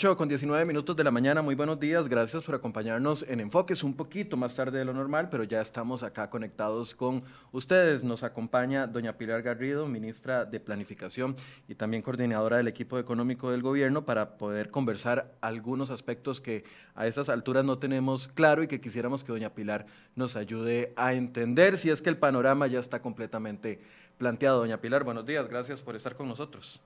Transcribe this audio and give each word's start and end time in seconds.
8 0.00 0.16
con 0.16 0.28
19 0.28 0.64
minutos 0.64 0.96
de 0.96 1.04
la 1.04 1.10
mañana, 1.10 1.42
muy 1.42 1.54
buenos 1.54 1.78
días, 1.78 2.08
gracias 2.08 2.42
por 2.42 2.54
acompañarnos 2.54 3.22
en 3.28 3.38
Enfoques, 3.38 3.84
un 3.84 3.92
poquito 3.92 4.34
más 4.34 4.56
tarde 4.56 4.78
de 4.78 4.86
lo 4.86 4.94
normal, 4.94 5.28
pero 5.28 5.44
ya 5.44 5.60
estamos 5.60 6.02
acá 6.02 6.30
conectados 6.30 6.94
con 6.94 7.22
ustedes. 7.52 8.02
Nos 8.02 8.22
acompaña 8.22 8.86
doña 8.86 9.18
Pilar 9.18 9.42
Garrido, 9.42 9.86
ministra 9.86 10.46
de 10.46 10.58
Planificación 10.58 11.36
y 11.68 11.74
también 11.74 12.02
coordinadora 12.02 12.56
del 12.56 12.68
equipo 12.68 12.98
económico 12.98 13.50
del 13.50 13.60
gobierno, 13.60 14.06
para 14.06 14.38
poder 14.38 14.70
conversar 14.70 15.34
algunos 15.42 15.90
aspectos 15.90 16.40
que 16.40 16.64
a 16.94 17.06
estas 17.06 17.28
alturas 17.28 17.66
no 17.66 17.78
tenemos 17.78 18.26
claro 18.28 18.62
y 18.62 18.68
que 18.68 18.80
quisiéramos 18.80 19.22
que 19.22 19.32
doña 19.32 19.52
Pilar 19.52 19.84
nos 20.16 20.34
ayude 20.34 20.94
a 20.96 21.12
entender 21.12 21.76
si 21.76 21.90
es 21.90 22.00
que 22.00 22.08
el 22.08 22.16
panorama 22.16 22.66
ya 22.68 22.80
está 22.80 23.02
completamente 23.02 23.80
planteado. 24.16 24.60
Doña 24.60 24.80
Pilar, 24.80 25.04
buenos 25.04 25.26
días, 25.26 25.46
gracias 25.46 25.82
por 25.82 25.94
estar 25.94 26.16
con 26.16 26.26
nosotros. 26.26 26.80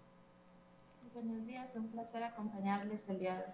Buenos 1.15 1.47
días, 1.47 1.73
un 1.77 1.87
placer 1.93 2.25
acompañarles 2.25 3.09
el 3.09 3.21
día 3.21 3.35
de 3.35 3.39
hoy. 3.43 3.53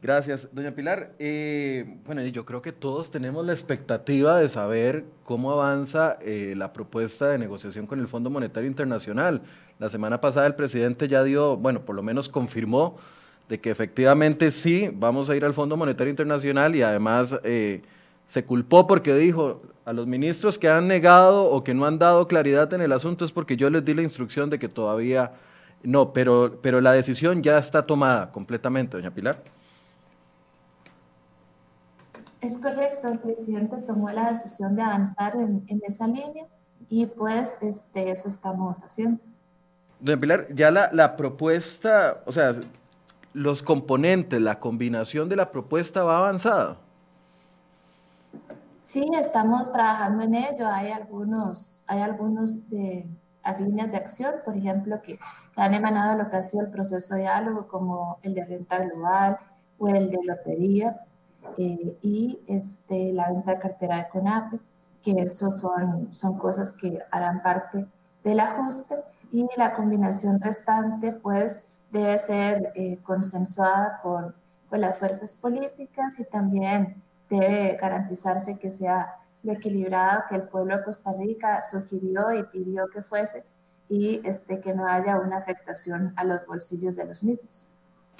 Gracias, 0.00 0.48
doña 0.52 0.76
Pilar. 0.76 1.10
Eh, 1.18 1.98
bueno, 2.06 2.22
yo 2.22 2.44
creo 2.44 2.62
que 2.62 2.70
todos 2.70 3.10
tenemos 3.10 3.44
la 3.44 3.52
expectativa 3.52 4.38
de 4.38 4.48
saber 4.48 5.04
cómo 5.24 5.50
avanza 5.50 6.18
eh, 6.20 6.54
la 6.56 6.72
propuesta 6.72 7.28
de 7.28 7.38
negociación 7.38 7.88
con 7.88 7.98
el 7.98 8.06
Fondo 8.06 8.30
Monetario 8.30 8.68
Internacional. 8.68 9.42
La 9.80 9.90
semana 9.90 10.20
pasada 10.20 10.46
el 10.46 10.54
presidente 10.54 11.08
ya 11.08 11.24
dio, 11.24 11.56
bueno, 11.56 11.84
por 11.84 11.96
lo 11.96 12.02
menos 12.04 12.28
confirmó 12.28 12.96
de 13.48 13.60
que 13.60 13.70
efectivamente 13.70 14.52
sí, 14.52 14.88
vamos 14.94 15.28
a 15.28 15.34
ir 15.34 15.44
al 15.44 15.52
Fondo 15.52 15.76
Monetario 15.76 16.10
Internacional 16.12 16.76
y 16.76 16.82
además 16.82 17.34
eh, 17.42 17.82
se 18.28 18.44
culpó 18.44 18.86
porque 18.86 19.16
dijo 19.16 19.62
a 19.84 19.92
los 19.92 20.06
ministros 20.06 20.60
que 20.60 20.68
han 20.68 20.86
negado 20.86 21.50
o 21.50 21.64
que 21.64 21.74
no 21.74 21.86
han 21.86 21.98
dado 21.98 22.28
claridad 22.28 22.72
en 22.72 22.82
el 22.82 22.92
asunto 22.92 23.24
es 23.24 23.32
porque 23.32 23.56
yo 23.56 23.68
les 23.68 23.84
di 23.84 23.94
la 23.94 24.02
instrucción 24.02 24.48
de 24.48 24.60
que 24.60 24.68
todavía 24.68 25.32
no, 25.84 26.12
pero, 26.12 26.58
pero 26.62 26.80
la 26.80 26.92
decisión 26.92 27.42
ya 27.42 27.58
está 27.58 27.86
tomada 27.86 28.30
completamente, 28.32 28.96
doña 28.96 29.10
Pilar. 29.12 29.42
Es 32.40 32.58
correcto, 32.58 33.08
el 33.08 33.18
presidente 33.18 33.76
tomó 33.78 34.10
la 34.10 34.28
decisión 34.28 34.76
de 34.76 34.82
avanzar 34.82 35.34
en, 35.36 35.64
esa 35.86 36.06
línea 36.06 36.46
y 36.88 37.06
pues 37.06 37.58
este, 37.62 38.10
eso 38.10 38.28
estamos 38.28 38.82
haciendo. 38.84 39.22
Doña 40.00 40.20
Pilar, 40.20 40.46
ya 40.54 40.70
la, 40.70 40.90
la 40.92 41.16
propuesta, 41.16 42.22
o 42.26 42.32
sea, 42.32 42.54
los 43.32 43.62
componentes, 43.62 44.40
la 44.40 44.58
combinación 44.60 45.28
de 45.28 45.36
la 45.36 45.50
propuesta 45.50 46.02
va 46.04 46.18
avanzada. 46.18 46.78
Sí, 48.80 49.06
estamos 49.18 49.72
trabajando 49.72 50.24
en 50.24 50.34
ello. 50.34 50.66
Hay 50.68 50.90
algunos, 50.90 51.80
hay 51.86 52.00
algunos 52.00 52.68
de, 52.68 53.06
líneas 53.60 53.90
de 53.90 53.98
acción, 53.98 54.34
por 54.44 54.56
ejemplo, 54.56 55.00
que 55.02 55.18
han 55.56 55.74
emanado 55.74 56.16
lo 56.16 56.30
que 56.30 56.36
ha 56.36 56.42
sido 56.42 56.64
el 56.64 56.70
proceso 56.70 57.14
de 57.14 57.22
diálogo, 57.22 57.68
como 57.68 58.18
el 58.22 58.34
de 58.34 58.44
renta 58.44 58.78
global 58.78 59.38
o 59.78 59.88
el 59.88 60.10
de 60.10 60.18
lotería, 60.24 61.00
eh, 61.58 61.98
y 62.02 62.40
este, 62.46 63.12
la 63.12 63.28
venta 63.30 63.52
de 63.52 63.58
cartera 63.58 63.98
de 63.98 64.08
CONAPE, 64.08 64.58
que 65.02 65.12
eso 65.12 65.50
son, 65.50 66.12
son 66.14 66.38
cosas 66.38 66.72
que 66.72 66.98
harán 67.10 67.42
parte 67.42 67.86
del 68.22 68.40
ajuste, 68.40 68.96
y 69.32 69.46
la 69.56 69.74
combinación 69.74 70.40
restante, 70.40 71.12
pues, 71.12 71.64
debe 71.90 72.18
ser 72.18 72.72
eh, 72.74 72.98
consensuada 73.02 74.00
con, 74.02 74.34
con 74.68 74.80
las 74.80 74.98
fuerzas 74.98 75.34
políticas 75.34 76.18
y 76.18 76.24
también 76.24 77.02
debe 77.28 77.76
garantizarse 77.80 78.58
que 78.58 78.70
sea 78.70 79.16
lo 79.44 79.52
equilibrado 79.52 80.24
que 80.28 80.36
el 80.36 80.42
pueblo 80.42 80.76
de 80.76 80.82
Costa 80.82 81.12
Rica 81.18 81.62
sugirió 81.62 82.32
y 82.32 82.42
pidió 82.44 82.88
que 82.88 83.02
fuese 83.02 83.44
y 83.88 84.20
este, 84.24 84.60
que 84.60 84.74
no 84.74 84.88
haya 84.88 85.18
una 85.18 85.36
afectación 85.36 86.12
a 86.16 86.24
los 86.24 86.44
bolsillos 86.46 86.96
de 86.96 87.04
los 87.04 87.22
mismos. 87.22 87.68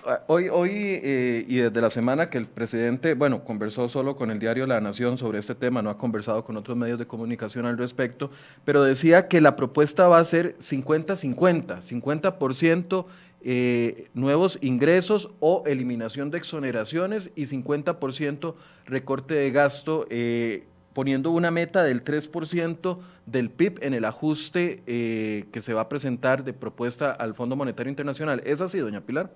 Ah, 0.06 0.20
hoy, 0.26 0.50
hoy 0.50 0.70
eh, 0.74 1.46
y 1.48 1.56
desde 1.56 1.80
la 1.80 1.88
semana 1.88 2.28
que 2.28 2.36
el 2.36 2.46
presidente, 2.46 3.14
bueno, 3.14 3.42
conversó 3.42 3.88
solo 3.88 4.16
con 4.16 4.30
el 4.30 4.38
diario 4.38 4.66
La 4.66 4.78
Nación 4.78 5.16
sobre 5.16 5.38
este 5.38 5.54
tema, 5.54 5.80
no 5.80 5.88
ha 5.88 5.96
conversado 5.96 6.44
con 6.44 6.58
otros 6.58 6.76
medios 6.76 6.98
de 6.98 7.06
comunicación 7.06 7.64
al 7.64 7.78
respecto, 7.78 8.30
pero 8.66 8.84
decía 8.84 9.28
que 9.28 9.40
la 9.40 9.56
propuesta 9.56 10.06
va 10.06 10.18
a 10.18 10.24
ser 10.24 10.58
50-50, 10.58 11.78
50%, 11.80 13.06
eh, 13.46 14.08
nuevos 14.12 14.58
ingresos 14.60 15.30
o 15.40 15.62
eliminación 15.66 16.30
de 16.30 16.36
exoneraciones 16.36 17.30
y 17.34 17.46
50% 17.46 18.54
recorte 18.84 19.34
de 19.34 19.50
gasto. 19.50 20.06
Eh, 20.10 20.64
poniendo 20.94 21.30
una 21.32 21.50
meta 21.50 21.82
del 21.82 22.04
3% 22.04 22.98
del 23.26 23.50
PIB 23.50 23.80
en 23.82 23.94
el 23.94 24.04
ajuste 24.04 24.82
eh, 24.86 25.46
que 25.52 25.60
se 25.60 25.74
va 25.74 25.82
a 25.82 25.88
presentar 25.88 26.44
de 26.44 26.52
propuesta 26.52 27.10
al 27.10 27.34
Fondo 27.34 27.56
Monetario 27.56 27.90
Internacional. 27.90 28.40
¿Es 28.44 28.60
así, 28.60 28.78
doña 28.78 29.00
Pilar? 29.00 29.30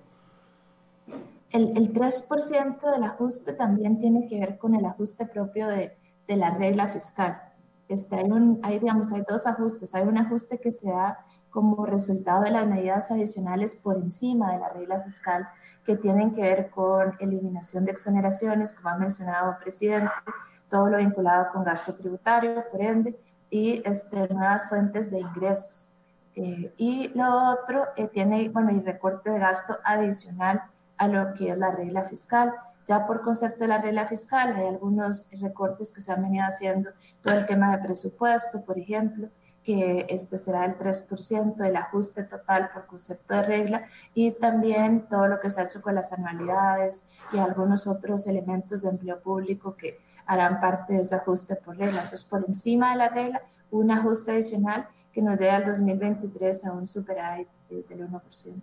El, 1.51 1.77
el 1.77 1.93
3% 1.93 2.91
del 2.91 3.03
ajuste 3.03 3.53
también 3.53 3.99
tiene 3.99 4.27
que 4.27 4.39
ver 4.39 4.57
con 4.57 4.73
el 4.73 4.85
ajuste 4.85 5.25
propio 5.25 5.67
de, 5.67 5.97
de 6.27 6.37
la 6.37 6.51
regla 6.51 6.87
fiscal. 6.87 7.41
Este, 7.89 8.15
hay, 8.15 8.31
un, 8.31 8.59
hay, 8.63 8.79
digamos, 8.79 9.11
hay 9.11 9.23
dos 9.27 9.47
ajustes. 9.47 9.93
Hay 9.95 10.07
un 10.07 10.17
ajuste 10.17 10.59
que 10.59 10.71
se 10.71 10.91
da 10.91 11.25
como 11.49 11.85
resultado 11.87 12.43
de 12.43 12.51
las 12.51 12.67
medidas 12.67 13.09
adicionales 13.09 13.75
por 13.75 13.97
encima 13.97 14.53
de 14.53 14.59
la 14.59 14.69
regla 14.69 15.01
fiscal 15.01 15.49
que 15.83 15.95
tienen 15.95 16.35
que 16.35 16.41
ver 16.41 16.69
con 16.69 17.15
eliminación 17.19 17.85
de 17.85 17.91
exoneraciones, 17.91 18.73
como 18.73 18.89
ha 18.89 18.97
mencionado 18.97 19.51
el 19.51 19.57
presidente, 19.57 20.11
todo 20.69 20.87
lo 20.87 20.97
vinculado 20.97 21.51
con 21.51 21.63
gasto 21.63 21.93
tributario, 21.93 22.63
por 22.71 22.81
ende, 22.81 23.19
y 23.49 23.81
este, 23.85 24.27
nuevas 24.29 24.69
fuentes 24.69 25.09
de 25.11 25.19
ingresos. 25.19 25.89
Eh, 26.35 26.73
y 26.77 27.09
lo 27.09 27.51
otro 27.51 27.87
eh, 27.97 28.07
tiene, 28.07 28.49
bueno, 28.49 28.71
y 28.71 28.79
recorte 28.79 29.29
de 29.29 29.39
gasto 29.39 29.77
adicional 29.83 30.61
a 30.97 31.07
lo 31.07 31.33
que 31.33 31.49
es 31.49 31.57
la 31.57 31.71
regla 31.71 32.03
fiscal. 32.03 32.53
Ya 32.85 33.05
por 33.05 33.21
concepto 33.21 33.59
de 33.59 33.67
la 33.67 33.81
regla 33.81 34.07
fiscal 34.07 34.55
hay 34.55 34.67
algunos 34.67 35.29
recortes 35.41 35.91
que 35.91 36.01
se 36.01 36.11
han 36.11 36.23
venido 36.23 36.45
haciendo, 36.45 36.91
todo 37.23 37.33
el 37.35 37.45
tema 37.45 37.75
de 37.75 37.83
presupuesto, 37.83 38.61
por 38.63 38.79
ejemplo, 38.79 39.29
que 39.63 40.07
este 40.09 40.37
será 40.37 40.65
el 40.65 40.77
3% 40.77 41.55
del 41.55 41.75
ajuste 41.75 42.23
total 42.23 42.71
por 42.73 42.87
concepto 42.87 43.35
de 43.35 43.43
regla 43.43 43.83
y 44.13 44.31
también 44.31 45.07
todo 45.07 45.27
lo 45.27 45.39
que 45.39 45.49
se 45.49 45.61
ha 45.61 45.65
hecho 45.65 45.81
con 45.81 45.93
las 45.93 46.11
anualidades 46.13 47.05
y 47.33 47.37
algunos 47.37 47.85
otros 47.85 48.25
elementos 48.27 48.81
de 48.81 48.89
empleo 48.89 49.19
público 49.19 49.75
que 49.75 49.99
harán 50.29 50.59
parte 50.59 50.93
de 50.93 51.01
ese 51.01 51.15
ajuste 51.15 51.55
por 51.55 51.75
regla. 51.75 52.03
Entonces, 52.03 52.23
por 52.23 52.45
encima 52.47 52.91
de 52.91 52.97
la 52.97 53.09
regla, 53.09 53.41
un 53.71 53.89
ajuste 53.89 54.31
adicional 54.31 54.87
que 55.11 55.23
nos 55.23 55.39
lleva 55.39 55.55
al 55.55 55.65
2023 55.65 56.65
a 56.65 56.73
un 56.73 56.87
superávit 56.87 57.47
del 57.67 58.07
1%. 58.07 58.61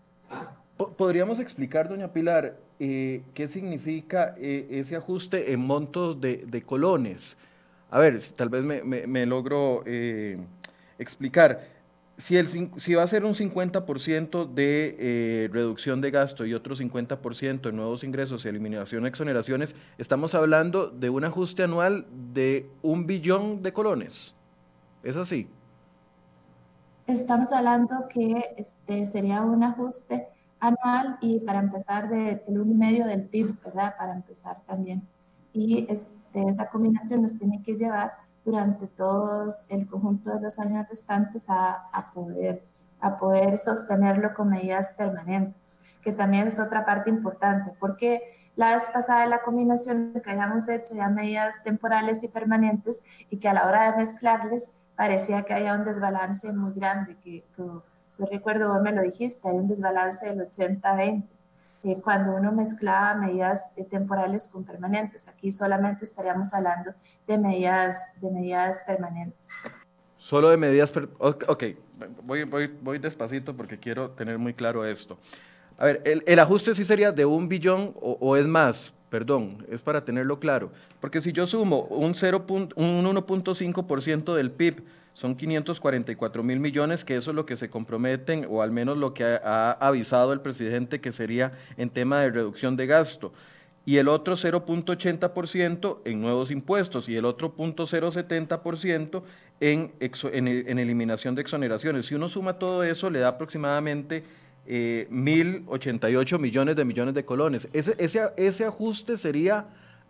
¿Podríamos 0.97 1.41
explicar, 1.41 1.89
doña 1.89 2.13
Pilar, 2.13 2.57
eh, 2.79 3.25
qué 3.35 3.49
significa 3.49 4.37
eh, 4.39 4.69
ese 4.71 4.95
ajuste 4.95 5.53
en 5.53 5.61
montos 5.61 6.21
de, 6.21 6.45
de, 6.47 6.63
colones? 6.63 7.37
A 7.91 7.99
ver, 7.99 8.21
tal 8.37 8.49
vez 8.49 8.63
me, 8.63 8.83
me, 8.85 9.27
logro 9.27 9.83
eh, 9.87 10.39
explicar. 11.01 11.76
Si, 12.19 12.37
el, 12.39 12.49
si 12.49 12.95
va 12.95 13.03
a 13.03 13.07
ser 13.07 13.25
un 13.25 13.35
50% 13.35 14.53
de 14.55 14.97
eh, 14.99 15.49
reducción 15.53 16.01
de 16.01 16.11
gasto 16.11 16.47
y 16.47 16.55
otro 16.55 16.75
50% 16.75 17.61
de 17.61 17.73
nuevos 17.73 18.05
ingresos 18.05 18.45
y 18.45 18.49
eliminación 18.49 19.03
de 19.03 19.11
exoneraciones, 19.11 19.77
estamos 19.99 20.35
hablando 20.35 20.89
de 20.89 21.11
un 21.11 21.25
ajuste 21.25 21.63
anual 21.65 22.07
de 22.33 22.71
un 22.81 23.07
billón 23.07 23.63
de 23.63 23.73
colones. 23.75 24.35
¿Es 25.03 25.17
así? 25.17 25.49
Estamos 27.07 27.53
hablando 27.53 28.09
que 28.09 28.55
este 28.57 29.07
sería 29.07 29.43
un 29.43 29.63
ajuste 29.63 30.27
anual 30.59 31.19
y 31.21 31.41
para 31.41 31.61
empezar 31.61 32.09
de, 32.09 32.43
del 32.47 32.61
un 32.61 32.79
medio 32.79 33.07
del 33.07 33.23
PIB, 33.23 33.63
¿verdad? 33.63 33.95
Para 33.97 34.15
empezar 34.15 34.57
también. 34.67 35.07
Y 35.53 35.87
este, 35.89 36.49
esa 36.49 36.69
combinación 36.69 37.23
nos 37.23 37.39
tiene 37.39 37.63
que 37.63 37.77
llevar 37.77 38.13
durante 38.47 38.87
todos 38.87 39.67
el 39.69 39.89
conjunto 39.89 40.31
de 40.31 40.41
los 40.41 40.59
años 40.61 40.89
restantes 40.89 41.51
a, 41.51 41.89
a, 41.93 42.13
poder, 42.13 42.63
a 43.01 43.19
poder 43.19 43.59
sostenerlo 43.59 44.33
con 44.35 44.51
medidas 44.51 44.95
permanentes, 44.95 45.79
que 46.01 46.13
también 46.13 46.47
es 46.47 46.61
otra 46.61 46.87
parte 46.87 47.11
importante, 47.11 47.73
porque 47.81 48.23
la 48.55 48.73
vez 48.73 48.89
pasada 48.93 49.27
la 49.27 49.43
combinación 49.43 50.13
que 50.25 50.31
hayamos 50.31 50.69
hecho 50.69 50.95
ya 50.95 51.09
medidas 51.09 51.63
temporales 51.65 52.23
y 52.23 52.29
permanentes 52.29 53.03
y 53.31 53.39
que 53.39 53.49
a 53.49 53.53
la 53.53 53.67
hora 53.67 53.91
de 53.91 53.99
mezclarles 53.99 54.71
parecía 54.95 55.43
que 55.43 55.53
había 55.53 55.75
un 55.75 55.85
desbalance 55.85 56.51
muy 56.53 56.73
grande, 56.73 57.17
que, 57.17 57.45
que 57.57 57.63
yo 58.19 58.27
recuerdo, 58.31 58.73
vos 58.73 58.81
me 58.81 58.93
lo 58.93 59.03
dijiste, 59.03 59.49
hay 59.49 59.57
un 59.57 59.67
desbalance 59.67 60.25
del 60.25 60.49
80-20 60.49 61.36
eh, 61.87 62.01
cuando 62.03 62.35
uno 62.35 62.51
mezcla 62.51 63.15
medidas 63.15 63.71
eh, 63.77 63.85
temporales 63.85 64.49
con 64.49 64.65
permanentes. 64.65 65.29
Aquí 65.29 65.53
solamente 65.53 66.05
estaríamos 66.05 66.53
hablando 66.53 66.93
de 67.29 67.39
medidas, 67.39 68.09
de 68.21 68.29
medidas 68.29 68.83
permanentes. 68.85 69.51
Solo 70.19 70.49
de 70.49 70.57
medidas, 70.57 70.93
ok, 71.21 71.65
voy, 72.25 72.43
voy, 72.43 72.67
voy 72.83 72.99
despacito 72.99 73.57
porque 73.57 73.79
quiero 73.79 74.11
tener 74.11 74.37
muy 74.37 74.53
claro 74.53 74.85
esto. 74.85 75.17
A 75.79 75.85
ver, 75.85 76.03
el, 76.05 76.25
el 76.27 76.41
ajuste 76.41 76.75
sí 76.75 76.85
sería 76.85 77.13
de 77.13 77.25
un 77.25 77.49
billón 77.49 77.95
o, 78.01 78.19
o, 78.21 78.37
es 78.37 78.49
más, 78.49 78.93
perdón, 79.09 79.65
es 79.71 79.81
para 79.81 80.05
tenerlo 80.05 80.41
claro. 80.41 80.73
Porque 81.01 81.21
si 81.21 81.31
yo 81.33 81.47
sumo 81.47 81.83
un, 81.83 82.17
0. 82.17 82.45
un 82.49 83.05
1.5% 83.05 84.35
del 84.35 84.51
PIB 84.51 84.83
son 85.17 85.35
544 85.35 86.43
mil 86.43 86.61
millones, 86.61 87.03
que 87.03 87.17
eso 87.17 87.31
es 87.31 87.35
lo 87.35 87.47
que 87.47 87.57
se 87.57 87.71
comprometen, 87.71 88.47
o 88.51 88.61
al 88.61 88.71
menos 88.71 88.99
lo 88.99 89.15
que 89.15 89.25
ha, 89.25 89.73
avisado 89.73 90.35
el 90.35 90.43
presidente 90.43 91.01
que 91.01 91.11
sería 91.11 91.55
en 91.79 91.89
tema 91.89 92.21
de 92.21 92.31
reducción 92.31 92.77
de 92.77 92.87
gasto 92.87 93.33
y 93.87 93.97
el 93.97 94.09
otro 94.09 94.35
0.80% 94.35 96.01
en 96.05 96.21
nuevos 96.21 96.51
impuestos 96.51 97.09
y 97.09 97.17
el 97.17 97.25
otro 97.25 97.57
0.070% 97.57 99.23
en, 99.61 99.93
en, 100.01 100.49
en, 100.49 100.79
eliminación 100.79 101.35
de 101.35 101.41
exoneraciones. 101.41 102.05
Si 102.05 102.15
uno 102.15 102.29
suma 102.29 102.59
todo 102.59 102.85
eso, 102.85 103.09
le 103.09 103.21
da 103.21 103.29
aproximadamente 103.29 104.23
eh, 104.67 105.09
1.088 105.11 106.39
millones 106.39 106.77
de 106.77 106.85
millones 106.85 107.15
de 107.15 107.25
colones. 107.25 107.71
Ese, 107.73 107.95
ese, 107.97 108.21
ese 108.37 108.67
ajuste 108.67 109.17
sería 109.17 109.65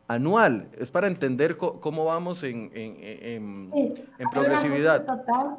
anual, 0.09 0.69
es 0.79 0.91
para 0.91 1.07
entender 1.07 1.57
cómo 1.57 2.05
vamos 2.05 2.43
en, 2.43 2.71
en, 2.75 3.71
en, 3.75 4.31
progresividad. 4.31 5.05
Total. 5.05 5.57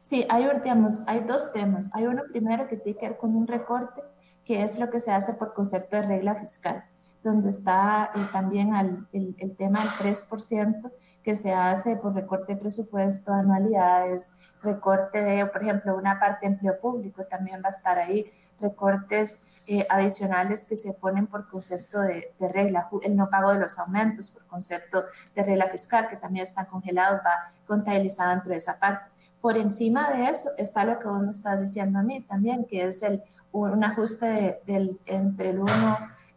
Sí, 0.00 0.26
hay, 0.28 0.46
digamos, 0.62 1.02
hay 1.06 1.20
dos 1.20 1.52
temas. 1.52 1.90
Hay 1.94 2.06
uno 2.06 2.22
primero 2.30 2.68
que 2.68 2.76
tiene 2.76 2.98
que 2.98 3.08
ver 3.08 3.18
con 3.18 3.34
un 3.34 3.46
recorte, 3.46 4.02
que 4.44 4.62
es 4.62 4.78
lo 4.78 4.90
que 4.90 5.00
se 5.00 5.12
hace 5.12 5.34
por 5.34 5.54
concepto 5.54 5.96
de 5.96 6.02
regla 6.02 6.34
fiscal 6.34 6.84
donde 7.24 7.48
está 7.48 8.10
eh, 8.14 8.18
también 8.32 8.74
el, 8.74 9.34
el, 9.38 9.56
tema 9.56 9.80
del 9.80 9.88
3% 9.88 10.92
que 11.22 11.34
se 11.34 11.52
hace 11.52 11.96
por 11.96 12.14
recorte 12.14 12.54
de 12.54 12.60
presupuesto, 12.60 13.32
anualidades, 13.32 14.30
recorte 14.62 15.22
de, 15.22 15.46
por 15.46 15.62
ejemplo, 15.62 15.96
una 15.96 16.20
parte 16.20 16.46
de 16.46 16.52
empleo 16.52 16.78
público 16.78 17.24
también 17.24 17.62
va 17.64 17.68
a 17.68 17.70
estar 17.70 17.98
ahí, 17.98 18.30
recortes 18.60 19.40
eh, 19.66 19.86
adicionales 19.88 20.64
que 20.64 20.76
se 20.76 20.92
ponen 20.92 21.26
por 21.26 21.48
concepto 21.48 22.00
de, 22.02 22.30
regla, 22.38 22.88
el 23.02 23.16
no 23.16 23.30
pago 23.30 23.52
de 23.52 23.58
los 23.58 23.78
aumentos 23.78 24.30
por 24.30 24.44
concepto 24.44 25.04
de 25.34 25.42
regla 25.42 25.68
fiscal, 25.68 26.08
que 26.08 26.16
también 26.16 26.44
están 26.44 26.66
congelados, 26.66 27.20
va 27.24 27.50
contabilizado 27.66 28.30
dentro 28.30 28.50
de 28.50 28.58
esa 28.58 28.78
parte. 28.78 29.06
Por 29.40 29.56
encima 29.56 30.10
de 30.10 30.28
eso 30.28 30.50
está 30.58 30.84
lo 30.84 30.98
que 30.98 31.08
vos 31.08 31.22
me 31.22 31.30
estás 31.30 31.60
diciendo 31.60 31.98
a 31.98 32.02
mí 32.02 32.20
también, 32.20 32.66
que 32.66 32.84
es 32.84 33.02
el, 33.02 33.22
un 33.52 33.82
ajuste 33.82 34.60
del, 34.66 35.00
entre 35.06 35.50
el 35.50 35.60
1 35.60 35.70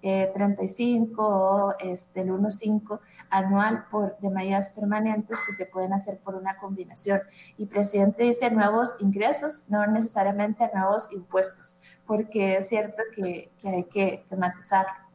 eh, 0.02 0.30
35 0.34 1.24
o 1.24 1.76
este, 1.80 2.22
el 2.22 2.30
1.5 2.30 3.00
anual 3.30 3.86
por, 3.90 4.18
de 4.20 4.30
medidas 4.30 4.70
permanentes 4.72 5.40
que 5.46 5.54
se 5.54 5.66
pueden 5.66 5.94
hacer 5.94 6.20
por 6.20 6.36
una 6.36 6.58
combinación. 6.58 7.22
Y 7.58 7.66
presidente 7.66 8.24
dice 8.24 8.52
nuevos 8.52 8.96
ingresos, 9.00 9.66
no 9.70 9.86
necesariamente 9.88 10.70
nuevos 10.74 11.12
impuestos, 11.12 11.80
porque 12.06 12.58
es 12.58 12.70
cierto 12.70 13.02
que, 13.16 13.52
hay 13.64 13.84
que, 13.86 14.26
que 14.30 14.36
matizarlo. 14.36 15.07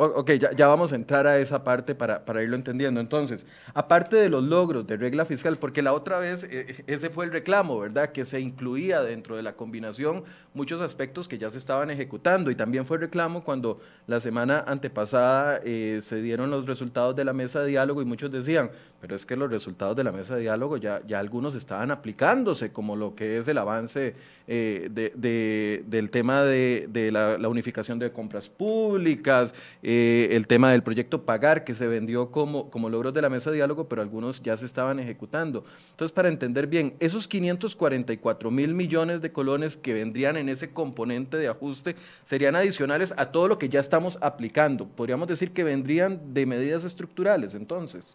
Ok, 0.00 0.30
ya, 0.54 0.68
vamos 0.68 0.92
a 0.92 0.94
entrar 0.94 1.26
a 1.26 1.40
esa 1.40 1.64
parte 1.64 1.92
para, 1.92 2.24
para, 2.24 2.40
irlo 2.40 2.54
entendiendo. 2.54 3.00
Entonces, 3.00 3.44
aparte 3.74 4.14
de 4.14 4.28
los 4.28 4.44
logros 4.44 4.86
de 4.86 4.96
regla 4.96 5.24
fiscal, 5.24 5.58
porque 5.58 5.82
la 5.82 5.92
otra 5.92 6.20
vez 6.20 6.44
eh, 6.44 6.84
ese 6.86 7.10
fue 7.10 7.24
el 7.24 7.32
reclamo, 7.32 7.80
¿verdad? 7.80 8.12
Que 8.12 8.24
se 8.24 8.38
incluía 8.38 9.02
dentro 9.02 9.34
de 9.34 9.42
la 9.42 9.54
combinación 9.54 10.22
muchos 10.54 10.80
aspectos 10.80 11.26
que 11.26 11.36
ya 11.36 11.50
se 11.50 11.58
estaban 11.58 11.90
ejecutando 11.90 12.52
y 12.52 12.54
también 12.54 12.86
fue 12.86 12.98
el 12.98 13.00
reclamo 13.00 13.42
cuando 13.42 13.80
la 14.06 14.20
semana 14.20 14.62
antepasada 14.68 15.60
eh, 15.64 15.98
se 16.00 16.22
dieron 16.22 16.48
los 16.48 16.66
resultados 16.66 17.16
de 17.16 17.24
la 17.24 17.32
mesa 17.32 17.62
de 17.62 17.70
diálogo 17.70 18.00
y 18.00 18.04
muchos 18.04 18.30
decían, 18.30 18.70
pero 19.00 19.16
es 19.16 19.26
que 19.26 19.36
los 19.36 19.50
resultados 19.50 19.96
de 19.96 20.04
la 20.04 20.12
mesa 20.12 20.36
de 20.36 20.42
diálogo 20.42 20.76
ya, 20.76 21.00
ya 21.06 21.18
algunos 21.18 21.56
estaban 21.56 21.90
aplicándose, 21.90 22.72
como 22.72 22.94
lo 22.94 23.14
que 23.14 23.38
es 23.38 23.48
el 23.48 23.58
avance 23.58 24.14
eh, 24.46 24.88
de, 24.92 25.12
de, 25.16 25.84
del 25.86 26.10
tema 26.10 26.42
de, 26.42 26.88
de 26.88 27.10
la, 27.10 27.48
unificación 27.48 27.98
de 27.98 28.12
compras 28.12 28.48
públicas. 28.48 29.54
Eh, 29.90 30.36
el 30.36 30.46
tema 30.46 30.70
del 30.70 30.82
proyecto 30.82 31.24
Pagar, 31.24 31.64
que 31.64 31.72
se 31.72 31.86
vendió 31.86 32.30
como, 32.30 32.68
como 32.68 32.90
logros 32.90 33.14
de 33.14 33.22
la 33.22 33.30
mesa 33.30 33.48
de 33.48 33.56
diálogo, 33.56 33.88
pero 33.88 34.02
algunos 34.02 34.42
ya 34.42 34.54
se 34.54 34.66
estaban 34.66 34.98
ejecutando. 34.98 35.64
Entonces, 35.92 36.12
para 36.12 36.28
entender 36.28 36.66
bien, 36.66 36.92
esos 37.00 37.26
544 37.26 38.50
mil 38.50 38.74
millones 38.74 39.22
de 39.22 39.32
colones 39.32 39.78
que 39.78 39.94
vendrían 39.94 40.36
en 40.36 40.50
ese 40.50 40.74
componente 40.74 41.38
de 41.38 41.48
ajuste 41.48 41.96
serían 42.24 42.54
adicionales 42.54 43.14
a 43.16 43.32
todo 43.32 43.48
lo 43.48 43.58
que 43.58 43.70
ya 43.70 43.80
estamos 43.80 44.18
aplicando. 44.20 44.86
Podríamos 44.86 45.26
decir 45.26 45.52
que 45.52 45.64
vendrían 45.64 46.34
de 46.34 46.44
medidas 46.44 46.84
estructurales, 46.84 47.54
entonces. 47.54 48.14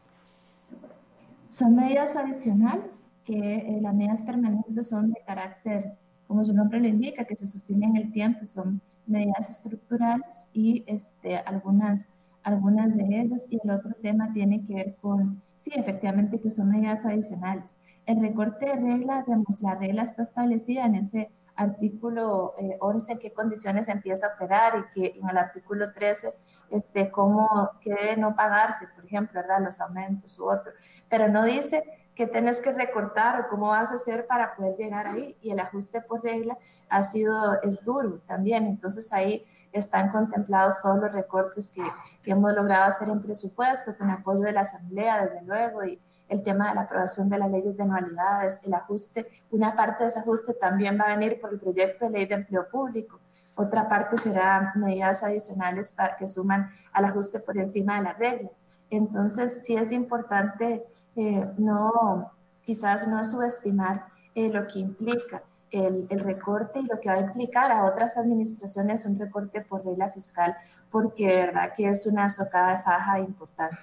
Son 1.50 1.76
medidas 1.76 2.16
adicionales, 2.16 3.10
que 3.26 3.34
eh, 3.34 3.80
las 3.82 3.96
medidas 3.96 4.22
permanentes 4.22 4.90
son 4.90 5.12
de 5.12 5.20
carácter, 5.26 5.94
como 6.28 6.46
su 6.46 6.54
nombre 6.54 6.80
lo 6.80 6.88
indica, 6.88 7.26
que 7.26 7.36
se 7.36 7.48
sostienen 7.48 7.96
en 7.96 8.04
el 8.04 8.12
tiempo, 8.12 8.46
son 8.46 8.80
medidas 9.08 9.50
estructurales 9.50 10.48
y 10.54 10.84
este, 10.88 11.38
algunas, 11.38 12.10
algunas 12.44 12.96
de 12.96 13.22
ellas. 13.22 13.46
Y 13.50 13.60
el 13.64 13.72
otro 13.72 13.94
tema 14.02 14.32
tiene 14.34 14.66
que 14.66 14.76
ver 14.76 14.96
con, 15.02 15.42
sí, 15.58 15.72
efectivamente, 15.76 16.40
que 16.40 16.50
son 16.50 16.70
medidas 16.70 17.06
adicionales. 17.06 17.80
El 18.06 18.22
recorte 18.22 18.66
de 18.66 18.76
regla, 18.76 19.24
digamos, 19.26 19.62
la 19.62 19.76
regla 19.76 20.04
está 20.04 20.24
establecida 20.24 20.86
en 20.86 20.96
ese 20.96 21.32
artículo 21.56 22.56
11, 22.80 23.14
eh, 23.14 23.20
qué 23.20 23.32
condiciones 23.32 23.88
empieza 23.88 24.28
a 24.28 24.36
operar 24.36 24.74
y 24.78 24.94
que 24.94 25.20
en 25.20 25.30
el 25.30 25.38
artículo 25.38 25.94
13, 25.94 26.34
este, 26.72 27.12
cómo, 27.12 27.70
que 27.82 27.92
debe 27.92 28.18
no 28.18 28.36
pagarse, 28.36 28.88
por 28.96 29.06
ejemplo, 29.06 29.40
¿verdad? 29.40 29.64
Los 29.64 29.80
aumentos 29.80 30.38
u 30.40 30.50
otro. 30.50 30.72
Pero 31.10 31.28
no 31.28 31.44
dice 31.44 31.84
qué 32.16 32.28
tenés 32.28 32.60
que 32.60 32.72
recortar 32.72 33.42
o 33.42 33.50
cómo 33.50 33.68
vas 33.68 33.92
a 33.92 33.96
hacer 33.96 34.28
para 34.28 34.56
poder 34.56 34.76
llegar 34.78 35.08
ahí. 35.08 35.38
Y 35.42 35.52
el 35.52 35.60
ajuste 35.60 36.02
por 36.02 36.24
regla 36.24 36.58
ha 36.90 37.04
sido, 37.04 37.62
es 37.62 37.84
duro 37.84 38.20
también. 38.28 38.66
Entonces 38.66 39.12
ahí 39.14 39.46
están 39.72 40.12
contemplados 40.12 40.82
todos 40.82 41.00
los 41.00 41.12
recortes 41.12 41.70
que, 41.70 41.84
que 42.24 42.32
hemos 42.32 42.54
logrado 42.54 42.86
hacer 42.86 43.10
en 43.10 43.22
presupuesto, 43.22 43.98
con 43.98 44.10
apoyo 44.10 44.42
de 44.42 44.52
la 44.52 44.62
Asamblea, 44.62 45.26
desde 45.26 45.42
luego, 45.44 45.84
y 45.84 46.00
el 46.30 46.44
tema 46.44 46.70
de 46.70 46.76
la 46.76 46.82
aprobación 46.82 47.30
de 47.30 47.38
las 47.38 47.52
leyes 47.52 47.76
de 47.76 47.84
anualidades, 47.84 48.60
el 48.64 48.74
ajuste, 48.74 49.28
una 49.52 49.76
parte 49.76 50.04
de 50.04 50.08
ese 50.08 50.20
ajuste 50.20 50.54
también 50.54 50.98
va 51.00 51.06
a 51.06 51.16
venir 51.16 51.40
por 51.40 51.52
el 51.52 51.60
proyecto 51.60 52.06
de 52.06 52.12
ley 52.12 52.26
de 52.26 52.36
empleo 52.36 52.68
público. 52.70 53.20
Otra 53.56 53.88
parte 53.88 54.18
será 54.18 54.74
medidas 54.76 55.24
adicionales 55.24 55.92
para 55.92 56.18
que 56.18 56.28
suman 56.28 56.72
al 56.92 57.06
ajuste 57.06 57.40
por 57.40 57.58
encima 57.58 57.98
de 57.98 58.04
la 58.04 58.14
regla. 58.14 58.50
Entonces, 58.90 59.64
sí 59.64 59.76
es 59.76 59.92
importante 59.92 60.84
eh, 61.16 61.48
no, 61.58 62.32
quizás 62.66 63.08
no 63.08 63.24
subestimar 63.24 64.06
eh, 64.36 64.50
lo 64.50 64.68
que 64.68 64.80
implica 64.80 65.44
el, 65.72 66.08
el, 66.10 66.20
recorte 66.20 66.80
y 66.80 66.84
lo 66.84 67.00
que 67.00 67.10
va 67.10 67.16
a 67.16 67.22
implicar 67.22 67.72
a 67.72 67.86
otras 67.86 68.18
administraciones 68.18 69.06
un 69.06 69.18
recorte 69.18 69.62
por 69.62 69.86
regla 69.86 70.12
fiscal, 70.12 70.56
porque 70.92 71.28
de 71.28 71.36
verdad 71.48 71.74
que 71.76 71.90
es 71.90 72.06
una 72.06 72.30
socada 72.30 72.78
de 72.78 72.84
faja 72.84 73.20
importante. 73.20 73.78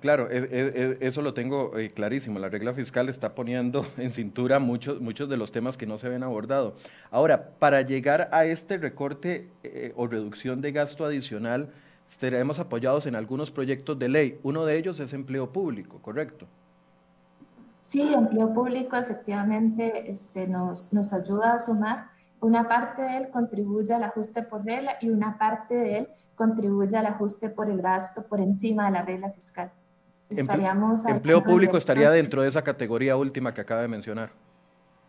Claro, 0.00 0.28
eso 0.30 1.22
lo 1.22 1.32
tengo 1.32 1.78
eh, 1.78 1.92
clarísimo. 1.92 2.40
La 2.40 2.48
regla 2.48 2.74
fiscal 2.74 3.08
está 3.08 3.36
poniendo 3.36 3.86
en 3.96 4.10
cintura 4.10 4.58
muchos, 4.58 5.00
muchos 5.00 5.28
de 5.28 5.36
los 5.36 5.52
temas 5.52 5.76
que 5.76 5.86
no 5.86 5.96
se 5.96 6.08
ven 6.08 6.22
abordado. 6.22 6.74
Ahora, 7.10 7.50
para 7.58 7.82
llegar 7.82 8.28
a 8.32 8.44
este 8.44 8.78
recorte 8.78 9.48
o 9.94 10.06
reducción 10.08 10.60
de 10.60 10.72
gasto 10.72 11.04
adicional, 11.04 11.70
estaremos 12.08 12.58
apoyados 12.58 13.06
en 13.06 13.16
algunos 13.16 13.50
proyectos 13.50 13.98
de 13.98 14.08
ley. 14.08 14.40
Uno 14.42 14.64
de 14.64 14.76
ellos 14.76 15.00
es 15.00 15.12
empleo 15.12 15.52
público, 15.52 15.98
¿correcto? 16.00 16.46
Sí, 17.82 18.12
empleo 18.14 18.52
público 18.54 18.96
efectivamente 18.96 20.10
este, 20.10 20.46
nos, 20.46 20.92
nos 20.92 21.12
ayuda 21.12 21.54
a 21.54 21.58
sumar. 21.58 22.10
Una 22.40 22.68
parte 22.68 23.02
de 23.02 23.16
él 23.18 23.28
contribuye 23.30 23.92
al 23.92 24.04
ajuste 24.04 24.42
por 24.42 24.64
regla 24.64 24.96
y 25.00 25.10
una 25.10 25.36
parte 25.36 25.74
de 25.74 25.98
él 25.98 26.08
contribuye 26.34 26.96
al 26.96 27.06
ajuste 27.06 27.48
por 27.48 27.68
el 27.68 27.82
gasto 27.82 28.24
por 28.24 28.40
encima 28.40 28.86
de 28.86 28.92
la 28.92 29.02
regla 29.02 29.30
fiscal. 29.30 29.70
Estaríamos 30.28 31.04
empleo 31.06 31.42
público 31.42 31.76
estaría 31.76 32.10
dentro 32.10 32.42
de 32.42 32.48
esa 32.48 32.62
categoría 32.62 33.16
última 33.16 33.52
que 33.52 33.60
acaba 33.60 33.82
de 33.82 33.88
mencionar. 33.88 34.30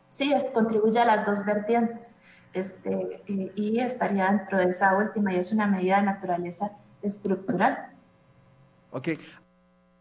Sí, 0.09 0.33
contribuye 0.53 0.99
a 0.99 1.05
las 1.05 1.25
dos 1.25 1.45
vertientes 1.45 2.17
este, 2.53 3.23
y, 3.25 3.51
y 3.55 3.79
estaría 3.79 4.29
dentro 4.29 4.57
de 4.57 4.65
esa 4.65 4.95
última 4.95 5.33
y 5.33 5.37
es 5.37 5.51
una 5.51 5.65
medida 5.65 5.97
de 5.97 6.03
naturaleza 6.03 6.71
estructural. 7.03 7.91
Ok. 8.91 9.09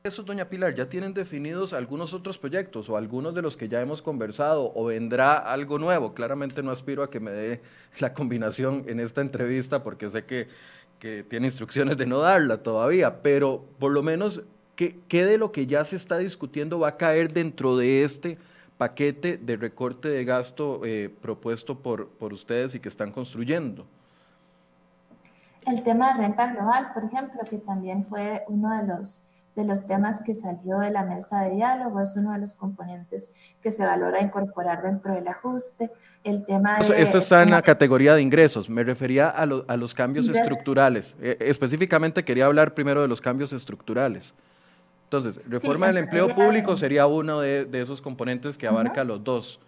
Eso, 0.04 0.24
doña 0.24 0.48
Pilar, 0.48 0.74
¿ya 0.74 0.88
tienen 0.88 1.14
definidos 1.14 1.72
algunos 1.72 2.12
otros 2.12 2.36
proyectos 2.36 2.88
o 2.88 2.96
algunos 2.96 3.36
de 3.36 3.42
los 3.42 3.56
que 3.56 3.68
ya 3.68 3.80
hemos 3.80 4.02
conversado 4.02 4.72
o 4.74 4.86
vendrá 4.86 5.36
algo 5.38 5.78
nuevo? 5.78 6.12
Claramente 6.12 6.60
no 6.60 6.72
aspiro 6.72 7.04
a 7.04 7.10
que 7.10 7.20
me 7.20 7.30
dé 7.30 7.60
la 8.00 8.12
combinación 8.12 8.84
en 8.88 8.98
esta 8.98 9.20
entrevista 9.20 9.84
porque 9.84 10.10
sé 10.10 10.24
que, 10.24 10.48
que 10.98 11.22
tiene 11.22 11.46
instrucciones 11.46 11.96
de 11.96 12.06
no 12.06 12.18
darla 12.18 12.64
todavía, 12.64 13.22
pero 13.22 13.64
por 13.78 13.92
lo 13.92 14.02
menos, 14.02 14.42
¿qué, 14.74 14.98
¿qué, 15.06 15.24
de 15.24 15.38
lo 15.38 15.52
que 15.52 15.68
ya 15.68 15.84
se 15.84 15.94
está 15.94 16.18
discutiendo 16.18 16.80
va 16.80 16.88
a 16.88 16.96
caer 16.96 17.32
dentro 17.32 17.76
de 17.76 18.02
este 18.02 18.38
paquete 18.78 19.36
de 19.36 19.56
recorte 19.56 20.08
de 20.08 20.24
gasto 20.24 20.80
eh, 20.84 21.14
propuesto 21.20 21.78
por, 21.78 22.08
por 22.08 22.32
ustedes 22.32 22.74
y 22.74 22.80
que 22.80 22.88
están 22.88 23.12
construyendo? 23.12 23.86
El 25.66 25.82
tema 25.82 26.12
de 26.12 26.22
renta 26.22 26.52
global, 26.52 26.92
por 26.92 27.04
ejemplo, 27.04 27.40
que 27.48 27.58
también 27.58 28.04
fue 28.04 28.42
uno 28.48 28.76
de 28.76 28.86
los, 28.86 29.26
de 29.54 29.64
los 29.64 29.86
temas 29.86 30.22
que 30.22 30.34
salió 30.34 30.78
de 30.78 30.90
la 30.90 31.04
mesa 31.04 31.42
de 31.42 31.50
diálogo, 31.50 32.00
es 32.00 32.16
uno 32.16 32.32
de 32.32 32.38
los 32.38 32.54
componentes 32.54 33.30
que 33.62 33.70
se 33.70 33.84
valora 33.84 34.20
incorporar 34.20 34.82
dentro 34.82 35.14
del 35.14 35.28
ajuste. 35.28 35.90
El 36.24 36.44
tema 36.44 36.78
de, 36.78 37.00
Esto 37.00 37.18
está 37.18 37.42
en 37.42 37.50
la 37.50 37.62
categoría 37.62 38.14
de 38.14 38.22
ingresos, 38.22 38.68
me 38.68 38.82
refería 38.82 39.28
a, 39.28 39.42
a 39.42 39.76
los 39.76 39.94
cambios 39.94 40.28
estructurales. 40.28 41.16
Eh, 41.20 41.36
específicamente 41.40 42.24
quería 42.24 42.46
hablar 42.46 42.74
primero 42.74 43.02
de 43.02 43.08
los 43.08 43.20
cambios 43.20 43.52
estructurales. 43.52 44.34
Entonces, 45.12 45.46
reforma 45.46 45.88
del 45.88 45.98
empleo 45.98 46.34
público 46.34 46.74
sería 46.74 47.06
uno 47.06 47.40
de, 47.40 47.68
esos 47.74 48.00
componentes 48.00 48.56
que 48.56 48.66
abarca 48.66 49.04
los 49.04 49.22
dos. 49.22 49.60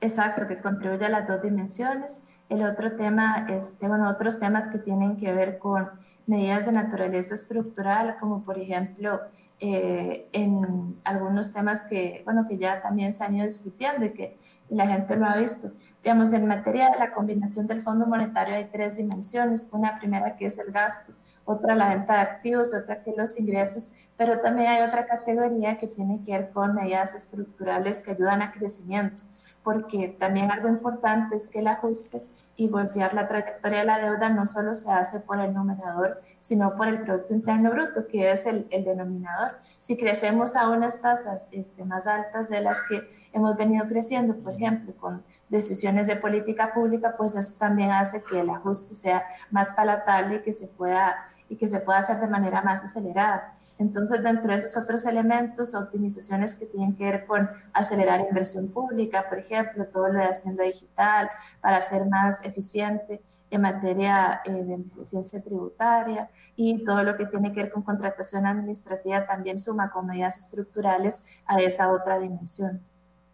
Exacto, 0.00 0.46
que 0.46 0.60
contribuye 0.60 1.06
a 1.06 1.08
las 1.08 1.26
dos 1.26 1.42
dimensiones. 1.42 2.22
El 2.48 2.62
otro 2.62 2.96
tema, 2.96 3.46
este, 3.48 3.88
bueno, 3.88 4.08
otros 4.08 4.38
temas 4.38 4.68
que 4.68 4.78
tienen 4.78 5.16
que 5.16 5.32
ver 5.32 5.58
con 5.58 5.88
medidas 6.26 6.66
de 6.66 6.72
naturaleza 6.72 7.34
estructural, 7.34 8.16
como 8.20 8.42
por 8.42 8.58
ejemplo 8.58 9.20
eh, 9.60 10.28
en 10.32 10.96
algunos 11.04 11.52
temas 11.52 11.84
que, 11.84 12.22
bueno, 12.24 12.46
que 12.48 12.58
ya 12.58 12.82
también 12.82 13.14
se 13.14 13.24
han 13.24 13.36
ido 13.36 13.44
discutiendo 13.44 14.04
y 14.04 14.10
que 14.10 14.38
la 14.68 14.86
gente 14.86 15.16
lo 15.16 15.26
ha 15.26 15.36
visto. 15.36 15.72
Digamos, 16.02 16.32
en 16.32 16.46
materia 16.46 16.90
de 16.90 16.98
la 16.98 17.12
combinación 17.12 17.66
del 17.66 17.80
Fondo 17.80 18.06
Monetario 18.06 18.54
hay 18.56 18.66
tres 18.66 18.96
dimensiones. 18.96 19.68
Una 19.72 19.98
primera 19.98 20.36
que 20.36 20.46
es 20.46 20.58
el 20.58 20.72
gasto, 20.72 21.12
otra 21.44 21.74
la 21.74 21.88
venta 21.88 22.14
de 22.14 22.20
activos, 22.20 22.74
otra 22.74 23.02
que 23.02 23.14
los 23.16 23.38
ingresos, 23.38 23.92
pero 24.16 24.40
también 24.40 24.68
hay 24.68 24.82
otra 24.82 25.06
categoría 25.06 25.78
que 25.78 25.86
tiene 25.86 26.22
que 26.24 26.32
ver 26.32 26.50
con 26.50 26.74
medidas 26.74 27.14
estructurales 27.14 28.00
que 28.00 28.12
ayudan 28.12 28.42
a 28.42 28.52
crecimiento, 28.52 29.24
porque 29.66 30.16
también 30.20 30.52
algo 30.52 30.68
importante 30.68 31.34
es 31.34 31.48
que 31.48 31.58
el 31.58 31.66
ajuste 31.66 32.22
y 32.54 32.68
golpear 32.68 33.14
la 33.14 33.26
trayectoria 33.26 33.80
de 33.80 33.84
la 33.84 33.98
deuda 33.98 34.28
no 34.28 34.46
solo 34.46 34.74
se 34.76 34.92
hace 34.92 35.18
por 35.18 35.40
el 35.40 35.52
numerador, 35.52 36.22
sino 36.40 36.76
por 36.76 36.86
el 36.86 37.02
Producto 37.02 37.34
Interno 37.34 37.72
Bruto, 37.72 38.06
que 38.06 38.30
es 38.30 38.46
el, 38.46 38.68
el 38.70 38.84
denominador. 38.84 39.58
Si 39.80 39.96
crecemos 39.96 40.54
a 40.54 40.68
unas 40.68 41.02
tasas 41.02 41.48
este, 41.50 41.84
más 41.84 42.06
altas 42.06 42.48
de 42.48 42.60
las 42.60 42.80
que 42.88 43.02
hemos 43.32 43.56
venido 43.56 43.88
creciendo, 43.88 44.36
por 44.36 44.52
ejemplo, 44.52 44.94
con 45.00 45.24
decisiones 45.48 46.06
de 46.06 46.14
política 46.14 46.72
pública, 46.72 47.16
pues 47.18 47.34
eso 47.34 47.58
también 47.58 47.90
hace 47.90 48.22
que 48.22 48.38
el 48.38 48.50
ajuste 48.50 48.94
sea 48.94 49.24
más 49.50 49.72
palatable 49.72 50.36
y 50.36 50.42
que 50.42 50.52
se 50.52 50.68
pueda, 50.68 51.26
y 51.48 51.56
que 51.56 51.66
se 51.66 51.80
pueda 51.80 51.98
hacer 51.98 52.20
de 52.20 52.28
manera 52.28 52.62
más 52.62 52.84
acelerada. 52.84 53.55
Entonces, 53.78 54.22
dentro 54.22 54.52
de 54.52 54.58
esos 54.58 54.76
otros 54.76 55.04
elementos, 55.06 55.74
optimizaciones 55.74 56.54
que 56.54 56.66
tienen 56.66 56.96
que 56.96 57.04
ver 57.04 57.26
con 57.26 57.48
acelerar 57.72 58.20
inversión 58.20 58.68
pública, 58.68 59.28
por 59.28 59.38
ejemplo, 59.38 59.86
todo 59.86 60.08
lo 60.08 60.18
de 60.18 60.24
Hacienda 60.24 60.64
Digital, 60.64 61.30
para 61.60 61.82
ser 61.82 62.06
más 62.06 62.42
eficiente 62.44 63.22
en 63.50 63.60
materia 63.60 64.40
eh, 64.44 64.64
de 64.64 64.74
eficiencia 64.74 65.42
tributaria 65.42 66.30
y 66.56 66.84
todo 66.84 67.02
lo 67.02 67.16
que 67.16 67.26
tiene 67.26 67.52
que 67.52 67.64
ver 67.64 67.72
con 67.72 67.82
contratación 67.82 68.46
administrativa 68.46 69.26
también 69.26 69.58
suma 69.58 69.90
con 69.90 70.06
medidas 70.06 70.38
estructurales 70.38 71.22
a 71.46 71.60
esa 71.60 71.92
otra 71.92 72.18
dimensión. 72.18 72.82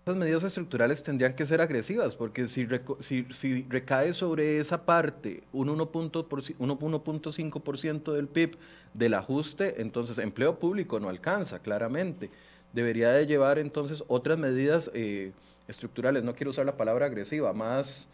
Esas 0.05 0.17
medidas 0.17 0.43
estructurales 0.43 1.01
tendrían 1.05 1.35
que 1.35 1.47
ser 1.47 1.61
agresivas, 1.61 2.17
porque 2.17 2.49
si, 2.49 2.67
si, 2.99 3.63
recae 3.69 4.13
sobre 4.13 4.59
esa 4.59 4.85
parte 4.85 5.45
un 5.53 5.69
1.5% 5.69 8.13
del 8.13 8.27
PIB 8.27 8.59
del 8.95 9.15
ajuste, 9.15 9.81
entonces 9.81 10.19
empleo 10.19 10.59
público 10.59 10.99
no 10.99 11.09
alcanza, 11.09 11.61
claramente. 11.61 12.31
Debería 12.73 13.13
de 13.13 13.29
llevar 13.29 13.61
entonces 13.61 14.03
otras 14.09 14.39
medidas 14.39 14.91
eh, 14.93 15.31
estructurales, 15.69 16.25
no 16.25 16.35
quiero 16.35 16.51
usar 16.51 16.67
la 16.67 16.77
palabra 16.77 17.07
agresiva, 17.07 17.53
más... 17.53 18.09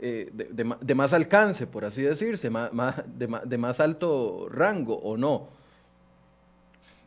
Eh, 0.00 0.30
de, 0.32 0.94
más 0.94 1.12
alcance, 1.12 1.66
por 1.66 1.84
así 1.84 2.00
decirse, 2.02 2.48
más, 2.50 2.70
de, 3.16 3.58
más 3.58 3.80
alto 3.80 4.48
rango 4.50 4.96
o 4.96 5.16
no. 5.16 5.46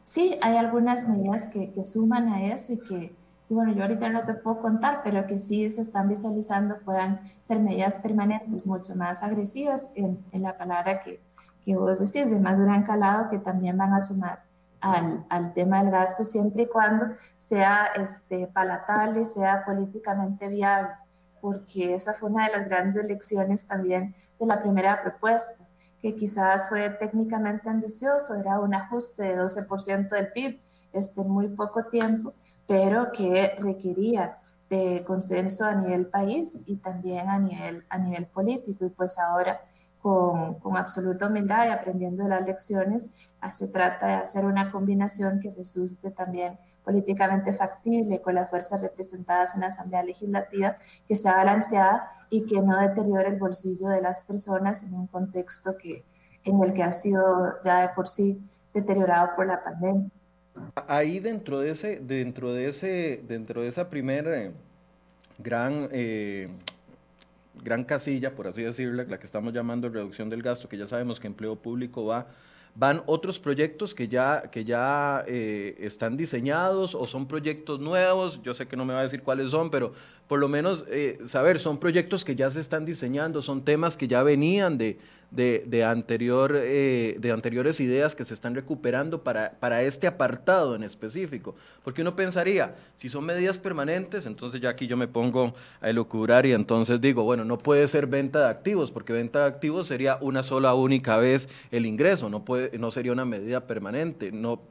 Sí, 0.04 0.38
hay 0.42 0.56
algunas 0.56 1.06
medidas 1.08 1.46
que, 1.48 1.72
que 1.72 1.86
suman 1.86 2.30
a 2.30 2.46
eso 2.46 2.74
y 2.74 2.80
que, 2.80 3.12
y 3.50 3.54
bueno, 3.54 3.74
yo 3.74 3.84
ahorita 3.84 4.10
no 4.10 4.26
te 4.26 4.34
puedo 4.34 4.60
contar, 4.60 5.02
pero 5.04 5.26
que 5.26 5.40
sí 5.40 5.70
se 5.70 5.82
están 5.82 6.10
visualizando 6.10 6.78
puedan 6.80 7.22
ser 7.48 7.60
medidas 7.60 8.00
permanentes 8.00 8.68
mucho 8.68 8.96
más 8.96 9.24
agresivas 9.24 9.92
en, 9.96 10.20
en 10.32 10.42
la 10.42 10.58
palabra 10.58 11.00
que, 11.00 11.22
que, 11.64 11.76
vos 11.76 12.00
decís, 12.00 12.30
de 12.30 12.40
más 12.40 12.60
gran 12.60 12.84
calado, 12.84 13.30
que 13.30 13.40
también 13.40 13.78
van 13.78 13.94
a 13.94 14.04
sumar 14.04 14.44
al, 14.82 15.26
al 15.30 15.54
tema 15.54 15.82
del 15.82 15.92
gasto 15.92 16.26
siempre 16.26 16.64
y 16.64 16.68
cuando 16.68 17.08
sea 17.38 17.88
este, 17.96 18.48
palatable, 18.48 19.26
sea 19.26 19.64
políticamente 19.66 20.50
viable, 20.50 20.90
porque 21.40 21.96
esa 21.96 22.14
fue 22.14 22.30
una 22.30 22.48
de 22.48 22.58
las 22.58 22.68
grandes 22.68 23.06
lecciones 23.06 23.66
también 23.66 24.14
de 24.40 24.46
la 24.46 24.62
primera 24.62 25.02
propuesta 25.02 25.68
que 26.02 26.16
quizás 26.16 26.70
fue 26.70 26.90
técnicamente 26.92 27.70
ambicioso, 27.70 28.36
era 28.36 28.60
un 28.60 28.74
ajuste 28.74 29.24
de 29.24 29.40
12% 29.40 30.10
del 30.10 30.32
PIB 30.32 30.60
este, 30.94 31.24
muy 31.24 31.48
poco 31.50 31.86
tiempo, 31.86 32.34
pero 32.68 33.12
que 33.12 33.56
requería 33.60 34.38
de 34.70 35.04
consenso 35.06 35.66
a 35.66 35.76
nivel 35.76 36.08
país 36.08 36.64
y 36.66 36.76
también 36.78 37.30
a 37.30 37.40
nivel, 37.40 37.86
a 37.90 37.98
nivel 37.98 38.26
político. 38.26 38.86
Y 38.86 38.90
pues 38.90 39.18
ahora, 39.18 39.62
con, 40.02 40.56
con 40.56 40.78
absoluta 40.78 41.28
humildad 41.28 41.68
y 41.68 41.72
aprendiendo 41.72 42.24
de 42.24 42.30
las 42.30 42.46
lecciones, 42.46 43.10
ah, 43.42 43.52
se 43.54 43.68
trata 43.68 44.08
de 44.08 44.14
hacer 44.16 44.46
una 44.46 44.72
combinación 44.72 45.40
que 45.40 45.52
resulte 45.52 46.12
también 46.12 46.58
políticamente 46.84 47.52
factible 47.52 48.22
con 48.22 48.36
las 48.36 48.50
fuerzas 48.50 48.82
representadas 48.82 49.56
en 49.56 49.62
la 49.62 49.68
Asamblea 49.68 50.04
Legislativa, 50.04 50.78
que 51.06 51.18
sea 51.18 51.36
balanceada 51.36 52.10
y 52.30 52.46
que 52.46 52.62
no 52.62 52.80
deteriore 52.80 53.28
el 53.28 53.38
bolsillo 53.38 53.90
de 53.90 54.02
las 54.02 54.22
personas 54.22 54.84
en 54.84 54.94
un 54.94 55.08
contexto 55.08 55.78
que, 55.78 56.06
en 56.46 56.64
el 56.64 56.74
que 56.74 56.84
ha 56.84 56.94
sido 56.94 57.62
ya 57.62 57.82
de 57.82 57.90
por 57.90 58.08
sí 58.08 58.42
deteriorado 58.74 59.32
por 59.36 59.48
la 59.48 59.62
pandemia. 59.62 60.10
Ahí 60.88 61.20
dentro 61.20 61.60
de 61.60 61.72
ese, 61.72 62.00
dentro 62.00 62.54
de 62.54 62.70
ese, 62.70 63.22
dentro 63.28 63.62
de 63.62 63.68
esa 63.68 63.90
primera 63.90 64.52
gran, 65.38 65.90
eh, 65.92 66.50
gran 67.64 67.84
casilla, 67.84 68.36
por 68.36 68.48
así 68.48 68.64
decirlo, 68.64 69.04
la 69.04 69.20
que 69.20 69.26
estamos 69.26 69.54
llamando 69.54 69.90
reducción 69.90 70.30
del 70.30 70.42
gasto, 70.42 70.70
que 70.70 70.78
ya 70.78 70.88
sabemos 70.88 71.20
que 71.20 71.28
empleo 71.28 71.56
público 71.56 72.06
va, 72.06 72.28
van 72.76 73.02
otros 73.08 73.40
proyectos 73.40 73.96
que 73.96 74.08
ya, 74.08 74.44
que 74.52 74.64
ya 74.64 75.24
eh, 75.28 75.76
están 75.80 76.16
diseñados 76.16 76.94
o 76.94 77.08
son 77.08 77.28
proyectos 77.28 77.80
nuevos, 77.80 78.42
yo 78.44 78.54
sé 78.54 78.68
que 78.68 78.78
no 78.78 78.86
me 78.86 78.94
va 78.94 79.00
a 79.00 79.04
decir 79.04 79.24
cuáles 79.24 79.52
son, 79.52 79.72
pero 79.72 79.94
por 80.28 80.40
lo 80.40 80.48
menos 80.48 80.86
eh, 80.90 81.20
saber, 81.26 81.58
son 81.58 81.80
proyectos 81.80 82.24
que 82.24 82.36
ya 82.36 82.52
se 82.52 82.60
están 82.60 82.86
diseñando, 82.86 83.42
son 83.42 83.64
temas 83.64 83.98
que 83.98 84.08
ya 84.08 84.22
venían 84.22 84.78
de, 84.78 85.00
de, 85.32 85.84
anterior, 85.84 86.54
eh, 86.56 87.18
de 87.20 87.32
anteriores 87.32 87.80
ideas 87.80 88.16
que 88.16 88.24
se 88.24 88.34
están 88.34 88.56
recuperando 88.56 89.24
para, 89.24 89.52
para 89.60 89.82
este 89.84 90.08
apartado 90.08 90.76
en 90.76 90.84
específico. 90.84 91.56
Porque 91.84 92.02
uno 92.02 92.16
pensaría, 92.16 92.76
si 92.96 93.10
son 93.10 93.26
medidas 93.26 93.60
permanentes, 93.60 94.26
entonces 94.26 94.62
ya 94.62 94.70
aquí 94.70 94.88
yo 94.88 94.98
me 94.98 95.08
pongo 95.08 95.54
a 95.82 95.90
elucubrar 95.90 96.46
y 96.46 96.54
entonces 96.54 97.02
digo, 97.02 97.24
bueno, 97.24 97.44
no 97.44 97.58
puede 97.58 97.88
ser 97.88 98.08
venta 98.08 98.40
de 98.40 98.48
activos, 98.48 98.92
porque 98.92 99.14
venta 99.14 99.40
de 99.40 99.46
activos 99.46 99.88
sería 99.88 100.18
una 100.22 100.44
sola 100.44 100.74
única 100.74 101.18
vez 101.18 101.50
el 101.72 101.86
ingreso, 101.86 102.30
no, 102.30 102.46
puede, 102.46 102.78
no 102.78 102.92
sería 102.92 103.12
una 103.12 103.26
medida 103.26 103.68
permanente. 103.68 104.32
No, 104.32 104.62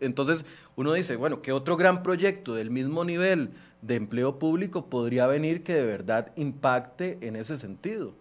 entonces 0.00 0.44
uno 0.76 0.92
dice, 0.92 1.16
bueno, 1.16 1.42
¿qué 1.42 1.52
otro 1.52 1.76
gran 1.76 2.02
proyecto 2.02 2.54
del 2.54 2.70
mismo 2.70 3.04
nivel 3.04 3.50
de 3.82 3.94
empleo 3.94 4.38
público 4.38 4.86
podría 4.86 5.26
venir 5.26 5.62
que 5.62 5.74
de 5.74 5.84
verdad 5.84 6.32
impacte 6.36 7.18
en 7.22 7.36
ese 7.36 7.56
sentido? 7.56 8.14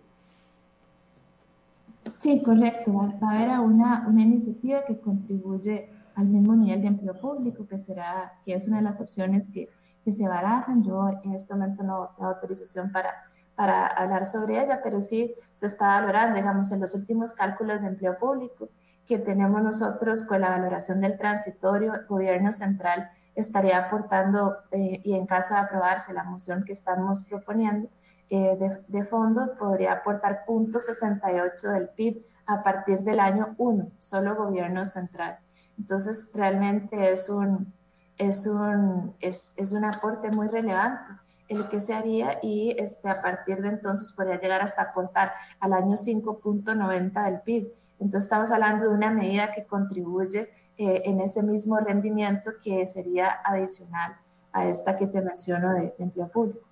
Sí, 2.17 2.41
correcto. 2.41 2.93
Va 2.93 3.31
a 3.31 3.36
haber 3.36 3.60
una, 3.60 4.05
una 4.07 4.22
iniciativa 4.22 4.84
que 4.86 5.00
contribuye 5.00 5.89
al 6.15 6.25
mismo 6.25 6.55
nivel 6.55 6.81
de 6.81 6.88
empleo 6.88 7.19
público, 7.19 7.67
que 7.67 7.77
será, 7.77 8.34
que 8.45 8.53
es 8.53 8.67
una 8.67 8.77
de 8.77 8.84
las 8.84 9.01
opciones 9.01 9.50
que, 9.50 9.69
que 10.03 10.12
se 10.12 10.27
barajan. 10.27 10.84
Yo 10.84 11.10
en 11.24 11.34
este 11.34 11.53
momento 11.53 11.84
no 11.84 12.10
tengo 12.15 12.29
autorización 12.29 12.91
para, 12.91 13.12
para 13.55 13.88
hablar 13.88 14.25
sobre 14.25 14.62
ella, 14.62 14.81
pero 14.84 15.01
sí 15.01 15.34
se 15.53 15.65
está 15.65 15.88
valorando, 15.88 16.38
digamos, 16.38 16.72
en 16.72 16.81
los 16.81 16.93
últimos 16.95 17.34
cálculos 17.34 17.81
de 17.81 17.88
empleo 17.88 18.17
público 18.17 18.69
que 19.05 19.19
tenemos 19.19 19.62
nosotros 19.62 20.24
con 20.24 20.41
la 20.41 20.50
valoración 20.50 21.01
del 21.01 21.17
transitorio, 21.17 21.93
el 21.93 22.05
gobierno 22.05 22.51
central 22.51 23.10
estaría 23.36 23.77
aportando, 23.77 24.57
eh, 24.72 25.01
y 25.03 25.13
en 25.13 25.25
caso 25.25 25.53
de 25.53 25.60
aprobarse 25.60 26.13
la 26.13 26.24
moción 26.24 26.63
que 26.63 26.74
estamos 26.74 27.24
proponiendo, 27.24 27.89
eh, 28.29 28.58
de, 28.58 28.82
de, 28.88 29.03
fondo 29.03 29.55
podría 29.58 29.94
aportar 29.94 30.46
0.68 30.48 31.74
del 31.74 31.89
PIB 31.89 32.25
a 32.48 32.63
partir 32.63 33.00
del 33.01 33.20
año 33.20 33.55
1, 33.58 33.91
solo 34.00 34.36
gobierno 34.36 34.86
central. 34.86 35.38
Entonces, 35.77 36.29
realmente 36.34 37.12
es 37.12 37.29
un, 37.29 37.74
es 38.17 38.48
un, 38.48 39.15
es, 39.20 39.53
es 39.58 39.74
un 39.74 39.86
aporte 39.86 40.29
muy 40.32 40.48
relevante 40.48 41.03
el 41.48 41.67
que 41.70 41.79
se 41.79 41.94
haría 41.94 42.39
y 42.41 42.75
este, 42.79 43.08
a 43.08 43.22
partir 43.22 43.62
de 43.62 43.70
entonces 43.70 44.12
podría 44.13 44.39
llegar 44.39 44.62
hasta 44.62 44.82
aportar 44.82 45.34
al 45.60 45.74
año 45.74 45.96
5.90 45.96 47.25
del 47.25 47.41
PIB. 47.41 47.72
Entonces 48.00 48.24
estamos 48.24 48.51
hablando 48.51 48.86
de 48.86 48.96
una 48.96 49.12
medida 49.12 49.51
que 49.51 49.65
contribuye 49.65 50.50
eh, 50.77 51.03
en 51.05 51.22
ese 51.22 51.44
mismo 51.44 51.77
rendimiento 51.77 52.51
que 52.63 52.88
sería 52.88 53.29
adicional 53.44 54.17
a 54.51 54.65
esta 54.65 54.98
que 54.98 55.08
te 55.08 55.22
menciono 55.22 55.74
de 55.74 55.94
empleo 56.00 56.29
público 56.29 56.64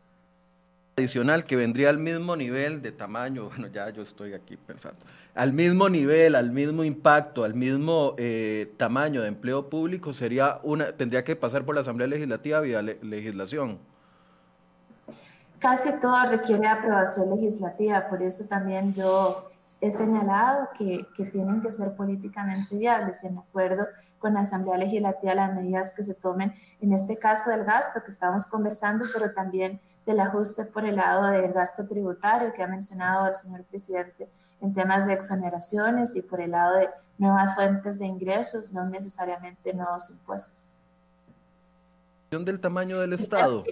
adicional 0.95 1.45
que 1.45 1.55
vendría 1.55 1.89
al 1.89 1.97
mismo 1.97 2.35
nivel 2.35 2.81
de 2.81 2.91
tamaño, 2.91 3.45
bueno, 3.49 3.67
ya 3.67 3.89
yo 3.89 4.01
estoy 4.01 4.33
aquí 4.33 4.57
pensando, 4.57 4.99
al 5.33 5.53
mismo 5.53 5.89
nivel, 5.89 6.35
al 6.35 6.51
mismo 6.51 6.83
impacto, 6.83 7.43
al 7.43 7.53
mismo 7.53 8.15
eh, 8.17 8.73
tamaño 8.77 9.21
de 9.21 9.29
empleo 9.29 9.69
público, 9.69 10.13
sería 10.13 10.59
una, 10.63 10.91
tendría 10.91 11.23
que 11.23 11.35
pasar 11.35 11.65
por 11.65 11.75
la 11.75 11.81
Asamblea 11.81 12.07
Legislativa 12.07 12.59
vía 12.59 12.81
legislación. 12.81 13.79
Casi 15.59 15.97
todo 16.01 16.29
requiere 16.29 16.67
aprobación 16.67 17.29
legislativa, 17.29 18.07
por 18.09 18.21
eso 18.21 18.45
también 18.49 18.93
yo 18.93 19.49
he 19.79 19.93
señalado 19.93 20.67
que, 20.77 21.07
que, 21.15 21.25
tienen 21.25 21.61
que 21.61 21.71
ser 21.71 21.95
políticamente 21.95 22.75
viables 22.75 23.23
y 23.23 23.27
en 23.27 23.37
acuerdo 23.37 23.87
con 24.19 24.33
la 24.33 24.41
Asamblea 24.41 24.77
Legislativa 24.77 25.33
las 25.33 25.55
medidas 25.55 25.93
que 25.93 26.03
se 26.03 26.15
tomen, 26.15 26.53
en 26.81 26.91
este 26.91 27.17
caso 27.17 27.49
del 27.49 27.63
gasto 27.63 28.03
que 28.03 28.11
estábamos 28.11 28.45
conversando, 28.45 29.05
pero 29.13 29.31
también 29.31 29.79
del 30.05 30.19
ajuste 30.19 30.65
por 30.65 30.85
el 30.85 30.97
lado 30.97 31.27
del 31.27 31.53
gasto 31.53 31.87
tributario 31.87 32.53
que 32.53 32.63
ha 32.63 32.67
mencionado 32.67 33.27
el 33.27 33.35
señor 33.35 33.63
presidente 33.63 34.27
en 34.61 34.73
temas 34.73 35.07
de 35.07 35.13
exoneraciones 35.13 36.15
y 36.15 36.21
por 36.21 36.41
el 36.41 36.51
lado 36.51 36.75
de 36.77 36.89
nuevas 37.17 37.55
fuentes 37.55 37.99
de 37.99 38.05
ingresos, 38.05 38.73
no 38.73 38.85
necesariamente 38.89 39.73
nuevos 39.73 40.09
impuestos. 40.09 40.67
del 42.31 42.59
tamaño 42.59 42.99
del 42.99 43.13
Estado? 43.13 43.63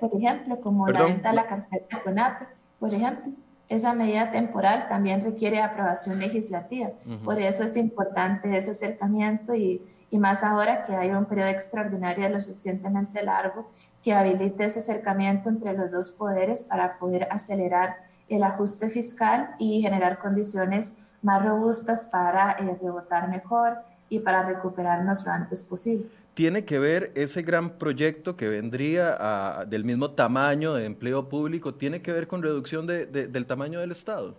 Por 0.00 0.14
ejemplo, 0.14 0.60
como 0.60 0.88
la 0.88 1.04
venta 1.04 1.30
de 1.30 1.36
la 1.36 1.46
cartera 1.46 1.86
de 1.90 2.02
CONAPE, 2.02 2.46
por 2.78 2.92
ejemplo 2.92 3.32
esa 3.72 3.94
medida 3.94 4.30
temporal 4.30 4.86
también 4.86 5.22
requiere 5.22 5.62
aprobación 5.62 6.18
legislativa. 6.18 6.90
Por 7.24 7.40
eso 7.40 7.64
es 7.64 7.76
importante 7.78 8.54
ese 8.54 8.72
acercamiento 8.72 9.54
y, 9.54 9.80
y, 10.12 10.18
más 10.18 10.44
ahora 10.44 10.84
que 10.84 10.94
hay 10.94 11.10
un 11.10 11.24
periodo 11.24 11.48
extraordinario 11.48 12.28
lo 12.28 12.38
suficientemente 12.38 13.22
largo 13.24 13.70
que 14.04 14.12
habilite 14.12 14.64
ese 14.64 14.78
acercamiento 14.78 15.48
entre 15.48 15.72
los 15.72 15.90
dos 15.90 16.10
poderes 16.10 16.64
para 16.64 16.98
poder 16.98 17.26
acelerar 17.30 17.96
el 18.28 18.44
ajuste 18.44 18.90
fiscal 18.90 19.56
y 19.58 19.80
generar 19.82 20.18
condiciones 20.18 20.94
más 21.22 21.42
robustas 21.44 22.06
para 22.06 22.52
eh, 22.52 22.78
rebotar 22.80 23.28
mejor 23.28 23.78
y 24.08 24.18
para 24.20 24.42
recuperarnos 24.44 25.24
lo 25.26 25.32
antes 25.32 25.64
posible 25.64 26.06
tiene 26.34 26.64
que 26.64 26.78
ver 26.78 27.12
ese 27.14 27.42
gran 27.42 27.78
proyecto 27.78 28.36
que 28.36 28.48
vendría 28.48 29.64
del 29.68 29.84
mismo 29.84 30.12
tamaño 30.12 30.74
de 30.74 30.86
empleo 30.86 31.28
público, 31.28 31.74
tiene 31.74 32.00
que 32.00 32.10
ver 32.12 32.26
con 32.26 32.42
reducción 32.42 32.86
del 32.86 33.46
tamaño 33.46 33.80
del 33.80 33.92
Estado? 33.92 34.34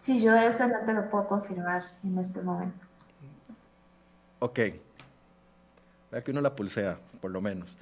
Sí, 0.00 0.22
yo 0.22 0.34
eso 0.34 0.66
no 0.68 0.78
te 0.86 0.92
lo 0.92 1.10
puedo 1.10 1.28
confirmar 1.28 1.82
en 2.04 2.18
este 2.18 2.40
momento. 2.40 2.86
Ok. 4.38 4.58
Vea 6.10 6.22
que 6.22 6.30
uno 6.30 6.40
la 6.40 6.54
pulsea, 6.54 6.98
por 7.20 7.30
lo 7.30 7.40
menos. 7.40 7.76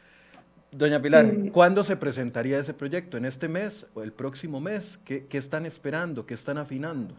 Doña 0.73 1.01
Pilar, 1.01 1.27
¿cuándo 1.53 1.83
se 1.83 1.97
presentaría 1.97 2.59
ese 2.59 2.75
proyecto? 2.75 3.17
¿En 3.17 3.25
este 3.25 3.49
mes 3.49 3.87
o 3.95 4.03
el 4.03 4.13
próximo 4.13 4.61
mes? 4.61 4.99
¿Qué, 5.05 5.27
qué 5.27 5.39
están 5.39 5.65
esperando? 5.65 6.27
¿Qué 6.27 6.35
están 6.35 6.59
afinando? 6.59 7.15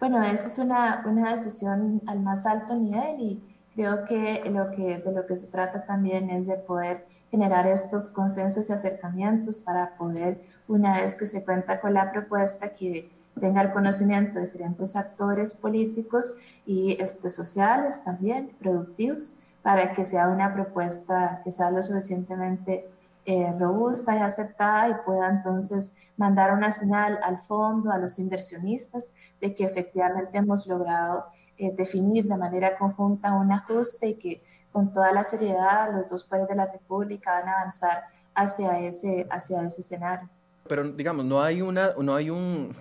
Bueno, 0.00 0.22
eso 0.24 0.48
es 0.48 0.58
una, 0.58 1.02
una 1.06 1.30
decisión 1.30 2.02
al 2.06 2.20
más 2.20 2.46
alto 2.46 2.74
nivel 2.74 3.20
y 3.20 3.42
creo 3.74 4.04
que, 4.04 4.42
lo 4.50 4.70
que 4.70 4.98
de 4.98 5.12
lo 5.12 5.26
que 5.26 5.36
se 5.36 5.48
trata 5.48 5.84
también 5.84 6.30
es 6.30 6.46
de 6.46 6.56
poder 6.56 7.06
generar 7.30 7.66
estos 7.66 8.08
consensos 8.08 8.68
y 8.68 8.72
acercamientos 8.72 9.60
para 9.60 9.96
poder, 9.96 10.40
una 10.66 11.00
vez 11.00 11.14
que 11.14 11.26
se 11.26 11.44
cuenta 11.44 11.80
con 11.80 11.94
la 11.94 12.10
propuesta, 12.10 12.70
que 12.72 13.10
tenga 13.40 13.62
el 13.62 13.72
conocimiento 13.72 14.38
de 14.38 14.46
diferentes 14.46 14.96
actores 14.96 15.54
políticos 15.54 16.36
y 16.64 16.96
este, 17.00 17.30
sociales 17.30 18.02
también, 18.04 18.50
productivos, 18.60 19.34
para 19.62 19.92
que 19.92 20.04
sea 20.04 20.28
una 20.28 20.54
propuesta 20.54 21.40
que 21.44 21.52
sea 21.52 21.70
lo 21.70 21.82
suficientemente 21.82 22.88
eh, 23.28 23.52
robusta 23.58 24.14
y 24.14 24.20
aceptada 24.20 24.88
y 24.88 24.94
pueda 25.04 25.28
entonces 25.28 25.96
mandar 26.16 26.52
una 26.52 26.70
señal 26.70 27.18
al 27.24 27.40
fondo, 27.40 27.90
a 27.90 27.98
los 27.98 28.20
inversionistas, 28.20 29.12
de 29.40 29.52
que 29.52 29.64
efectivamente 29.64 30.38
hemos 30.38 30.64
logrado 30.68 31.26
eh, 31.58 31.74
definir 31.76 32.28
de 32.28 32.36
manera 32.36 32.78
conjunta 32.78 33.32
un 33.32 33.50
ajuste 33.50 34.10
y 34.10 34.14
que 34.14 34.42
con 34.70 34.94
toda 34.94 35.10
la 35.10 35.24
seriedad 35.24 35.92
los 35.92 36.08
dos 36.08 36.22
países 36.22 36.50
de 36.50 36.54
la 36.54 36.66
República 36.66 37.32
van 37.32 37.48
a 37.48 37.52
avanzar 37.62 38.04
hacia 38.32 38.78
ese, 38.78 39.26
hacia 39.28 39.62
ese 39.62 39.80
escenario. 39.80 40.28
Pero 40.68 40.92
digamos, 40.92 41.24
no 41.24 41.42
hay, 41.42 41.62
una, 41.62 41.94
no 41.98 42.14
hay 42.14 42.30
un, 42.30 42.76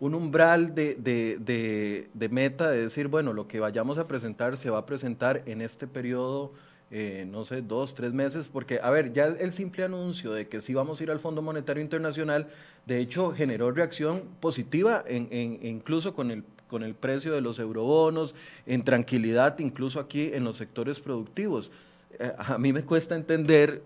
un 0.00 0.14
umbral 0.14 0.74
de, 0.74 0.94
de, 0.94 2.08
de, 2.14 2.28
meta 2.28 2.70
de 2.70 2.82
decir, 2.82 3.08
bueno, 3.08 3.32
lo 3.32 3.48
que 3.48 3.60
vayamos 3.60 3.98
a 3.98 4.06
presentar 4.06 4.56
se 4.56 4.70
va 4.70 4.78
a 4.78 4.86
presentar 4.86 5.42
en 5.46 5.60
este 5.60 5.86
periodo 5.86 6.52
eh, 6.90 7.26
no 7.30 7.44
sé, 7.44 7.60
dos, 7.60 7.94
tres 7.94 8.14
meses, 8.14 8.48
porque, 8.50 8.80
a 8.82 8.88
ver, 8.88 9.12
ya 9.12 9.26
el 9.26 9.52
simple 9.52 9.84
anuncio 9.84 10.32
de 10.32 10.48
que 10.48 10.62
sí 10.62 10.72
vamos 10.72 10.98
a 10.98 11.04
ir 11.04 11.10
al 11.10 11.20
Fondo 11.20 11.42
Monetario 11.42 11.82
Internacional, 11.82 12.48
de 12.86 12.98
hecho, 12.98 13.32
generó 13.32 13.70
reacción 13.72 14.22
positiva, 14.40 15.04
en, 15.06 15.58
incluso 15.62 16.14
con 16.14 16.30
el, 16.30 16.44
con 16.66 16.82
el 16.82 16.94
precio 16.94 17.34
de 17.34 17.42
los 17.42 17.58
eurobonos, 17.58 18.34
en 18.64 18.84
tranquilidad, 18.84 19.58
incluso 19.58 20.00
aquí 20.00 20.30
en 20.32 20.44
los 20.44 20.56
sectores 20.56 20.98
productivos. 20.98 21.70
Eh, 22.18 22.32
a 22.38 22.56
mí 22.56 22.72
me 22.72 22.82
cuesta 22.82 23.16
entender 23.16 23.82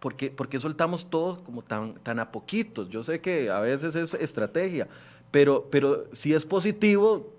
y, 0.00 0.02
¿por, 0.02 0.16
qué, 0.16 0.30
por 0.30 0.48
qué 0.48 0.58
soltamos 0.58 1.08
todo 1.10 1.42
como 1.44 1.62
tan, 1.62 1.94
tan 1.94 2.18
a 2.18 2.32
poquitos. 2.32 2.88
Yo 2.88 3.02
sé 3.02 3.20
que 3.20 3.50
a 3.50 3.60
veces 3.60 3.94
es 3.94 4.14
estrategia, 4.14 4.88
pero, 5.30 5.68
pero 5.70 6.06
si 6.12 6.34
es 6.34 6.44
positivo, 6.44 7.34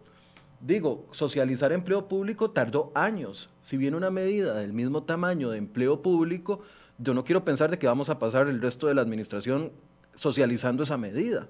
Digo, 0.61 1.07
socializar 1.09 1.71
empleo 1.71 2.07
público 2.07 2.51
tardó 2.51 2.91
años. 2.93 3.49
Si 3.61 3.77
viene 3.77 3.97
una 3.97 4.11
medida 4.11 4.53
del 4.53 4.73
mismo 4.73 5.01
tamaño 5.03 5.49
de 5.49 5.57
empleo 5.57 6.03
público, 6.03 6.61
yo 6.99 7.15
no 7.15 7.23
quiero 7.23 7.43
pensar 7.43 7.71
de 7.71 7.79
que 7.79 7.87
vamos 7.87 8.11
a 8.11 8.19
pasar 8.19 8.47
el 8.47 8.61
resto 8.61 8.85
de 8.85 8.93
la 8.93 9.01
administración 9.01 9.71
socializando 10.13 10.83
esa 10.83 10.97
medida. 10.97 11.47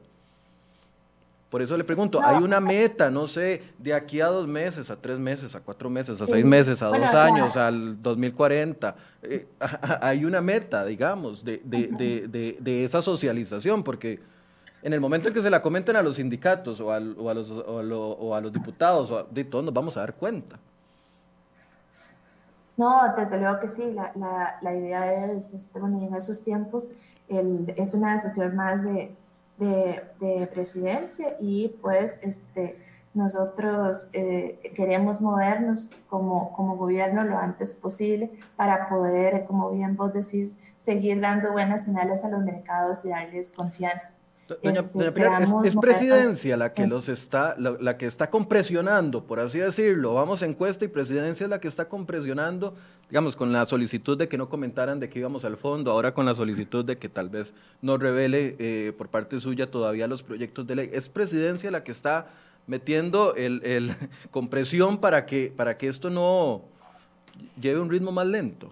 Por 1.52 1.62
eso 1.62 1.78
le 1.78 1.84
pregunto, 1.84 2.20
¿hay 2.24 2.42
una 2.42 2.60
meta, 2.60 3.12
no 3.12 3.28
sé, 3.28 3.62
de 3.78 3.94
aquí 3.94 4.22
a 4.22 4.28
dos 4.28 4.48
meses, 4.48 4.90
a 4.90 4.96
tres 4.96 5.20
meses, 5.20 5.54
a 5.54 5.60
cuatro 5.60 5.90
meses, 5.90 6.20
a 6.20 6.26
seis 6.26 6.46
meses, 6.46 6.82
a 6.82 6.88
dos 6.88 7.14
años, 7.14 7.58
al 7.58 8.02
2040? 8.02 8.96
Eh, 9.22 9.48
hay 10.02 10.26
una 10.26 10.42
meta, 10.42 10.86
digamos, 10.86 11.46
de, 11.46 11.62
de 12.60 12.84
esa 12.84 13.04
socialización, 13.04 13.84
porque 13.84 14.20
en 14.84 14.94
el 14.94 15.00
momento 15.00 15.28
en 15.28 15.34
que 15.34 15.42
se 15.42 15.50
la 15.50 15.62
comenten 15.62 15.96
a 15.96 16.02
los 16.02 16.16
sindicatos 16.16 16.80
o, 16.80 16.92
a, 16.92 17.00
los, 17.00 17.52
o, 17.52 18.36
a, 18.36 18.42
los, 18.42 18.54
diputados, 18.54 19.12
o 19.12 19.24
de 19.30 19.44
todos 19.44 19.64
nos 19.64 19.74
vamos 19.74 19.96
a 19.98 20.02
dar 20.02 20.16
cuenta. 20.16 20.58
No, 22.78 23.02
desde 23.16 23.40
luego 23.40 23.60
que 23.60 23.70
sí. 23.70 23.84
La, 23.94 24.58
la, 24.62 24.76
idea 24.76 25.32
es, 25.32 25.54
este, 25.54 25.80
bueno, 25.80 26.02
en 26.02 26.16
esos 26.16 26.44
tiempos 26.44 26.92
el, 27.28 27.74
es 27.78 27.94
una 27.94 28.14
decisión 28.14 28.56
más 28.56 28.84
de, 28.84 29.16
de, 29.66 30.48
presidencia 30.54 31.36
y 31.40 31.70
pues 31.82 32.20
este, 32.24 32.78
nosotros 33.14 34.10
eh, 34.14 34.60
queremos 34.76 35.22
movernos 35.22 35.92
como, 36.10 36.54
como 36.54 36.78
gobierno 36.78 37.24
lo 37.24 37.38
antes 37.38 37.74
posible 37.74 38.32
para 38.56 38.90
poder, 38.90 39.46
como 39.46 39.72
bien 39.72 39.96
vos 39.96 40.14
decís, 40.14 40.58
seguir 40.78 41.22
dando 41.22 41.52
buenas 41.52 41.86
señales 41.86 42.24
a 42.26 42.30
los 42.30 42.44
mercados 42.44 43.06
y 43.06 43.10
darles 43.10 43.52
confianza. 43.52 44.14
Doña, 44.62 44.82
este, 44.82 45.68
es, 45.68 45.76
presidencia 45.76 46.58
la 46.58 46.74
que 46.74 46.88
los 46.88 47.10
está, 47.10 47.56
la, 47.58 47.98
que 47.98 48.06
está 48.06 48.30
compresionando, 48.30 49.24
por 49.24 49.40
así 49.40 49.60
decirlo. 49.60 50.14
Vamos 50.14 50.44
a 50.44 50.46
encuesta 50.46 50.86
y 50.86 50.88
presidencia 50.88 51.46
es 51.46 51.50
la 51.50 51.60
que 51.60 51.68
está 51.68 51.88
compresionando, 51.88 52.74
digamos, 53.10 53.36
con 53.36 53.52
la 53.52 53.66
solicitud 53.66 54.18
de 54.18 54.28
que 54.28 54.38
no 54.38 54.50
comentaran 54.50 55.00
de 55.00 55.10
que 55.10 55.20
íbamos 55.20 55.46
al 55.46 55.58
fondo, 55.58 55.92
ahora 55.92 56.14
con 56.14 56.26
la 56.26 56.34
solicitud 56.34 56.84
de 56.84 56.98
que 56.98 57.10
tal 57.10 57.30
vez 57.30 57.54
no 57.82 57.98
revele 57.98 58.56
eh, 58.60 58.94
por 58.98 59.10
parte 59.10 59.40
suya 59.40 59.70
todavía 59.70 60.08
los 60.08 60.24
proyectos 60.24 60.68
de 60.68 60.76
ley. 60.76 60.90
Es 60.92 61.10
presidencia 61.10 61.72
la 61.72 61.84
que 61.84 61.92
está 61.92 62.28
metiendo 62.68 63.36
el, 63.36 63.62
el 63.64 63.96
compresión 64.32 64.98
para 64.98 65.26
que, 65.26 65.54
para 65.56 65.78
que 65.78 65.88
esto 65.88 66.10
no 66.10 66.64
lleve 67.60 67.80
un 67.80 67.90
ritmo 67.90 68.12
más 68.12 68.28
lento. 68.28 68.72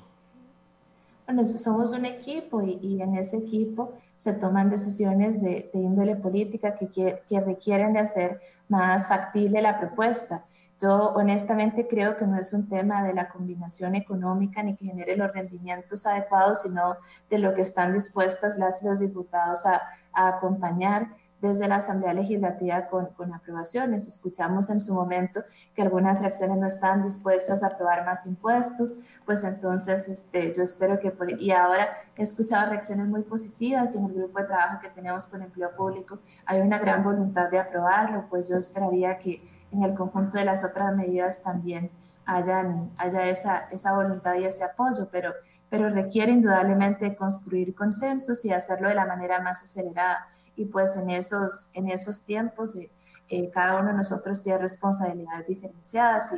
Bueno, 1.32 1.46
somos 1.46 1.92
un 1.92 2.06
equipo 2.06 2.64
y, 2.64 3.00
en 3.04 3.16
ese 3.16 3.38
equipo 3.38 3.94
se 4.18 4.34
toman 4.34 4.72
decisiones 4.72 5.40
de, 5.40 5.70
índole 5.76 6.16
política 6.16 6.76
que, 6.76 6.90
que, 6.90 7.40
requieren 7.40 7.94
de 7.94 8.00
hacer 8.00 8.42
más 8.68 9.08
factible 9.08 9.62
la 9.62 9.80
propuesta. 9.80 10.46
Yo 10.82 11.14
honestamente 11.14 11.88
creo 11.88 12.18
que 12.18 12.26
no 12.26 12.40
es 12.40 12.52
un 12.52 12.68
tema 12.68 13.04
de 13.04 13.14
la 13.14 13.30
combinación 13.30 13.94
económica 13.94 14.64
ni 14.64 14.76
que 14.76 14.86
genere 14.86 15.16
los 15.16 15.32
rendimientos 15.32 16.08
adecuados, 16.08 16.64
sino 16.64 16.96
de 17.30 17.38
lo 17.38 17.54
que 17.54 17.62
están 17.62 17.94
dispuestas 17.94 18.58
las 18.58 18.82
y 18.82 18.88
los 18.88 19.00
diputados 19.00 19.68
a, 19.68 19.84
a 20.12 20.30
acompañar 20.30 21.10
desde 21.42 21.68
la 21.68 21.78
Asamblea 21.78 22.14
Legislativa 22.14 22.88
con, 22.88 23.08
con, 23.08 23.34
aprobaciones. 23.34 24.08
Escuchamos 24.08 24.70
en 24.70 24.82
su 24.82 24.94
momento 24.94 25.42
que 25.74 25.82
algunas 25.82 26.20
fracciones 26.20 26.58
no 26.58 26.68
están 26.68 27.04
dispuestas 27.04 27.64
a 27.64 27.68
aprobar 27.68 28.06
más 28.06 28.26
impuestos, 28.26 28.98
pues 29.26 29.44
entonces 29.44 30.08
este, 30.10 30.54
yo 30.54 30.64
espero 30.64 31.00
que, 31.00 31.14
y 31.40 31.52
ahora 31.52 31.90
he 32.16 32.22
escuchado 32.22 32.70
reacciones 32.70 33.08
muy 33.08 33.22
positivas 33.22 33.96
en 33.96 34.06
el 34.06 34.14
grupo 34.14 34.40
de 34.40 34.46
trabajo 34.46 34.80
que 34.82 34.90
tenemos 34.90 35.28
con 35.28 35.42
empleo 35.42 35.76
público, 35.76 36.20
hay 36.46 36.62
una 36.62 36.80
gran 36.80 37.04
voluntad 37.04 37.50
de 37.50 37.60
aprobarlo, 37.60 38.26
pues 38.30 38.50
yo 38.50 38.58
esperaría 38.58 39.18
que 39.18 39.42
en 39.72 39.84
el 39.84 39.94
conjunto 39.94 40.38
de 40.38 40.46
las 40.46 40.64
otras 40.64 40.96
medidas 40.96 41.42
también 41.42 41.90
hayan, 42.30 42.92
haya 42.98 43.28
esa, 43.28 43.68
esa 43.72 43.94
voluntad 43.94 44.36
y 44.36 44.46
ese 44.46 44.64
apoyo, 44.64 45.10
pero, 45.12 45.34
pero 45.70 45.90
requiere 45.90 46.32
indudablemente 46.32 47.16
construir 47.16 47.74
consensos 47.74 48.46
y 48.46 48.52
hacerlo 48.52 48.90
de 48.90 48.96
la 48.96 49.06
manera 49.06 49.42
más 49.42 49.64
acelerada. 49.64 50.28
Y 50.56 50.66
pues 50.66 50.96
en 50.96 51.10
esos, 51.10 51.72
en 51.74 51.90
esos 51.90 52.24
tiempos 52.24 52.76
eh, 52.76 52.92
eh, 53.30 53.50
cada 53.52 53.80
uno 53.80 53.90
de 53.90 53.98
nosotros 53.98 54.44
tiene 54.44 54.60
responsabilidades 54.60 55.48
diferenciadas 55.48 56.34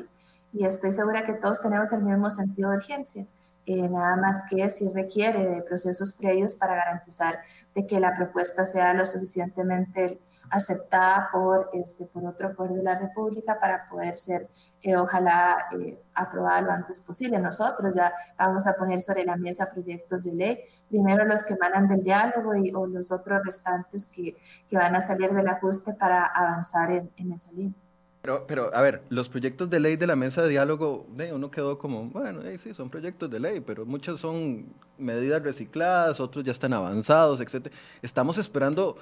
y, 0.54 0.66
estoy 0.66 0.92
segura 0.92 1.26
que 1.26 1.34
todos 1.34 1.62
tenemos 1.62 1.94
el 1.94 2.04
mismo 2.04 2.30
sentido 2.30 2.72
de 2.72 2.78
urgencia. 2.78 3.26
eh, 3.66 3.88
nada 3.88 4.16
más 4.18 4.44
que 4.50 4.70
si 4.70 4.90
requiere 4.90 5.48
de 5.48 5.62
procesos 5.62 6.14
previos 6.14 6.56
para 6.56 6.76
garantizar 6.76 7.40
de 7.76 7.86
que 7.86 8.00
la 8.00 8.16
propuesta 8.16 8.66
sea 8.66 8.94
lo 8.94 9.06
suficientemente 9.06 10.20
aceptada 10.52 11.30
por, 11.32 11.70
este, 11.74 12.06
por 12.06 12.26
otro 12.26 12.54
poder 12.56 12.74
de 12.74 12.84
la 12.84 13.00
República 13.00 13.60
para 13.60 13.88
poder 13.90 14.18
ser, 14.18 14.50
eh, 14.82 14.96
ojalá, 14.96 15.58
eh, 15.80 16.00
aprobada 16.14 16.62
lo 16.62 16.72
antes 16.72 17.02
posible. 17.02 17.40
Nosotros 17.40 17.96
ya 17.96 18.14
vamos 18.38 18.68
a 18.68 18.74
poner 18.74 19.00
sobre 19.00 19.24
la 19.24 19.38
mesa 19.38 19.70
proyectos 19.70 20.26
de 20.26 20.34
ley, 20.34 20.60
primero 20.90 21.26
los 21.26 21.44
que 21.44 21.54
emanan 21.54 21.88
del 21.88 22.02
diálogo 22.02 22.56
y 22.56 22.72
o 22.74 22.86
los 22.86 23.12
otros 23.12 23.42
restantes 23.44 24.06
que, 24.06 24.36
que 24.70 24.78
van 24.78 24.96
a 24.96 25.02
salir 25.02 25.32
del 25.32 25.48
ajuste 25.48 25.94
para 25.94 26.26
avanzar 26.26 26.92
en, 26.92 27.12
en 27.16 27.32
esa 27.32 27.52
línea. 27.52 27.80
Pero, 28.22 28.46
pero, 28.46 28.76
a 28.76 28.82
ver, 28.82 29.02
los 29.10 29.30
proyectos 29.30 29.68
de 29.70 29.80
ley 29.80 29.96
de 29.96 30.06
la 30.06 30.16
mesa 30.16 30.44
de 30.44 30.50
diálogo, 30.50 31.08
uno 31.34 31.50
quedó 31.50 31.80
como, 31.80 32.04
bueno, 32.04 32.42
sí, 32.60 32.72
son 32.76 32.90
proyectos 32.92 33.32
de 33.32 33.40
ley, 33.40 33.62
pero 33.62 33.84
muchas 33.84 34.20
son 34.20 34.68
medidas 35.00 35.42
recicladas, 35.42 36.20
otros 36.20 36.46
ya 36.46 36.52
están 36.52 36.74
avanzados, 36.74 37.42
etc. 37.42 37.74
Estamos 38.04 38.38
esperando, 38.38 38.96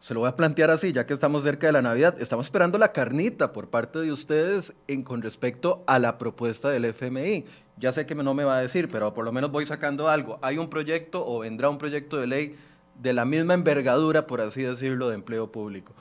se 0.00 0.14
lo 0.14 0.20
voy 0.20 0.30
a 0.30 0.36
plantear 0.36 0.70
así, 0.70 0.92
ya 0.92 1.04
que 1.04 1.12
estamos 1.12 1.42
cerca 1.42 1.66
de 1.66 1.74
la 1.74 1.82
Navidad, 1.82 2.16
estamos 2.20 2.46
esperando 2.46 2.78
la 2.78 2.90
carnita 2.90 3.52
por 3.52 3.68
parte 3.68 3.98
de 3.98 4.10
ustedes 4.10 4.72
en, 4.88 5.02
con 5.02 5.20
respecto 5.20 5.84
a 5.86 5.98
la 5.98 6.16
propuesta 6.16 6.70
del 6.70 6.86
FMI. 6.86 7.44
Ya 7.76 7.92
sé 7.92 8.06
que 8.06 8.14
no 8.14 8.32
me 8.32 8.44
va 8.44 8.56
a 8.56 8.60
decir, 8.62 8.88
pero 8.88 9.12
por 9.12 9.26
lo 9.26 9.32
menos 9.32 9.50
voy 9.50 9.66
sacando 9.66 10.08
algo. 10.08 10.38
Hay 10.40 10.56
un 10.56 10.70
proyecto 10.70 11.26
o 11.26 11.40
vendrá 11.40 11.68
un 11.68 11.76
proyecto 11.76 12.16
de 12.16 12.26
ley 12.26 12.56
de 12.94 13.12
la 13.12 13.26
misma 13.26 13.52
envergadura, 13.52 14.26
por 14.26 14.40
así 14.40 14.62
decirlo, 14.62 15.10
de 15.10 15.16
empleo 15.16 15.52
público. 15.52 15.92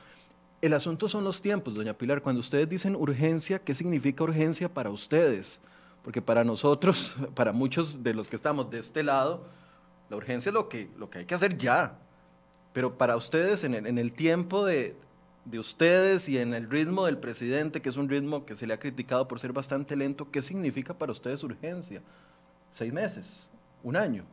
El 0.62 0.74
asunto 0.74 1.10
son 1.10 1.26
los 1.26 1.42
tiempos, 1.42 1.76
doña 1.76 1.94
Pilar. 1.94 2.22
Cuando 2.22 2.40
ustedes 2.40 2.70
dicen 2.70 2.96
urgencia, 2.96 3.60
¿qué 3.60 3.74
significa 3.74 4.24
urgencia 4.24 4.74
para 4.74 4.92
ustedes? 4.92 5.60
Porque 6.04 6.22
para 6.22 6.46
nosotros, 6.46 7.18
para 7.36 7.52
muchos 7.52 8.02
de 8.02 8.14
los 8.14 8.30
que 8.30 8.38
estamos 8.38 8.72
de 8.72 8.80
este 8.80 9.04
lado, 9.04 9.46
la 10.10 10.16
urgencia 10.16 10.52
es 10.52 10.54
lo 10.54 10.70
que, 10.70 10.90
lo 10.98 11.10
que 11.10 11.20
hay 11.20 11.26
que 11.26 11.36
hacer 11.36 11.58
ya. 11.58 11.98
Pero 12.74 12.98
para 12.98 13.16
ustedes, 13.16 13.64
en 13.64 13.74
el, 13.74 13.88
en 13.88 13.98
el 13.98 14.14
tiempo 14.14 14.66
de, 14.66 14.96
de 15.46 15.60
ustedes 15.60 16.30
y 16.30 16.38
en 16.38 16.54
el 16.54 16.70
ritmo 16.70 17.06
del 17.06 17.18
presidente, 17.18 17.82
que 17.82 17.90
es 17.90 17.98
un 17.98 18.10
ritmo 18.10 18.46
que 18.46 18.56
se 18.56 18.68
le 18.68 18.74
ha 18.74 18.80
criticado 18.80 19.28
por 19.28 19.40
ser 19.40 19.54
bastante 19.54 19.96
lento, 19.96 20.30
¿qué 20.32 20.42
significa 20.42 20.94
para 20.94 21.12
ustedes 21.12 21.44
urgencia? 21.44 22.02
¿Seis 22.74 22.94
meses? 22.94 23.50
¿Un 23.84 23.96
año? 23.96 24.24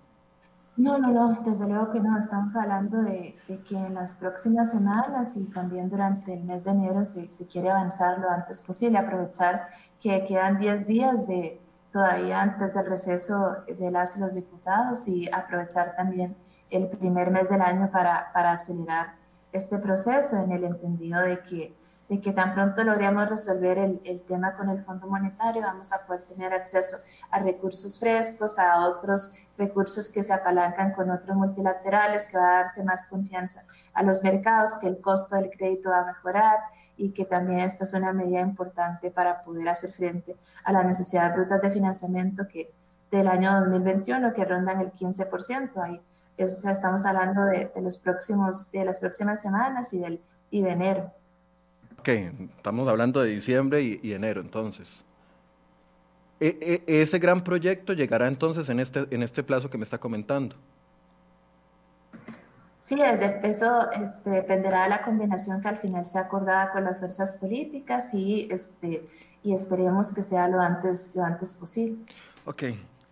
No, 0.77 0.99
no, 0.99 1.11
no, 1.11 1.43
desde 1.43 1.67
luego 1.67 1.91
que 1.91 2.01
no. 2.01 2.19
Estamos 2.19 2.55
hablando 2.55 3.03
de, 3.03 3.35
que 3.67 3.77
en 3.77 3.95
las 3.95 4.13
próximas 4.13 4.71
semanas 4.71 5.35
y 5.37 5.45
también 5.45 5.89
durante 5.89 6.35
el 6.35 6.45
mes 6.45 6.65
de 6.65 6.73
enero 6.73 7.05
se, 7.05 7.33
se, 7.33 7.47
quiere 7.47 7.71
avanzar 7.71 8.19
lo 8.19 8.29
antes 8.29 8.61
posible, 8.61 8.99
aprovechar 8.99 9.69
que 9.99 10.23
quedan 10.25 10.59
10 10.59 10.87
días 10.87 11.27
de 11.27 11.59
todavía 11.93 12.43
antes 12.43 12.75
del 12.75 12.85
receso 12.85 13.57
de 13.67 13.91
las 13.91 14.19
los 14.19 14.35
diputados 14.35 15.09
y 15.09 15.31
aprovechar 15.31 15.97
también 15.97 16.37
el 16.77 16.89
primer 16.89 17.31
mes 17.31 17.49
del 17.49 17.63
año 17.63 17.91
para, 17.91 18.31
para 18.33 18.53
acelerar 18.53 19.15
este 19.53 19.79
proceso 19.79 20.37
en 20.37 20.53
el 20.53 20.65
entendido 20.65 21.21
de 21.21 21.41
que 21.43 21.75
de 22.09 22.21
que 22.21 22.33
tan 22.33 22.55
pronto 22.55 22.85
logremos 22.85 23.29
resolver 23.29 23.79
el, 23.79 24.01
el, 24.05 24.21
tema 24.23 24.57
con 24.57 24.69
el 24.69 24.85
Fondo 24.85 25.09
Monetario, 25.09 25.63
vamos 25.63 25.93
a 25.93 26.07
poder 26.07 26.23
tener 26.23 26.53
acceso 26.53 26.97
a 27.31 27.41
recursos 27.41 27.99
frescos, 27.99 28.59
a 28.59 28.87
otros 28.87 29.33
recursos 29.59 30.09
que 30.09 30.23
se 30.23 30.33
apalancan 30.33 30.93
con 30.93 31.11
otros 31.11 31.37
multilaterales, 31.37 32.27
que 32.27 32.39
va 32.39 32.49
a 32.49 32.63
darse 32.63 32.85
más 32.85 33.07
confianza 33.07 33.63
a 33.93 34.03
los 34.03 34.23
mercados, 34.23 34.75
que 34.81 34.87
el 34.87 35.01
costo 35.01 35.35
del 35.35 35.51
crédito 35.51 35.91
va 35.91 36.03
a 36.03 36.07
mejorar 36.07 36.59
y 36.97 37.11
que 37.11 37.25
también 37.25 37.61
esta 37.61 37.83
es 37.83 37.93
una 37.93 38.13
medida 38.13 38.41
importante 38.41 39.11
para 39.11 39.43
poder 39.43 39.69
hacer 39.69 39.91
frente 39.91 40.37
a 40.65 40.73
las 40.73 40.85
necesidades 40.85 41.35
brutas 41.35 41.61
de 41.61 41.71
financiamiento 41.71 42.47
que 42.47 42.71
del 43.11 43.29
año 43.29 43.61
2021 43.61 44.33
que 44.33 44.45
rondan 44.45 44.81
el 44.81 44.93
15%. 44.93 46.01
Ahí 46.39 46.73
estamos 46.73 47.05
hablando 47.07 47.45
de, 47.47 47.71
de, 47.75 47.81
los 47.81 47.97
próximos, 47.97 48.71
de 48.71 48.85
las 48.85 49.01
próximas 49.01 49.41
semanas 49.41 49.93
y, 49.93 50.01
del, 50.01 50.21
y 50.51 50.63
de 50.63 50.71
enero. 50.71 51.13
Ok, 51.99 52.09
estamos 52.57 52.87
hablando 52.89 53.21
de 53.21 53.31
diciembre 53.31 53.83
y, 53.83 54.13
enero 54.13 54.41
entonces. 54.41 55.05
E, 56.39 56.83
e, 56.87 57.03
ese 57.03 57.19
gran 57.19 57.43
proyecto 57.43 57.95
llegará 57.95 58.29
entonces 58.29 58.69
en 58.69 58.79
este, 58.79 59.07
en 59.11 59.23
este 59.23 59.43
plazo 59.43 59.71
que 59.71 59.79
me 59.79 59.85
está 59.85 59.99
comentando. 59.99 60.55
Sí, 62.87 62.95
eso 63.43 63.91
este, 63.91 64.31
dependerá 64.31 64.85
de 64.85 64.91
la 64.91 65.03
combinación 65.03 65.61
que 65.61 65.67
al 65.67 65.79
final 65.79 66.07
sea 66.07 66.21
acordada 66.21 66.71
con 66.71 66.85
las 66.85 67.01
fuerzas 67.01 67.33
políticas 67.33 68.15
y, 68.15 68.47
este, 68.53 69.09
y 69.43 69.55
esperemos 69.55 70.13
que 70.13 70.23
sea 70.23 70.47
lo 70.47 70.61
antes, 70.61 71.11
lo 71.17 71.25
antes 71.25 71.53
posible. 71.55 71.99
Ok, 72.45 72.63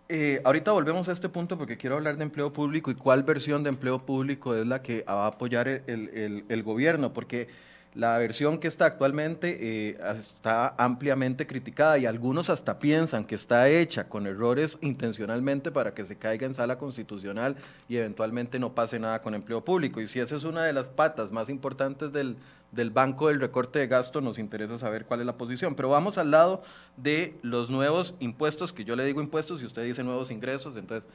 eh, 0.09 0.41
ahorita 0.43 0.71
volvemos 0.71 1.09
a 1.09 1.11
este 1.11 1.29
punto 1.29 1.57
porque 1.57 1.77
quiero 1.77 1.95
hablar 1.95 2.17
de 2.17 2.23
empleo 2.23 2.53
público 2.53 2.91
y 2.91 2.95
cuál 2.95 3.23
versión 3.23 3.63
de 3.63 3.69
empleo 3.69 4.05
público 4.05 4.55
es 4.55 4.65
la 4.65 4.81
que 4.81 5.03
va 5.03 5.25
a 5.25 5.27
apoyar 5.27 5.67
el, 5.67 5.83
el, 5.87 6.45
el 6.47 6.63
gobierno, 6.63 7.13
porque 7.13 7.47
la 7.95 8.17
versión 8.17 8.59
que 8.59 8.67
está 8.67 8.85
actualmente 8.85 9.57
eh, 9.89 9.97
está 10.19 10.75
ampliamente 10.77 11.47
criticada 11.47 11.97
y 11.97 12.05
algunos 12.05 12.49
hasta 12.49 12.77
piensan 12.77 13.23
que 13.23 13.35
está 13.35 13.69
hecha 13.69 14.09
con 14.09 14.27
errores 14.27 14.77
intencionalmente 14.81 15.71
para 15.71 15.93
que 15.93 16.05
se 16.05 16.17
caiga 16.17 16.45
en 16.45 16.53
sala 16.53 16.77
constitucional 16.77 17.55
y 17.87 17.95
eventualmente 17.95 18.59
no 18.59 18.75
pase 18.75 18.99
nada 18.99 19.21
con 19.21 19.33
empleo 19.33 19.63
público. 19.63 20.01
Y 20.01 20.07
si 20.07 20.19
esa 20.19 20.35
es 20.35 20.43
una 20.43 20.65
de 20.65 20.73
las 20.73 20.89
patas 20.89 21.31
más 21.31 21.47
importantes 21.47 22.11
del, 22.11 22.35
del 22.73 22.89
banco 22.89 23.29
del 23.29 23.39
recorte 23.39 23.79
de 23.79 23.87
gasto, 23.87 24.19
nos 24.19 24.39
interesa 24.39 24.77
saber 24.77 25.05
cuál 25.05 25.21
es 25.21 25.25
la 25.25 25.37
posición. 25.37 25.73
Pero 25.73 25.89
vamos 25.89 26.17
al 26.17 26.31
lado 26.31 26.63
de 26.97 27.35
los 27.43 27.69
nuevos 27.69 28.15
impuestos, 28.19 28.73
que 28.73 28.83
yo 28.83 28.97
le 28.97 29.05
digo 29.05 29.21
impuestos 29.21 29.61
y 29.61 29.65
usted 29.65 29.83
dice 29.85 30.03
nuevos 30.03 30.31
ingresos, 30.31 30.75
entonces 30.75 31.09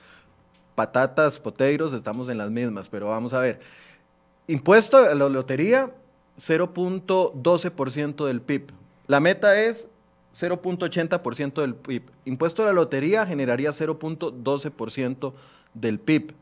patatas, 0.74 1.38
poteiros, 1.38 1.92
estamos 1.92 2.30
en 2.30 2.38
las 2.38 2.50
mismas, 2.50 2.88
pero 2.88 3.08
vamos 3.08 3.34
a 3.34 3.40
ver. 3.40 3.60
Impuesto 4.46 4.96
a 4.96 5.14
la 5.14 5.28
lotería, 5.28 5.90
0.12% 6.40 8.26
del 8.26 8.40
PIB. 8.40 8.70
La 9.06 9.20
meta 9.20 9.60
es 9.60 9.88
0.80% 10.34 11.60
del 11.60 11.74
PIB. 11.74 12.02
Impuesto 12.24 12.62
a 12.62 12.66
la 12.66 12.72
lotería 12.72 13.26
generaría 13.26 13.70
0.12% 13.70 15.32
del 15.74 15.98
PIB. 15.98 16.32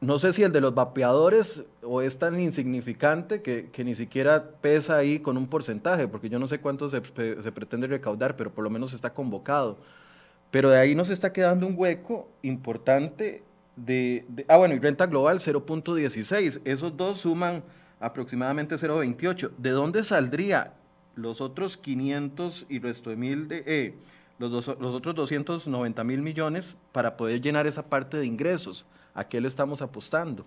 No 0.00 0.20
sé 0.20 0.32
si 0.32 0.44
el 0.44 0.52
de 0.52 0.60
los 0.60 0.74
vapeadores 0.74 1.64
o 1.82 2.02
es 2.02 2.18
tan 2.18 2.40
insignificante 2.40 3.42
que, 3.42 3.84
ni 3.84 3.96
siquiera 3.96 4.50
pesa 4.60 4.96
ahí 4.96 5.18
con 5.18 5.36
un 5.36 5.48
porcentaje, 5.48 6.06
porque 6.06 6.28
yo 6.28 6.38
no 6.38 6.46
sé 6.46 6.60
cuánto 6.60 6.88
se, 6.88 7.00
pretende 7.00 7.88
recaudar, 7.88 8.36
pero 8.36 8.52
por 8.52 8.62
lo 8.62 8.70
menos 8.70 8.92
está 8.92 9.12
convocado. 9.12 9.76
Pero 10.52 10.70
de 10.70 10.78
ahí 10.78 10.94
nos 10.94 11.10
está 11.10 11.32
quedando 11.32 11.66
un 11.66 11.74
hueco 11.76 12.28
importante 12.42 13.42
de, 13.74 14.24
de 14.28 14.44
ah 14.46 14.56
bueno, 14.56 14.74
y 14.76 14.78
renta 14.78 15.06
global 15.06 15.40
0.16. 15.40 16.60
Esos 16.64 16.96
dos 16.96 17.18
suman 17.18 17.64
aproximadamente 18.00 18.76
0,28. 18.76 19.50
¿De 19.56 19.70
dónde 19.70 20.04
saldría 20.04 20.74
los 21.14 21.40
otros 21.40 21.76
500 21.76 22.66
y 22.68 22.78
resto 22.78 23.10
de 23.10 23.16
mil 23.16 23.48
de... 23.48 23.62
Eh, 23.66 23.94
los, 24.38 24.52
los 24.52 24.94
otros 24.94 25.14
290 25.16 26.04
mil 26.04 26.22
millones 26.22 26.76
para 26.92 27.16
poder 27.16 27.40
llenar 27.40 27.66
esa 27.66 27.82
parte 27.82 28.16
de 28.16 28.26
ingresos. 28.26 28.86
¿A 29.14 29.24
qué 29.24 29.40
le 29.40 29.48
estamos 29.48 29.82
apostando? 29.82 30.44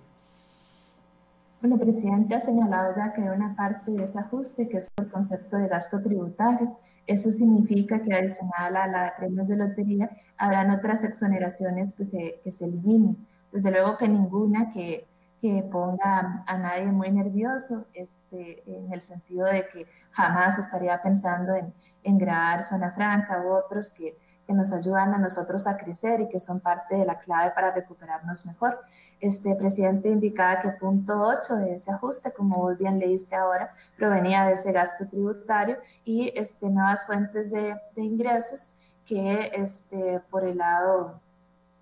Bueno, 1.61 1.75
el 1.75 1.81
presidente 1.81 2.33
ha 2.33 2.39
señalado 2.39 2.95
ya 2.95 3.13
que 3.13 3.21
hay 3.21 3.27
una 3.27 3.55
parte 3.55 3.91
de 3.91 4.05
ese 4.05 4.17
ajuste 4.17 4.67
que 4.67 4.77
es 4.77 4.89
por 4.89 5.11
concepto 5.11 5.57
de 5.57 5.67
gasto 5.67 6.01
tributario. 6.01 6.77
Eso 7.05 7.29
significa 7.29 8.01
que 8.01 8.13
adicional 8.13 8.75
a 8.75 8.87
la 8.87 9.03
de 9.03 9.11
premios 9.17 9.47
de 9.47 9.57
lotería 9.57 10.09
habrán 10.37 10.71
otras 10.71 11.03
exoneraciones 11.03 11.93
que 11.93 12.05
se, 12.05 12.41
que 12.43 12.51
se 12.51 12.65
eliminen. 12.65 13.27
Desde 13.51 13.69
luego 13.69 13.97
que 13.97 14.07
ninguna 14.07 14.71
que 14.71 15.07
que 15.41 15.63
ponga 15.71 16.43
a 16.45 16.57
nadie 16.59 16.85
muy 16.85 17.11
nervioso, 17.11 17.87
este, 17.93 18.61
en 18.67 18.93
el 18.93 19.01
sentido 19.01 19.47
de 19.47 19.67
que 19.69 19.87
jamás 20.11 20.59
estaría 20.59 21.01
pensando 21.01 21.55
en, 21.55 21.73
en 22.03 22.19
grabar 22.19 22.61
Zona 22.61 22.91
Franca 22.91 23.41
u 23.41 23.51
otros 23.51 23.89
que, 23.89 24.15
que, 24.45 24.53
nos 24.53 24.71
ayudan 24.71 25.15
a 25.15 25.17
nosotros 25.17 25.65
a 25.65 25.77
crecer 25.77 26.21
y 26.21 26.29
que 26.29 26.39
son 26.39 26.59
parte 26.59 26.95
de 26.95 27.05
la 27.05 27.17
clave 27.17 27.51
para 27.55 27.71
recuperarnos 27.71 28.45
mejor. 28.45 28.81
Este 29.19 29.55
presidente 29.55 30.09
indicaba 30.09 30.61
que 30.61 30.69
punto 30.69 31.19
8 31.19 31.55
de 31.55 31.73
ese 31.73 31.91
ajuste, 31.91 32.31
como 32.31 32.57
vos 32.57 32.77
bien 32.77 32.99
leíste 32.99 33.35
ahora, 33.35 33.73
provenía 33.97 34.45
de 34.45 34.53
ese 34.53 34.71
gasto 34.71 35.07
tributario 35.07 35.77
y 36.05 36.31
este, 36.35 36.69
nuevas 36.69 37.07
fuentes 37.07 37.49
de, 37.49 37.75
de 37.95 38.03
ingresos 38.03 38.75
que 39.07 39.49
este, 39.55 40.19
por 40.29 40.43
el 40.43 40.59
lado 40.59 41.19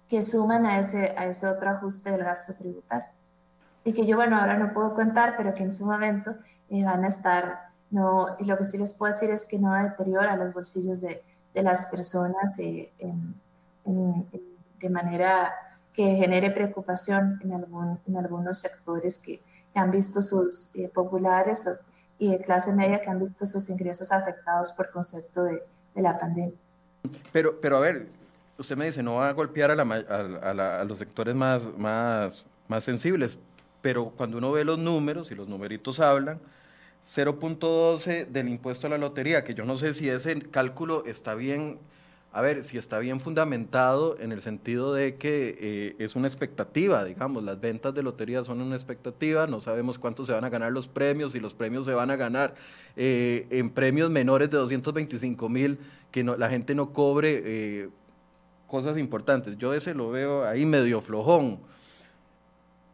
que 0.07 0.23
suman 0.23 0.65
a 0.65 0.79
ese, 0.79 1.13
a 1.17 1.25
ese 1.25 1.45
otro 1.45 1.69
ajuste 1.71 2.09
del 2.09 2.23
gasto 2.23 2.53
tributario 2.53 3.18
y 3.83 3.93
que 3.93 4.05
yo, 4.05 4.15
bueno, 4.17 4.37
ahora 4.37 4.57
no 4.57 4.73
puedo 4.73 4.93
contar, 4.93 5.35
pero 5.37 5.53
que 5.53 5.63
en 5.63 5.73
su 5.73 5.85
momento 5.85 6.35
eh, 6.69 6.83
van 6.83 7.03
a 7.03 7.07
estar, 7.07 7.69
no, 7.89 8.35
lo 8.39 8.57
que 8.57 8.65
sí 8.65 8.77
les 8.77 8.93
puedo 8.93 9.11
decir 9.11 9.29
es 9.31 9.45
que 9.45 9.57
no 9.57 9.73
deteriora 9.73 10.35
los 10.35 10.53
bolsillos 10.53 11.01
de, 11.01 11.23
de 11.53 11.63
las 11.63 11.85
personas 11.85 12.57
eh, 12.59 12.91
en, 12.99 13.35
en, 13.85 14.27
de 14.79 14.89
manera 14.89 15.51
que 15.93 16.15
genere 16.15 16.51
preocupación 16.51 17.39
en, 17.43 17.53
algún, 17.53 17.99
en 18.07 18.17
algunos 18.17 18.59
sectores 18.59 19.19
que, 19.19 19.41
que 19.73 19.79
han 19.79 19.91
visto 19.91 20.21
sus 20.21 20.75
eh, 20.75 20.89
populares 20.93 21.69
y 22.17 22.31
de 22.31 22.39
clase 22.39 22.73
media 22.73 23.01
que 23.01 23.09
han 23.09 23.19
visto 23.19 23.45
sus 23.45 23.69
ingresos 23.69 24.11
afectados 24.11 24.71
por 24.71 24.91
concepto 24.91 25.43
de, 25.43 25.63
de 25.95 26.01
la 26.01 26.17
pandemia. 26.17 26.57
Pero, 27.31 27.59
pero 27.59 27.77
a 27.77 27.79
ver, 27.79 28.07
usted 28.57 28.75
me 28.75 28.85
dice, 28.85 29.01
no 29.01 29.15
va 29.15 29.29
a 29.29 29.33
golpear 29.33 29.71
a, 29.71 30.83
los 30.83 30.97
sectores 30.97 31.35
más, 31.35 31.65
más, 31.77 32.45
más 32.67 32.83
sensibles, 32.83 33.39
pero 33.81 34.11
cuando 34.15 34.37
uno 34.37 34.51
ve 34.51 34.63
los 34.65 34.77
números 34.77 35.31
y 35.31 35.35
los 35.35 35.47
numeritos 35.47 35.99
hablan, 35.99 36.39
0.12 37.05 38.27
del 38.27 38.49
impuesto 38.49 38.87
a 38.87 38.89
la 38.89 38.97
lotería, 38.97 39.43
que 39.43 39.53
yo 39.53 39.65
no 39.65 39.77
sé 39.77 39.93
si 39.93 40.09
ese 40.09 40.39
cálculo 40.41 41.03
está 41.05 41.33
bien, 41.33 41.79
a 42.31 42.41
ver, 42.41 42.63
si 42.63 42.77
está 42.77 42.99
bien 42.99 43.19
fundamentado 43.19 44.17
en 44.19 44.31
el 44.31 44.41
sentido 44.41 44.93
de 44.93 45.15
que 45.15 45.57
eh, 45.59 45.95
es 45.97 46.15
una 46.15 46.27
expectativa, 46.27 47.03
digamos, 47.03 47.43
las 47.43 47.59
ventas 47.59 47.93
de 47.95 48.03
lotería 48.03 48.43
son 48.43 48.61
una 48.61 48.75
expectativa, 48.75 49.47
no 49.47 49.61
sabemos 49.61 49.97
cuánto 49.97 50.25
se 50.25 50.33
van 50.33 50.43
a 50.43 50.49
ganar 50.49 50.71
los 50.71 50.87
premios, 50.87 51.33
y 51.33 51.39
los 51.39 51.53
premios 51.53 51.85
se 51.85 51.93
van 51.93 52.11
a 52.11 52.15
ganar 52.15 52.53
eh, 52.95 53.47
en 53.49 53.71
premios 53.71 54.11
menores 54.11 54.51
de 54.51 54.57
225 54.57 55.49
mil, 55.49 55.79
que 56.11 56.23
la 56.23 56.49
gente 56.49 56.75
no 56.75 56.93
cobre 56.93 57.41
eh, 57.43 57.89
cosas 58.67 58.97
importantes. 58.97 59.57
Yo 59.57 59.73
ese 59.73 59.93
lo 59.93 60.11
veo 60.11 60.45
ahí 60.45 60.65
medio 60.65 61.01
flojón. 61.01 61.59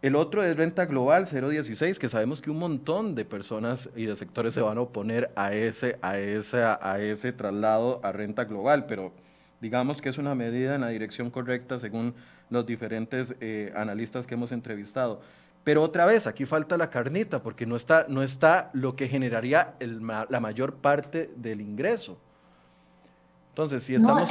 El 0.06 0.16
otro 0.16 0.44
es 0.44 0.56
renta 0.56 0.86
global 0.86 1.26
016, 1.26 1.98
que 1.98 2.10
sabemos 2.10 2.40
que 2.40 2.52
un 2.52 2.60
montón 2.60 3.16
de 3.16 3.26
personas 3.26 3.90
y 3.96 4.06
de 4.06 4.16
sectores 4.16 4.54
se 4.54 4.62
van 4.62 4.78
a 4.78 4.82
oponer 4.82 5.32
a 5.36 5.52
ese, 5.52 5.98
a 6.04 6.20
ese, 6.20 6.62
a 6.62 7.00
ese 7.00 7.34
traslado 7.34 8.02
a 8.04 8.12
renta 8.12 8.44
global, 8.44 8.86
pero 8.86 9.14
digamos 9.62 10.04
que 10.04 10.10
es 10.10 10.20
una 10.20 10.36
medida 10.36 10.76
en 10.76 10.82
la 10.82 10.90
dirección 10.90 11.32
correcta 11.32 11.80
según 11.80 12.14
los 12.52 12.68
diferentes 12.68 13.34
eh, 13.42 13.74
analistas 13.76 14.28
que 14.28 14.36
hemos 14.36 14.52
entrevistado. 14.52 15.22
Pero 15.64 15.82
otra 15.82 16.06
vez, 16.06 16.28
aquí 16.28 16.46
falta 16.46 16.78
la 16.78 16.92
carnita, 16.92 17.42
porque 17.42 17.66
no 17.66 17.76
está, 17.76 18.06
no 18.08 18.22
está 18.22 18.70
lo 18.74 18.96
que 18.96 19.08
generaría 19.08 19.74
la 19.80 20.40
mayor 20.40 20.76
parte 20.76 21.32
del 21.36 21.62
ingreso. 21.62 22.20
Entonces, 23.54 23.84
si 23.84 23.96
estamos 23.96 24.30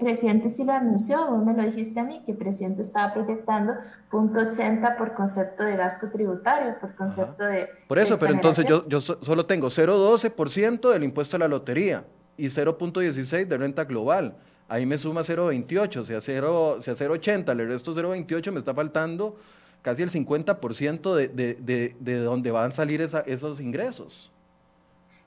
presidente 0.00 0.48
sí 0.48 0.64
lo 0.64 0.72
anunció, 0.72 1.26
vos 1.30 1.44
me 1.44 1.54
lo 1.54 1.62
dijiste 1.64 2.00
a 2.00 2.04
mí, 2.04 2.22
que 2.24 2.32
el 2.32 2.38
presidente 2.38 2.82
estaba 2.82 3.12
proyectando 3.12 3.74
punto 4.10 4.40
80 4.40 4.96
por 4.96 5.14
concepto 5.14 5.62
de 5.62 5.76
gasto 5.76 6.10
tributario, 6.10 6.78
por 6.80 6.94
concepto 6.94 7.44
de... 7.44 7.68
Por 7.86 7.98
eso, 7.98 8.16
pero 8.18 8.34
entonces 8.34 8.66
yo, 8.66 8.86
yo 8.88 9.00
solo 9.00 9.46
tengo 9.46 9.68
0,12% 9.68 10.90
del 10.92 11.04
impuesto 11.04 11.36
a 11.36 11.38
la 11.38 11.48
lotería 11.48 12.04
y 12.36 12.46
0.16 12.46 13.46
de 13.46 13.56
renta 13.58 13.84
global. 13.84 14.36
Ahí 14.68 14.86
me 14.86 14.96
suma 14.96 15.20
0.28, 15.20 15.96
o 15.98 16.04
sea, 16.04 16.18
0.80, 16.18 17.54
le 17.54 17.66
resto 17.66 17.94
0.28, 17.94 18.52
me 18.52 18.58
está 18.58 18.74
faltando 18.74 19.36
casi 19.82 20.02
el 20.02 20.10
50% 20.10 21.14
de, 21.14 21.28
de, 21.28 21.54
de, 21.54 21.96
de 21.98 22.18
donde 22.18 22.50
van 22.50 22.70
a 22.70 22.72
salir 22.72 23.00
esos 23.00 23.60
ingresos. 23.60 24.32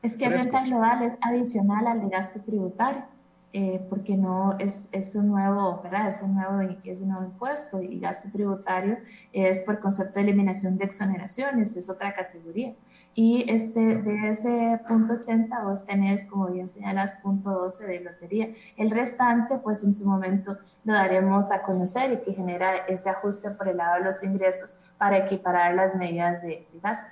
Es 0.02 0.16
que 0.16 0.30
renta 0.30 0.64
global 0.64 1.04
es 1.04 1.18
adicional 1.22 1.88
al 1.88 2.02
de 2.02 2.10
gasto 2.10 2.40
tributario. 2.42 3.04
Eh, 3.58 3.80
porque 3.90 4.18
no 4.18 4.58
es, 4.60 4.90
es, 4.92 5.16
un 5.16 5.30
nuevo, 5.30 5.80
¿verdad? 5.82 6.10
Es 6.10 6.22
un 6.22 6.36
nuevo, 6.36 6.60
es 6.84 7.00
un 7.00 7.08
nuevo 7.08 7.24
impuesto 7.24 7.82
y 7.82 8.02
gasto 8.02 8.28
tributario 8.30 8.98
es 9.32 9.62
por 9.62 9.80
concepto 9.80 10.16
de 10.16 10.24
eliminación 10.24 10.78
de 10.78 10.84
exoneraciones, 10.84 11.74
es 11.78 11.90
otra 11.90 12.14
categoría. 12.14 12.74
Y 13.14 13.50
este, 13.50 13.80
de 13.80 14.30
ese 14.30 14.82
punto 14.86 15.14
80 15.14 15.64
vos 15.64 15.86
tenés, 15.86 16.26
como 16.26 16.48
bien 16.48 16.68
señalas, 16.68 17.14
punto 17.24 17.50
12 17.50 17.88
de 17.88 18.02
lotería. 18.02 18.50
El 18.76 18.92
restante, 18.92 19.58
pues 19.60 19.86
en 19.86 19.96
su 19.96 20.06
momento 20.06 20.58
lo 20.84 20.92
daremos 20.92 21.50
a 21.54 21.62
conocer 21.62 22.12
y 22.12 22.26
que 22.26 22.34
genera 22.34 22.76
ese 22.88 23.10
ajuste 23.10 23.52
por 23.52 23.70
el 23.70 23.78
lado 23.78 24.00
de 24.00 24.04
los 24.04 24.22
ingresos 24.22 24.92
para 24.98 25.20
equiparar 25.20 25.76
las 25.76 25.96
medidas 25.96 26.42
de, 26.42 26.68
gasto. 26.84 27.10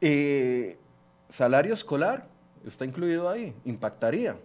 Eh, 0.00 0.78
¿Salario 1.30 1.74
escolar 1.74 2.28
está 2.64 2.84
incluido 2.84 3.28
ahí? 3.28 3.52
¿Impactaría? 3.64 4.36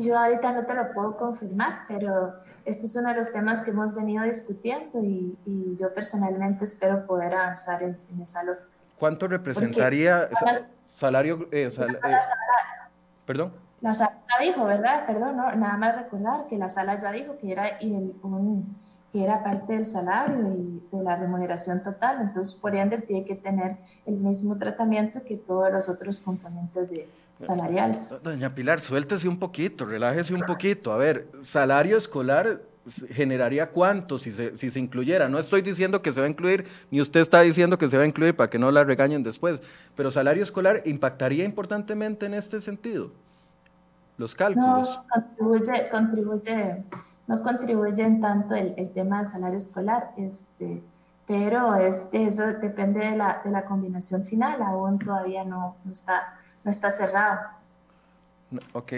Yo 0.00 0.18
ahorita 0.18 0.52
no 0.52 0.64
te 0.64 0.74
lo 0.74 0.92
puedo 0.92 1.16
confirmar, 1.16 1.84
pero 1.88 2.34
este 2.64 2.86
es 2.86 2.96
uno 2.96 3.08
de 3.08 3.16
los 3.16 3.32
temas 3.32 3.60
que 3.60 3.70
hemos 3.70 3.94
venido 3.94 4.24
discutiendo 4.24 5.02
y, 5.02 5.36
yo 5.78 5.92
personalmente 5.94 6.64
espero 6.64 7.06
poder 7.06 7.34
avanzar 7.34 7.82
en, 7.82 7.98
esa 8.22 8.42
lógica. 8.42 8.66
¿Cuánto 8.98 9.28
representaría 9.28 10.28
salario? 10.92 11.48
Eh, 11.52 11.70
eh, 11.76 12.18
perdón. 13.24 13.52
La 13.80 13.94
sala 13.94 14.18
dijo, 14.40 14.64
¿verdad? 14.64 15.06
Perdón, 15.06 15.36
nada 15.36 15.76
más 15.76 15.96
recordar 15.96 16.46
que 16.48 16.58
la 16.58 16.68
sala 16.68 16.98
ya 16.98 17.12
dijo 17.12 17.36
que 17.38 17.52
era, 17.52 17.78
que 17.78 19.24
era 19.24 19.44
parte 19.44 19.74
del 19.74 19.86
salario 19.86 20.52
y 20.52 20.82
de 20.90 21.02
la 21.02 21.14
remuneración 21.14 21.82
total, 21.82 22.20
entonces 22.20 22.54
por 22.58 22.74
ende 22.74 22.98
tiene 22.98 23.24
que 23.24 23.36
tener 23.36 23.76
el 24.04 24.16
mismo 24.16 24.58
tratamiento 24.58 25.22
que 25.24 25.36
todos 25.36 25.72
los 25.72 25.88
otros 25.88 26.18
componentes 26.18 26.90
de, 26.90 27.08
salariales. 27.38 28.14
Doña 28.22 28.54
Pilar, 28.54 28.80
suéltese 28.80 29.28
un 29.28 29.38
poquito, 29.38 29.84
relájese 29.84 30.34
un 30.34 30.42
poquito. 30.42 30.92
A 30.92 30.96
ver, 30.96 31.28
salario 31.42 31.96
escolar 31.96 32.62
generaría 33.10 33.68
cuánto 33.68 34.18
si 34.18 34.30
se, 34.30 34.56
si 34.56 34.70
se 34.70 34.78
incluyera. 34.78 35.28
No 35.28 35.38
estoy 35.38 35.62
diciendo 35.62 36.00
que 36.00 36.12
se 36.12 36.20
va 36.20 36.26
a 36.26 36.30
incluir, 36.30 36.66
ni 36.90 37.00
usted 37.00 37.20
está 37.20 37.40
diciendo 37.40 37.76
que 37.78 37.88
se 37.88 37.96
va 37.96 38.04
a 38.04 38.06
incluir 38.06 38.34
para 38.34 38.48
que 38.48 38.58
no 38.58 38.70
la 38.70 38.84
regañen 38.84 39.22
después, 39.22 39.62
pero 39.94 40.10
salario 40.10 40.42
escolar 40.42 40.82
impactaría 40.86 41.44
importantemente 41.44 42.26
en 42.26 42.34
este 42.34 42.60
sentido. 42.60 43.10
Los 44.16 44.34
cálculos. 44.34 44.88
No 44.88 45.04
contribuye, 45.08 45.88
contribuye 45.90 46.84
no 47.28 47.42
contribuyen 47.42 48.20
tanto 48.20 48.54
el, 48.54 48.74
el 48.76 48.90
tema 48.90 49.18
del 49.18 49.26
salario 49.26 49.58
escolar, 49.58 50.12
este, 50.16 50.82
pero 51.26 51.74
este, 51.76 52.24
eso 52.24 52.46
depende 52.46 53.00
de 53.00 53.16
la, 53.16 53.42
de 53.44 53.50
la 53.50 53.66
combinación 53.66 54.24
final, 54.24 54.62
aún 54.62 54.98
todavía 54.98 55.44
no, 55.44 55.76
no 55.84 55.92
está 55.92 56.38
no 56.68 56.70
está 56.70 56.90
cerrado. 56.92 57.40
Ok. 58.74 58.92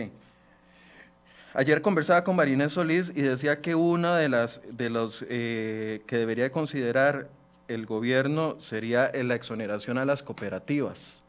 Ayer 1.55 1.81
conversaba 1.83 2.25
con 2.25 2.35
Marinés 2.35 2.73
Solís 2.73 3.13
y 3.15 3.23
decía 3.23 3.61
que 3.61 3.77
una 3.77 4.17
de 4.17 4.29
las 4.29 4.61
de 4.73 4.91
los 4.91 5.25
eh, 5.29 6.03
que 6.09 6.17
debería 6.17 6.51
considerar 6.51 7.29
el 7.69 7.87
gobierno 7.87 8.61
sería 8.61 9.13
la 9.13 9.37
exoneración 9.37 9.99
a 9.99 10.05
las 10.05 10.25
cooperativas. 10.25 11.23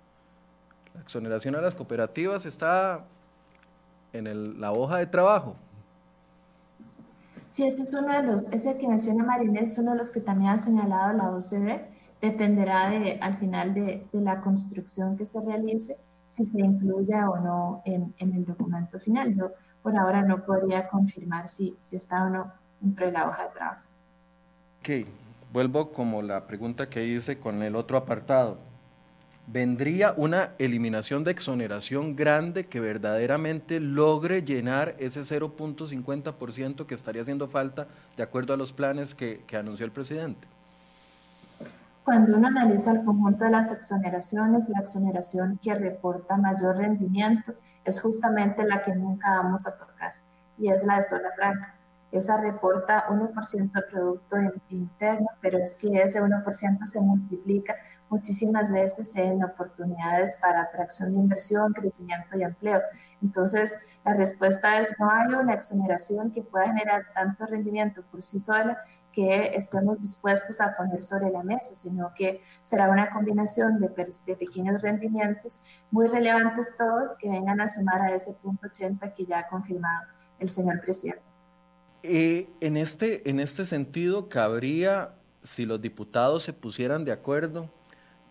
La 0.95 1.01
exoneración 1.01 1.56
a 1.56 1.62
las 1.62 1.75
cooperativas 1.75 2.47
está 2.47 3.06
en 4.12 4.60
la 4.60 4.71
hoja 4.71 4.97
de 4.97 5.06
trabajo. 5.06 5.56
Sí, 7.49 7.63
este 7.65 7.84
es 7.84 7.93
uno 7.93 8.12
de 8.15 8.23
los, 8.23 8.51
ese 8.51 8.77
que 8.80 8.88
menciona 8.88 9.23
Marinés 9.23 9.73
es 9.73 9.77
uno 9.77 9.91
de 9.91 9.97
los 9.97 10.10
que 10.10 10.21
también 10.21 10.51
ha 10.51 10.58
señalado 10.58 11.13
la 11.13 11.30
OCDE. 11.30 11.86
Dependerá 12.19 12.89
de, 12.89 13.19
al 13.21 13.36
final 13.38 13.73
de, 13.73 14.06
de 14.12 14.21
la 14.21 14.41
construcción 14.41 15.17
que 15.17 15.25
se 15.25 15.39
realice 15.41 15.97
si 16.32 16.46
se 16.46 16.60
incluye 16.62 17.22
o 17.26 17.38
no 17.38 17.82
en, 17.84 18.13
en, 18.17 18.34
el 18.34 18.46
documento 18.46 18.98
final. 19.00 19.36
Yo 19.36 19.52
por 19.84 19.98
ahora 19.98 20.22
no 20.22 20.46
podría 20.46 20.88
confirmar 20.88 21.50
si, 21.50 21.76
si 21.82 21.98
está 21.98 22.24
o 22.24 22.30
no 22.30 22.54
dentro 22.80 23.06
de 23.06 23.12
la 23.12 23.28
hoja 23.28 23.44
de 23.44 23.50
trabajo. 23.50 23.82
Ok, 24.80 24.89
vuelvo 25.52 25.91
como 25.91 26.22
la 26.22 26.48
pregunta 26.48 26.89
que 26.89 27.06
hice 27.06 27.38
con 27.38 27.62
el 27.62 27.76
otro 27.76 27.98
apartado. 27.98 28.58
¿Vendría 29.46 30.13
una 30.15 30.52
eliminación 30.58 31.26
de 31.26 31.32
exoneración 31.32 32.15
grande 32.15 32.67
que 32.67 32.80
verdaderamente 32.80 33.82
logre 33.82 34.44
llenar 34.44 34.96
ese 35.00 35.22
0.50% 35.22 36.86
que 36.86 36.96
estaría 36.96 37.24
haciendo 37.24 37.50
falta 37.50 37.88
de 38.15 38.24
acuerdo 38.24 38.54
a 38.54 38.58
los 38.58 38.72
planes 38.72 39.13
que, 39.13 39.44
que 39.46 39.58
anunció 39.58 39.86
el 39.86 39.91
presidente? 39.91 40.48
Cuando 42.04 42.36
uno 42.36 42.48
analiza 42.48 42.92
el 42.92 43.06
conjunto 43.06 43.46
de 43.46 43.52
las 43.52 43.72
exoneraciones, 43.72 44.68
la 44.70 44.80
exoneración 44.80 45.60
que 45.62 45.76
reporta 45.76 46.36
mayor 46.36 46.78
rendimiento 46.78 47.54
es 47.86 48.02
justamente 48.02 48.64
la 48.66 48.84
que 48.84 48.96
nunca 48.96 49.30
vamos 49.38 49.68
a 49.68 49.78
tocar 49.78 50.14
y 50.58 50.72
es 50.72 50.84
la 50.84 50.98
de 50.98 51.04
zona 51.04 51.30
franca. 51.36 51.76
Esa 52.12 52.38
reporta 52.38 53.06
1% 53.08 53.72
del 53.72 53.84
Producto 53.86 54.36
Interno, 54.70 55.28
pero 55.42 55.60
es 55.60 55.76
que 55.76 56.02
ese 56.02 56.22
1% 56.22 56.86
se 56.86 57.02
multiplica 57.02 57.76
muchísimas 58.12 58.69
veces 58.69 59.15
en 59.15 59.41
oportunidades 59.43 60.36
para 60.36 60.63
atracción 60.63 61.13
de 61.13 61.19
inversión, 61.19 61.71
crecimiento 61.71 62.38
y 62.38 62.43
empleo. 62.43 62.82
Entonces, 63.24 63.78
la 64.04 64.13
respuesta 64.13 64.80
es 64.80 64.93
no 65.00 65.10
hay 65.10 65.34
una 65.34 65.54
exoneración 65.54 66.32
que 66.32 66.41
pueda 66.41 66.67
generar 66.67 67.06
tanto 67.15 67.45
rendimiento 67.45 68.04
por 68.12 68.21
sí 68.21 68.41
sola 68.41 68.78
que 69.13 69.56
estemos 69.56 70.00
dispuestos 70.02 70.60
a 70.60 70.76
poner 70.76 71.02
sobre 71.02 71.32
la 71.32 71.41
mesa, 71.41 71.74
sino 71.76 72.12
que 72.13 72.41
será 72.63 72.89
una 72.89 73.10
combinación 73.10 73.80
de, 73.80 73.88
de 73.88 74.36
pequeños 74.36 74.82
rendimientos 74.82 75.62
muy 75.89 76.08
relevantes 76.08 76.76
todos 76.78 77.15
que 77.17 77.30
vengan 77.30 77.62
a 77.62 77.67
sumar 77.67 78.02
a 78.02 78.13
ese 78.13 78.34
punto 78.34 78.67
80 78.67 79.13
que 79.13 79.26
ya 79.26 79.39
ha 79.39 79.47
confirmado 79.47 80.08
el 80.38 80.50
señor 80.50 80.82
presidente. 80.82 81.24
Eh, 82.04 82.50
en, 82.60 82.76
este, 82.76 83.30
en 83.30 83.39
este 83.39 83.65
sentido, 83.65 84.28
cabría, 84.28 85.13
si 85.43 85.65
los 85.65 85.80
diputados 85.80 86.43
se 86.43 86.52
pusieran 86.52 87.06
de 87.06 87.13
acuerdo, 87.13 87.69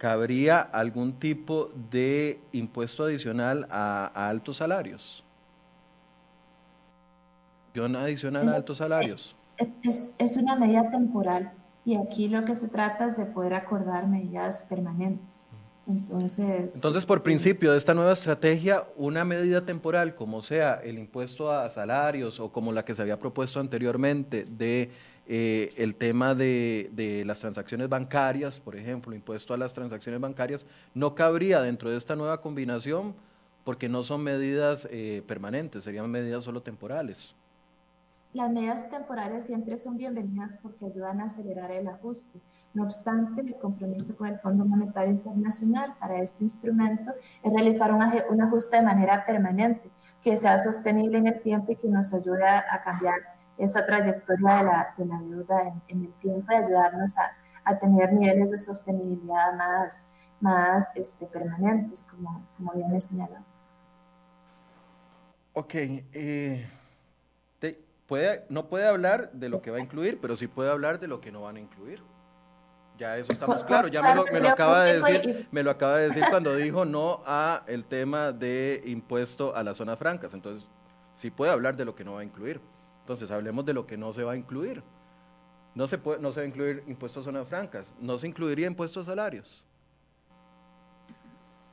cabría 0.00 0.60
algún 0.60 1.12
tipo 1.12 1.70
de 1.90 2.40
impuesto 2.52 3.04
adicional 3.04 3.66
a, 3.70 4.06
altos 4.30 4.56
salarios. 4.56 5.22
adicional 7.76 8.48
a 8.48 8.52
altos 8.52 8.78
salarios. 8.78 9.36
Es, 9.82 10.16
es, 10.18 10.38
una 10.38 10.56
medida 10.56 10.88
temporal 10.90 11.52
y 11.84 11.96
aquí 11.96 12.30
lo 12.30 12.46
que 12.46 12.54
se 12.54 12.68
trata 12.68 13.08
es 13.08 13.18
de 13.18 13.26
poder 13.26 13.52
acordar 13.52 14.06
medidas 14.06 14.64
permanentes. 14.70 15.44
Entonces, 15.86 16.76
Entonces, 16.76 17.04
por 17.04 17.18
este, 17.18 17.24
principio 17.24 17.72
de 17.72 17.76
esta 17.76 17.92
nueva 17.92 18.14
estrategia, 18.14 18.84
una 18.96 19.26
medida 19.26 19.66
temporal, 19.66 20.14
como 20.14 20.40
sea 20.40 20.80
el 20.82 20.98
impuesto 20.98 21.52
a 21.52 21.68
salarios 21.68 22.40
o 22.40 22.50
como 22.50 22.72
la 22.72 22.86
que 22.86 22.94
se 22.94 23.02
había 23.02 23.18
propuesto 23.18 23.60
anteriormente 23.60 24.46
de 24.46 24.90
eh, 25.32 25.72
el 25.76 25.94
tema 25.94 26.34
de, 26.34 26.90
de, 26.92 27.24
las 27.24 27.38
transacciones 27.38 27.88
bancarias, 27.88 28.58
por 28.58 28.74
ejemplo, 28.74 29.14
impuesto 29.14 29.54
a 29.54 29.56
las 29.56 29.72
transacciones 29.72 30.20
bancarias, 30.20 30.66
no 30.92 31.14
cabría 31.14 31.60
dentro 31.60 31.88
de 31.88 31.96
esta 31.96 32.16
nueva 32.16 32.40
combinación 32.40 33.14
porque 33.62 33.88
no 33.88 34.02
son 34.02 34.24
medidas 34.24 34.88
eh, 34.90 35.22
permanentes, 35.28 35.84
serían 35.84 36.10
medidas 36.10 36.42
solo 36.42 36.62
temporales. 36.62 37.36
Las 38.32 38.50
medidas 38.50 38.90
temporales 38.90 39.44
siempre 39.44 39.76
son 39.76 39.96
bienvenidas 39.96 40.50
porque 40.62 40.86
ayudan 40.86 41.20
a 41.20 41.26
acelerar 41.26 41.70
el 41.70 41.86
ajuste. 41.86 42.40
No 42.74 42.82
obstante, 42.82 43.40
el 43.40 43.54
compromiso 43.54 44.16
con 44.16 44.26
el 44.26 44.38
Fondo 44.40 44.64
Monetario 44.64 45.12
Internacional 45.12 45.94
para 46.00 46.20
este 46.20 46.42
instrumento 46.42 47.12
es 47.42 47.52
realizar 47.52 47.92
un, 47.92 48.02
ajuste 48.40 48.76
de 48.76 48.82
manera 48.82 49.24
permanente, 49.24 49.90
que 50.22 50.36
sea 50.36 50.58
sostenible 50.58 51.18
en 51.18 51.26
el 51.28 51.40
tiempo 51.40 51.70
y 51.70 51.76
que 51.76 51.88
nos 51.88 52.12
ayude 52.12 52.44
a, 52.44 52.82
cambiar 52.84 53.14
esa 53.60 53.86
trayectoria 53.86 54.56
de 54.56 54.64
la, 54.64 54.94
de 54.96 55.04
la 55.06 55.20
deuda 55.20 55.80
en, 55.88 56.04
el 56.04 56.12
tiempo 56.14 56.52
y 56.52 56.54
ayudarnos 56.54 57.16
a, 57.18 57.36
a, 57.64 57.78
tener 57.78 58.12
niveles 58.12 58.50
de 58.50 58.58
sostenibilidad 58.58 59.54
más, 59.54 60.06
más 60.40 60.96
este, 60.96 61.26
permanentes, 61.26 62.02
como, 62.02 62.42
como 62.56 62.72
bien 62.72 62.94
he 62.94 63.00
señalado. 63.00 63.44
Ok. 65.52 65.74
Eh, 65.74 66.70
puede, 68.10 68.44
no 68.48 68.66
puede 68.66 68.88
hablar 68.88 69.30
de 69.32 69.48
lo 69.48 69.62
que 69.62 69.70
va 69.70 69.76
a 69.76 69.80
incluir, 69.80 70.18
pero 70.20 70.36
sí 70.36 70.48
puede 70.48 70.68
hablar 70.68 70.98
de 70.98 71.06
lo 71.06 71.20
que 71.20 71.30
no 71.30 71.42
van 71.42 71.56
a 71.56 71.60
incluir. 71.60 72.02
Ya 72.98 73.16
eso 73.16 73.32
estamos 73.32 73.62
claros, 73.64 73.90
ya 73.90 74.02
me 74.02 74.14
lo, 74.14 74.24
me 74.24 74.40
lo, 74.40 74.48
acaba 74.48 74.82
de 74.82 75.00
decir, 75.00 75.48
me 75.52 75.62
lo 75.62 75.70
acaba 75.70 75.98
de 75.98 76.08
decir 76.08 76.24
cuando 76.28 76.54
dijo 76.56 76.84
no 76.84 77.22
a 77.24 77.62
el 77.66 77.84
tema 77.84 78.32
de 78.32 78.82
impuesto 78.84 79.54
a 79.54 79.62
las 79.62 79.76
zonas 79.76 79.96
francas. 79.96 80.34
Entonces, 80.34 80.68
sí 81.14 81.30
puede 81.30 81.52
hablar 81.52 81.76
de 81.76 81.84
lo 81.84 81.94
que 81.94 82.04
no 82.04 82.14
va 82.14 82.20
a 82.20 82.24
incluir. 82.24 82.60
Entonces, 83.10 83.32
hablemos 83.32 83.66
de 83.66 83.74
lo 83.74 83.88
que 83.88 83.96
no 83.96 84.12
se 84.12 84.22
va 84.22 84.34
a 84.34 84.36
incluir. 84.36 84.84
No 85.74 85.88
se, 85.88 85.98
puede, 85.98 86.22
no 86.22 86.30
se 86.30 86.38
va 86.38 86.44
a 86.44 86.46
incluir 86.46 86.84
impuestos 86.86 87.26
a 87.26 87.32
zonas 87.32 87.48
francas, 87.48 87.92
no 88.00 88.16
se 88.16 88.28
incluiría 88.28 88.68
impuestos 88.68 89.08
a 89.08 89.10
salarios. 89.10 89.64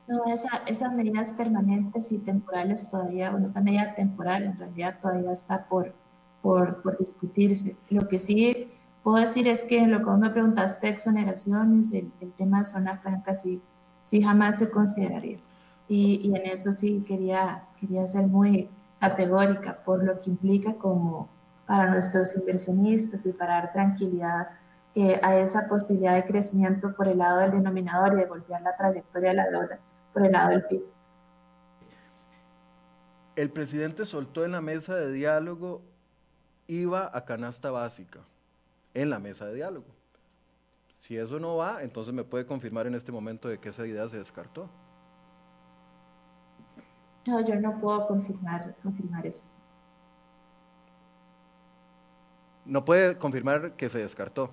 No, 0.08 0.24
esa, 0.34 0.64
esas 0.66 0.92
medidas 0.92 1.34
permanentes 1.34 2.10
y 2.10 2.18
temporales 2.18 2.90
todavía, 2.90 3.30
bueno, 3.30 3.46
esta 3.46 3.60
medida 3.60 3.94
temporal 3.94 4.42
en 4.42 4.58
realidad 4.58 4.98
todavía 5.00 5.30
está 5.30 5.68
por, 5.68 5.94
por, 6.42 6.82
por 6.82 6.98
discutirse. 6.98 7.76
Lo 7.88 8.08
que 8.08 8.18
sí 8.18 8.72
puedo 9.04 9.18
decir 9.18 9.46
es 9.46 9.62
que 9.62 9.86
lo 9.86 10.04
que 10.04 10.10
me 10.10 10.30
preguntaste, 10.30 10.88
exoneraciones, 10.88 11.92
el, 11.92 12.10
el 12.20 12.32
tema 12.32 12.58
de 12.58 12.64
zona 12.64 12.98
franca, 12.98 13.36
sí, 13.36 13.62
sí 14.06 14.20
jamás 14.20 14.58
se 14.58 14.70
consideraría. 14.70 15.38
Y, 15.86 16.20
y, 16.20 16.34
en 16.34 16.46
eso 16.46 16.72
sí 16.72 17.04
quería, 17.06 17.62
quería 17.78 18.08
ser 18.08 18.26
muy 18.26 18.68
categórica 19.00 19.78
por 19.84 20.02
lo 20.04 20.18
que 20.20 20.30
implica 20.30 20.74
como 20.74 21.28
para 21.66 21.90
nuestros 21.90 22.34
inversionistas 22.36 23.26
y 23.26 23.32
para 23.32 23.54
dar 23.54 23.72
tranquilidad 23.72 24.48
eh, 24.94 25.20
a 25.22 25.36
esa 25.36 25.68
posibilidad 25.68 26.14
de 26.14 26.24
crecimiento 26.24 26.94
por 26.94 27.08
el 27.08 27.18
lado 27.18 27.40
del 27.40 27.52
denominador 27.52 28.14
y 28.14 28.16
de 28.16 28.24
golpear 28.24 28.62
la 28.62 28.76
trayectoria 28.76 29.30
de 29.30 29.36
la 29.36 29.50
deuda 29.50 29.78
por 30.12 30.24
el 30.24 30.32
lado 30.32 30.50
del 30.50 30.64
PIB. 30.64 30.82
El 33.36 33.50
presidente 33.50 34.04
soltó 34.04 34.44
en 34.44 34.52
la 34.52 34.60
mesa 34.60 34.96
de 34.96 35.12
diálogo 35.12 35.82
IVA 36.66 37.10
a 37.12 37.24
canasta 37.24 37.70
básica 37.70 38.20
en 38.94 39.10
la 39.10 39.18
mesa 39.18 39.46
de 39.46 39.54
diálogo. 39.54 39.86
Si 40.98 41.16
eso 41.16 41.38
no 41.38 41.56
va, 41.56 41.82
entonces 41.82 42.12
me 42.12 42.24
puede 42.24 42.46
confirmar 42.46 42.86
en 42.86 42.94
este 42.94 43.12
momento 43.12 43.48
de 43.48 43.58
que 43.58 43.68
esa 43.68 43.86
idea 43.86 44.08
se 44.08 44.18
descartó. 44.18 44.68
No, 47.28 47.40
yo 47.40 47.56
no 47.56 47.78
puedo 47.78 48.06
confirmar, 48.06 48.74
confirmar 48.82 49.26
eso. 49.26 49.46
No 52.64 52.86
puede 52.86 53.18
confirmar 53.18 53.72
que 53.72 53.90
se 53.90 53.98
descartó. 53.98 54.50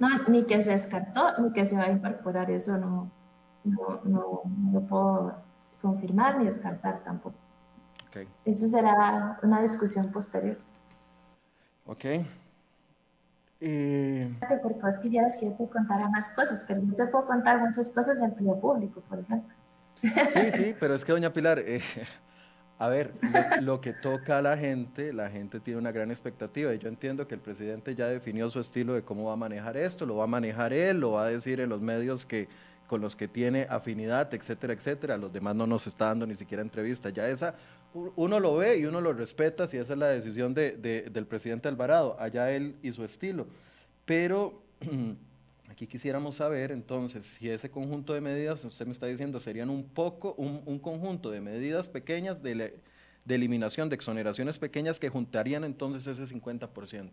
No, 0.00 0.08
ni 0.26 0.44
que 0.44 0.60
se 0.60 0.72
descartó, 0.72 1.38
ni 1.38 1.52
que 1.52 1.64
se 1.66 1.76
va 1.76 1.84
a 1.84 1.92
incorporar, 1.92 2.50
eso 2.50 2.76
no, 2.78 3.08
no, 3.62 4.00
no, 4.02 4.42
no 4.44 4.72
lo 4.72 4.80
puedo 4.80 5.34
confirmar 5.80 6.36
ni 6.38 6.46
descartar 6.46 7.04
tampoco. 7.04 7.36
Okay. 8.08 8.26
Eso 8.44 8.68
será 8.68 9.38
una 9.44 9.62
discusión 9.62 10.10
posterior. 10.10 10.58
Ok. 11.86 12.04
Eh... 13.60 14.36
Porque 14.62 15.00
quisieras 15.00 15.36
que 15.36 15.46
yo 15.46 15.52
te 15.52 15.68
contara 15.68 16.08
más 16.08 16.28
cosas, 16.30 16.64
pero 16.66 16.82
yo 16.82 16.96
te 16.96 17.06
puedo 17.06 17.24
contar 17.24 17.60
muchas 17.60 17.88
cosas 17.90 18.18
en 18.18 18.24
empleo 18.24 18.58
público, 18.58 19.00
por 19.08 19.20
ejemplo. 19.20 19.54
Sí, 20.32 20.50
sí, 20.54 20.74
pero 20.78 20.94
es 20.94 21.04
que, 21.04 21.12
doña 21.12 21.32
Pilar, 21.32 21.58
eh, 21.58 21.80
a 22.78 22.88
ver, 22.88 23.12
lo, 23.62 23.80
que 23.80 23.92
toca 23.92 24.38
a 24.38 24.42
la 24.42 24.56
gente, 24.56 25.12
la 25.12 25.30
gente 25.30 25.60
tiene 25.60 25.78
una 25.78 25.92
gran 25.92 26.10
expectativa 26.10 26.74
y 26.74 26.78
yo 26.78 26.88
entiendo 26.88 27.26
que 27.26 27.34
el 27.34 27.40
presidente 27.40 27.94
ya 27.94 28.06
definió 28.06 28.50
su 28.50 28.60
estilo 28.60 28.94
de 28.94 29.02
cómo 29.02 29.24
va 29.24 29.34
a 29.34 29.36
manejar 29.36 29.76
esto, 29.76 30.06
lo 30.06 30.16
va 30.16 30.24
a 30.24 30.28
manejar 30.28 30.72
él, 30.72 31.00
lo 31.00 31.12
va 31.12 31.24
a 31.26 31.28
decir 31.28 31.60
en 31.60 31.68
los 31.68 31.80
medios 31.80 32.26
que 32.26 32.48
con 32.86 33.00
los 33.00 33.16
que 33.16 33.28
tiene 33.28 33.66
afinidad, 33.70 34.32
etcétera, 34.34 34.72
etcétera. 34.74 35.16
Los 35.16 35.32
demás 35.32 35.54
no 35.56 35.66
nos 35.66 35.86
está 35.86 36.06
dando 36.06 36.26
ni 36.26 36.36
siquiera 36.36 36.62
entrevista. 36.62 37.08
Ya 37.10 37.28
esa, 37.28 37.54
uno 37.94 38.40
lo 38.40 38.56
ve 38.56 38.78
y 38.78 38.84
uno 38.84 39.00
lo 39.00 39.12
respeta 39.12 39.66
si 39.66 39.78
esa 39.78 39.94
es 39.94 39.98
la 39.98 40.08
decisión 40.08 40.54
de, 40.54 40.72
del 41.10 41.26
presidente 41.26 41.68
Alvarado, 41.68 42.16
allá 42.20 42.50
él 42.50 42.76
y 42.82 42.92
su 42.92 43.04
estilo. 43.04 43.46
Pero 44.04 44.62
aquí 45.74 45.88
quisiéramos 45.88 46.36
saber 46.36 46.70
entonces 46.70 47.26
si 47.26 47.50
ese 47.50 47.68
conjunto 47.68 48.14
de 48.14 48.20
medidas, 48.20 48.64
usted 48.64 48.86
me 48.86 48.92
está 48.92 49.06
diciendo, 49.06 49.40
serían 49.40 49.70
un 49.70 49.82
poco, 49.84 50.34
un, 50.38 50.62
un 50.64 50.78
conjunto 50.78 51.30
de 51.30 51.40
medidas 51.40 51.88
pequeñas 51.88 52.40
de, 52.42 52.80
de 53.24 53.34
eliminación, 53.34 53.88
de 53.88 53.96
exoneraciones 53.96 54.58
pequeñas 54.58 55.00
que 55.00 55.08
juntarían 55.08 55.64
entonces 55.64 56.06
ese 56.06 56.32
50% 56.32 57.10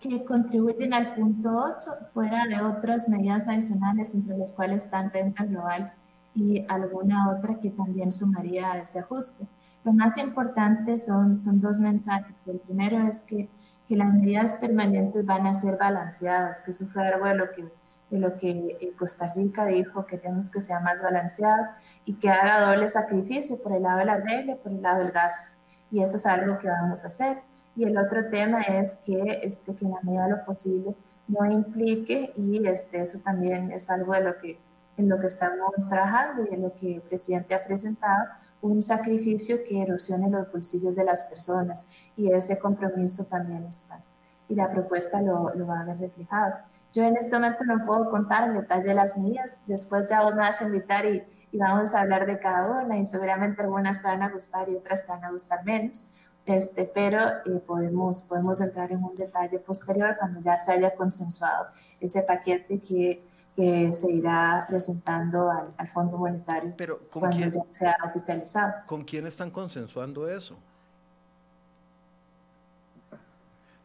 que 0.00 0.24
contribuyen 0.24 0.92
al 0.92 1.14
punto 1.14 1.48
8 1.78 2.06
fuera 2.12 2.44
de 2.46 2.60
otras 2.60 3.08
medidas 3.08 3.46
adicionales, 3.46 4.14
entre 4.14 4.36
las 4.36 4.52
cuales 4.52 4.84
están 4.84 5.10
renta 5.12 5.44
global 5.44 5.92
y 6.34 6.64
alguna 6.68 7.30
otra 7.30 7.60
que 7.60 7.70
también 7.70 8.12
sumaría 8.12 8.72
a 8.72 8.78
ese 8.78 8.98
ajuste. 8.98 9.46
Lo 9.84 9.92
más 9.92 10.18
importante 10.18 10.98
son, 10.98 11.40
son 11.40 11.60
dos 11.60 11.78
mensajes. 11.78 12.48
El 12.48 12.58
primero 12.58 13.06
es 13.06 13.20
que, 13.20 13.48
que 13.88 13.96
las 13.96 14.12
medidas 14.12 14.56
permanentes 14.56 15.24
van 15.24 15.46
a 15.46 15.54
ser 15.54 15.76
balanceadas, 15.76 16.60
que 16.60 16.72
eso 16.72 16.86
fue 16.86 17.06
algo 17.06 17.26
de 17.26 17.34
lo 17.34 17.50
que, 17.52 17.64
de 18.10 18.18
lo 18.18 18.36
que 18.36 18.50
eh, 18.80 18.92
Costa 18.98 19.32
Rica 19.34 19.66
dijo, 19.66 20.06
queremos 20.06 20.50
que 20.50 20.60
sea 20.60 20.80
más 20.80 21.02
balanceado 21.02 21.66
y 22.04 22.14
que 22.14 22.28
haga 22.28 22.66
doble 22.66 22.86
sacrificio 22.88 23.62
por 23.62 23.72
el 23.72 23.82
lado 23.82 23.98
de 23.98 24.04
la 24.06 24.16
regla 24.16 24.52
y 24.52 24.56
por 24.56 24.72
el 24.72 24.82
lado 24.82 24.98
del 25.02 25.12
gasto. 25.12 25.56
Y 25.90 26.02
eso 26.02 26.16
es 26.16 26.26
algo 26.26 26.58
que 26.58 26.68
vamos 26.68 27.04
a 27.04 27.06
hacer. 27.06 27.38
Y 27.76 27.84
el 27.84 27.96
otro 27.96 28.28
tema 28.28 28.62
es 28.62 28.96
que, 28.96 29.40
este, 29.42 29.74
que 29.74 29.84
en 29.84 29.92
la 29.92 30.00
medida 30.02 30.24
de 30.24 30.30
lo 30.30 30.44
posible 30.44 30.94
no 31.28 31.44
implique, 31.44 32.32
y 32.36 32.66
este, 32.66 33.02
eso 33.02 33.18
también 33.20 33.70
es 33.70 33.90
algo 33.90 34.14
de 34.14 34.20
lo 34.22 34.38
que, 34.38 34.58
en 34.96 35.08
lo 35.08 35.20
que 35.20 35.26
estamos 35.26 35.74
trabajando 35.88 36.46
y 36.50 36.54
en 36.54 36.62
lo 36.62 36.72
que 36.74 36.96
el 36.96 37.02
presidente 37.02 37.54
ha 37.54 37.64
presentado, 37.64 38.24
un 38.62 38.82
sacrificio 38.82 39.58
que 39.66 39.82
erosione 39.82 40.30
los 40.30 40.50
bolsillos 40.50 40.94
de 40.94 41.04
las 41.04 41.24
personas. 41.24 41.86
Y 42.16 42.32
ese 42.32 42.58
compromiso 42.58 43.24
también 43.24 43.64
está. 43.64 44.00
Y 44.48 44.54
la 44.54 44.70
propuesta 44.70 45.20
lo, 45.20 45.54
lo 45.54 45.66
va 45.66 45.80
a 45.80 45.84
ver 45.84 45.98
reflejado. 45.98 46.54
Yo 46.92 47.02
en 47.02 47.16
este 47.16 47.32
momento 47.32 47.64
no 47.64 47.84
puedo 47.84 48.10
contar 48.10 48.48
el 48.48 48.54
detalle 48.54 48.88
de 48.88 48.94
las 48.94 49.16
medidas, 49.16 49.58
después 49.66 50.06
ya 50.08 50.22
vos 50.22 50.34
me 50.34 50.40
vas 50.40 50.62
a 50.62 50.66
invitar 50.66 51.04
y, 51.04 51.22
y 51.52 51.58
vamos 51.58 51.94
a 51.94 52.00
hablar 52.00 52.26
de 52.26 52.38
cada 52.38 52.82
una 52.82 52.96
y 52.96 53.06
seguramente 53.06 53.60
algunas 53.62 54.00
te 54.00 54.08
van 54.08 54.22
a 54.22 54.30
gustar 54.30 54.68
y 54.68 54.76
otras 54.76 55.04
te 55.04 55.12
van 55.12 55.24
a 55.24 55.30
gustar 55.30 55.64
menos 55.64 56.06
este, 56.46 56.84
pero 56.84 57.20
eh, 57.44 57.60
podemos, 57.66 58.22
podemos 58.22 58.60
entrar 58.60 58.92
en 58.92 59.02
un 59.02 59.16
detalle 59.16 59.58
posterior 59.58 60.16
cuando 60.16 60.40
ya 60.40 60.56
se 60.58 60.72
haya 60.72 60.94
consensuado 60.94 61.66
ese 62.00 62.22
paquete 62.22 62.78
que, 62.80 63.26
que 63.56 63.92
se 63.94 64.12
irá 64.12 64.66
presentando 64.68 65.50
al, 65.50 65.72
al 65.78 65.88
Fondo 65.88 66.18
Monetario 66.18 66.74
pero, 66.76 67.00
cuando 67.10 67.38
ya 67.38 67.62
sea 67.72 67.96
oficializado. 68.04 68.74
¿Con 68.86 69.02
quién 69.02 69.26
están 69.26 69.50
consensuando 69.50 70.28
eso? 70.28 70.56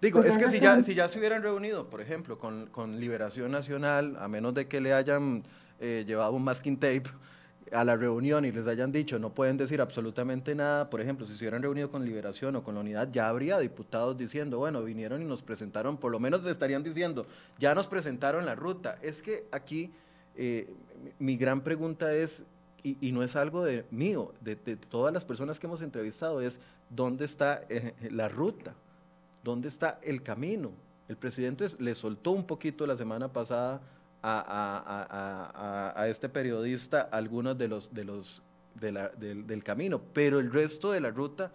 Digo, 0.02 0.20
pues 0.20 0.32
es 0.32 0.38
que 0.44 0.52
si 0.52 0.60
ya, 0.60 0.82
si 0.82 0.96
ya 0.96 1.08
se 1.08 1.20
hubieran 1.20 1.44
reunido, 1.44 1.88
por 1.88 2.02
ejemplo, 2.02 2.38
con, 2.38 2.66
con 2.68 3.00
Liberación 3.00 3.52
Nacional, 3.52 4.18
a 4.20 4.28
menos 4.28 4.54
de 4.56 4.68
que 4.68 4.82
le 4.82 4.94
hayan 4.94 5.44
eh, 5.80 6.04
llevado 6.08 6.34
un 6.34 6.44
masking 6.44 6.76
tape, 6.78 7.04
a 7.72 7.84
la 7.84 7.96
reunión 7.96 8.46
y 8.46 8.52
les 8.52 8.68
hayan 8.68 8.92
dicho 8.92 9.18
no 9.18 9.30
pueden 9.30 9.58
decir 9.58 9.82
absolutamente 9.82 10.54
nada, 10.56 10.90
por 10.90 11.02
ejemplo, 11.02 11.26
si 11.26 11.36
se 11.36 11.44
hubieran 11.44 11.62
reunido 11.62 11.90
con 11.90 12.06
Liberación 12.06 12.56
o 12.56 12.64
con 12.64 12.76
la 12.76 12.82
Unidad, 12.82 13.10
ya 13.12 13.30
habría 13.30 13.58
diputados 13.60 14.18
diciendo, 14.18 14.58
bueno, 14.58 14.84
vinieron 14.84 15.22
y 15.22 15.26
nos 15.26 15.42
presentaron, 15.42 15.98
por 15.98 16.12
lo 16.12 16.20
menos 16.20 16.46
estarían 16.46 16.84
diciendo, 16.84 17.26
ya 17.60 17.74
nos 17.74 17.88
presentaron 17.88 18.46
la 18.46 18.56
ruta. 18.56 18.98
Es 19.02 19.22
que 19.22 19.46
aquí 19.52 19.92
eh, 20.36 20.68
mi 21.20 21.38
gran 21.38 21.62
pregunta 21.62 22.14
es, 22.14 22.44
y, 22.84 23.12
no 23.12 23.24
es 23.24 23.36
algo 23.36 23.64
de 23.64 23.86
mío, 23.92 24.34
de, 24.42 24.56
todas 24.56 25.14
las 25.14 25.24
personas 25.24 25.60
que 25.60 25.68
hemos 25.68 25.82
entrevistado, 25.82 26.42
es 26.42 26.60
dónde 26.90 27.26
está 27.26 27.64
eh, 27.70 27.94
la 28.10 28.28
ruta, 28.28 28.74
dónde 29.44 29.68
está 29.68 30.00
el 30.02 30.24
camino. 30.24 30.72
El 31.08 31.16
presidente 31.16 31.68
le 31.80 31.94
soltó 31.94 32.32
un 32.32 32.46
poquito 32.46 32.88
la 32.88 32.98
semana 32.98 33.28
pasada 33.28 33.82
a, 34.24 36.06
este 36.08 36.30
periodista 36.30 37.02
algunos 37.12 37.58
de 37.58 37.68
los, 37.68 37.94
de 37.94 38.06
los 38.06 38.42
del, 38.76 39.64
camino, 39.64 40.02
pero 40.14 40.40
el 40.40 40.52
resto 40.52 40.92
de 40.92 41.02
la 41.02 41.12
ruta 41.12 41.52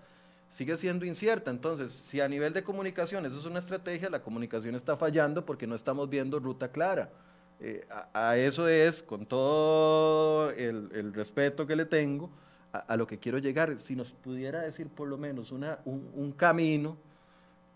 sigue 0.48 0.76
siendo 0.76 1.04
incierta. 1.04 1.50
Entonces, 1.50 1.92
si 1.92 2.20
a 2.20 2.28
nivel 2.28 2.52
de 2.52 2.62
comunicación 2.62 3.26
eso 3.26 3.38
es 3.38 3.46
una 3.46 3.58
estrategia, 3.58 4.10
la 4.10 4.22
comunicación 4.22 4.74
está 4.74 4.96
fallando 4.96 5.44
porque 5.44 5.66
no 5.66 5.74
estamos 5.74 6.08
viendo 6.08 6.38
ruta 6.38 6.70
clara. 6.70 7.10
Eh, 7.58 7.86
a, 8.12 8.36
eso 8.36 8.68
es, 8.68 9.02
con 9.02 9.24
todo 9.26 10.50
el, 10.50 11.12
respeto 11.14 11.66
que 11.66 11.76
le 11.76 11.86
tengo, 11.86 12.30
a, 12.72 12.96
lo 12.96 13.06
que 13.06 13.18
quiero 13.18 13.38
llegar. 13.38 13.78
Si 13.78 13.96
nos 13.96 14.12
pudiera 14.12 14.60
decir 14.60 14.88
por 14.88 15.08
lo 15.08 15.16
menos 15.16 15.52
una, 15.52 15.78
un 15.84 16.32
camino 16.32 16.96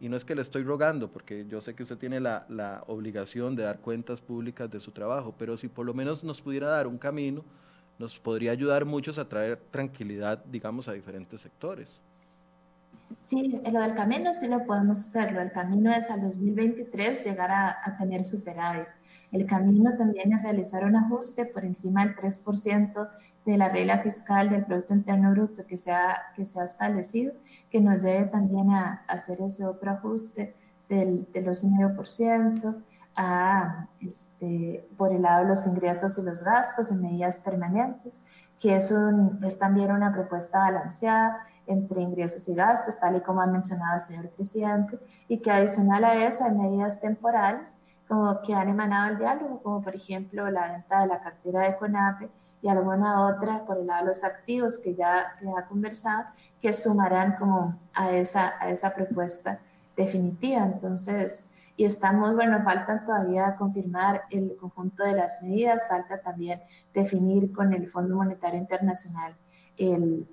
y 0.01 0.09
no 0.09 0.17
es 0.17 0.25
que 0.25 0.35
le 0.35 0.41
estoy 0.41 0.65
rogando, 0.65 1.13
porque 1.13 1.45
yo 1.47 1.61
sé 1.61 1.75
que 1.75 1.83
usted 1.83 1.99
tiene 1.99 2.21
la, 2.21 2.83
obligación 2.87 3.55
de 3.55 3.65
dar 3.65 3.81
cuentas 3.81 4.23
públicas 4.23 4.71
de 4.71 4.81
su 4.81 4.93
trabajo, 4.93 5.35
pero 5.39 5.59
si 5.59 5.69
por 5.69 5.85
lo 5.85 5.93
menos 5.93 6.25
nos 6.25 6.41
pudiera 6.41 6.69
dar 6.69 6.87
un 6.87 6.97
camino, 6.97 7.45
nos 7.99 8.19
podría 8.19 8.53
ayudar 8.53 8.87
muchos 8.87 9.19
a 9.19 9.29
traer 9.29 9.61
tranquilidad, 9.71 10.43
digamos, 10.47 10.89
a 10.89 10.95
diferentes 10.95 11.43
sectores. 11.43 12.01
Sí, 13.23 13.61
lo 13.71 13.81
del 13.81 13.95
camino 13.95 14.33
sí 14.33 14.47
lo 14.47 14.65
podemos 14.65 15.01
hacerlo. 15.01 15.41
El 15.41 15.53
camino 15.53 15.93
es 15.93 16.11
al 16.11 16.23
2023 16.23 17.25
llegar 17.25 17.51
a, 17.51 17.97
tener 17.99 18.25
superávit. 18.25 18.87
El 19.33 19.47
camino 19.47 19.97
también 19.97 20.33
es 20.33 20.43
realizar 20.43 20.85
un 20.85 20.97
ajuste 20.97 21.45
por 21.45 21.65
encima 21.65 22.07
del 22.07 22.17
3% 22.17 23.09
de 23.45 23.59
la 23.59 23.69
regla 23.69 24.01
fiscal 24.03 24.49
del 24.49 24.65
Producto 24.65 24.95
Interno 24.95 25.33
Bruto 25.33 25.67
que 25.67 25.77
se 25.77 25.93
ha, 25.93 26.17
que 26.37 26.47
se 26.47 26.61
ha 26.61 26.65
establecido, 26.65 27.35
que 27.71 27.81
nos 27.81 28.03
lleve 28.03 28.27
también 28.27 28.71
a, 28.71 29.05
hacer 29.09 29.41
ese 29.43 29.67
otro 29.67 29.91
ajuste 29.91 30.55
del, 30.89 31.27
del 31.33 31.47
2,5% 31.47 32.77
a, 33.17 33.89
este, 34.01 34.89
por 34.97 35.13
el 35.13 35.23
lado 35.23 35.43
de 35.43 35.51
los 35.51 35.67
ingresos 35.67 36.17
y 36.19 36.23
los 36.23 36.43
gastos 36.43 36.91
en 36.91 37.03
medidas 37.03 37.41
permanentes, 37.41 38.23
que 38.61 38.77
es, 38.77 38.93
un, 38.93 39.41
es 39.43 39.59
también 39.59 39.91
una 39.91 40.13
propuesta 40.13 40.59
balanceada 40.59 41.45
entre 41.67 42.03
ingresos 42.03 42.47
y 42.49 42.55
gastos, 42.55 43.01
tal 43.01 43.17
y 43.17 43.21
como 43.21 43.41
ha 43.41 43.47
mencionado 43.47 43.95
el 43.95 44.01
señor 44.01 44.29
presidente, 44.31 44.99
y 45.29 45.39
que 45.39 45.51
adicional 45.51 46.05
a 46.05 46.15
eso 46.15 46.45
hay 46.45 46.53
medidas 46.53 47.01
temporales 47.01 47.79
como 48.07 48.41
que 48.43 48.53
han 48.53 48.69
emanado 48.69 49.13
el 49.13 49.19
diálogo, 49.19 49.63
como 49.63 49.83
por 49.83 49.95
ejemplo 49.95 50.51
la 50.51 50.73
venta 50.73 51.01
de 51.01 51.07
la 51.07 51.21
cartera 51.21 51.61
de 51.61 51.77
CONAPE 51.77 52.29
y 52.61 52.69
alguna 52.69 53.29
otra 53.29 53.65
por 53.65 53.79
el 53.79 53.87
lado 53.87 54.03
de 54.03 54.09
los 54.09 54.25
activos 54.25 54.79
que 54.79 54.97
ya 54.97 55.31
se 55.31 55.49
ha 55.49 55.65
conversado, 55.67 56.25
que 56.61 56.73
sumarán 56.73 57.37
como 57.39 57.79
a 57.95 58.11
esa, 58.11 58.55
a 58.59 58.69
esa 58.69 58.93
propuesta 58.93 59.61
definitiva. 59.97 60.65
Entonces, 60.65 61.50
y 61.81 61.87
estamos, 61.87 62.35
bueno, 62.35 62.63
faltan 62.63 63.07
todavía 63.07 63.57
confirmar 63.57 64.25
el 64.31 64.55
conjunto 64.57 65.03
de 65.03 65.15
las 65.15 65.43
medidas, 65.43 65.89
falta 65.89 66.21
también 66.21 66.61
definir 66.93 67.53
con 67.53 67.73
el 67.73 67.89
Fondo 67.89 68.17
Monetario 68.17 68.61
Internacional 68.61 69.35
el, 69.79 70.27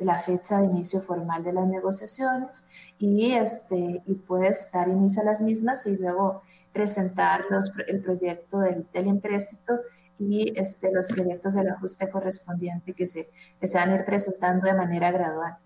la 0.00 0.18
fecha 0.18 0.58
de 0.58 0.66
inicio 0.66 0.98
formal 1.00 1.44
de 1.44 1.52
las 1.52 1.68
negociaciones 1.68 2.66
y, 2.98 3.30
este, 3.30 4.02
y 4.04 4.14
puedes 4.14 4.72
dar 4.72 4.88
inicio 4.88 5.22
a 5.22 5.26
las 5.26 5.40
mismas 5.40 5.86
y 5.86 5.96
luego 5.96 6.42
presentar 6.72 7.44
los, 7.48 7.70
el 7.86 8.02
proyecto 8.02 8.58
del, 8.58 8.84
del 8.92 9.06
empréstito 9.06 9.78
y 10.18 10.52
este, 10.58 10.90
los 10.90 11.06
proyectos 11.06 11.54
del 11.54 11.68
ajuste 11.68 12.10
correspondiente 12.10 12.92
que 12.92 13.06
se, 13.06 13.30
que 13.60 13.68
se 13.68 13.78
van 13.78 13.90
a 13.90 13.94
ir 13.94 14.04
presentando 14.04 14.66
de 14.66 14.74
manera 14.74 15.12
gradual. 15.12 15.58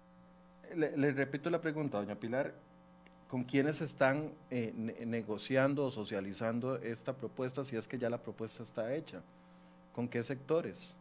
Le, 0.75 0.95
le 0.95 1.12
repito 1.12 1.49
la 1.49 1.62
pregunta, 1.62 1.97
doña 1.97 2.17
Pilar 2.17 2.67
con 3.29 3.45
quiénes 3.45 3.81
están 3.81 4.31
eh, 4.51 4.72
negociando 5.05 5.87
o 5.87 5.91
socializando 5.91 6.77
esta 6.77 7.12
propuesta, 7.12 7.64
si 7.64 7.77
es 7.77 7.89
que 7.89 7.99
ya 7.99 8.09
la 8.09 8.18
propuesta 8.18 8.62
está 8.62 8.95
hecha, 8.95 9.20
con 9.95 10.09
qué 10.09 10.22
sectores. 10.22 10.95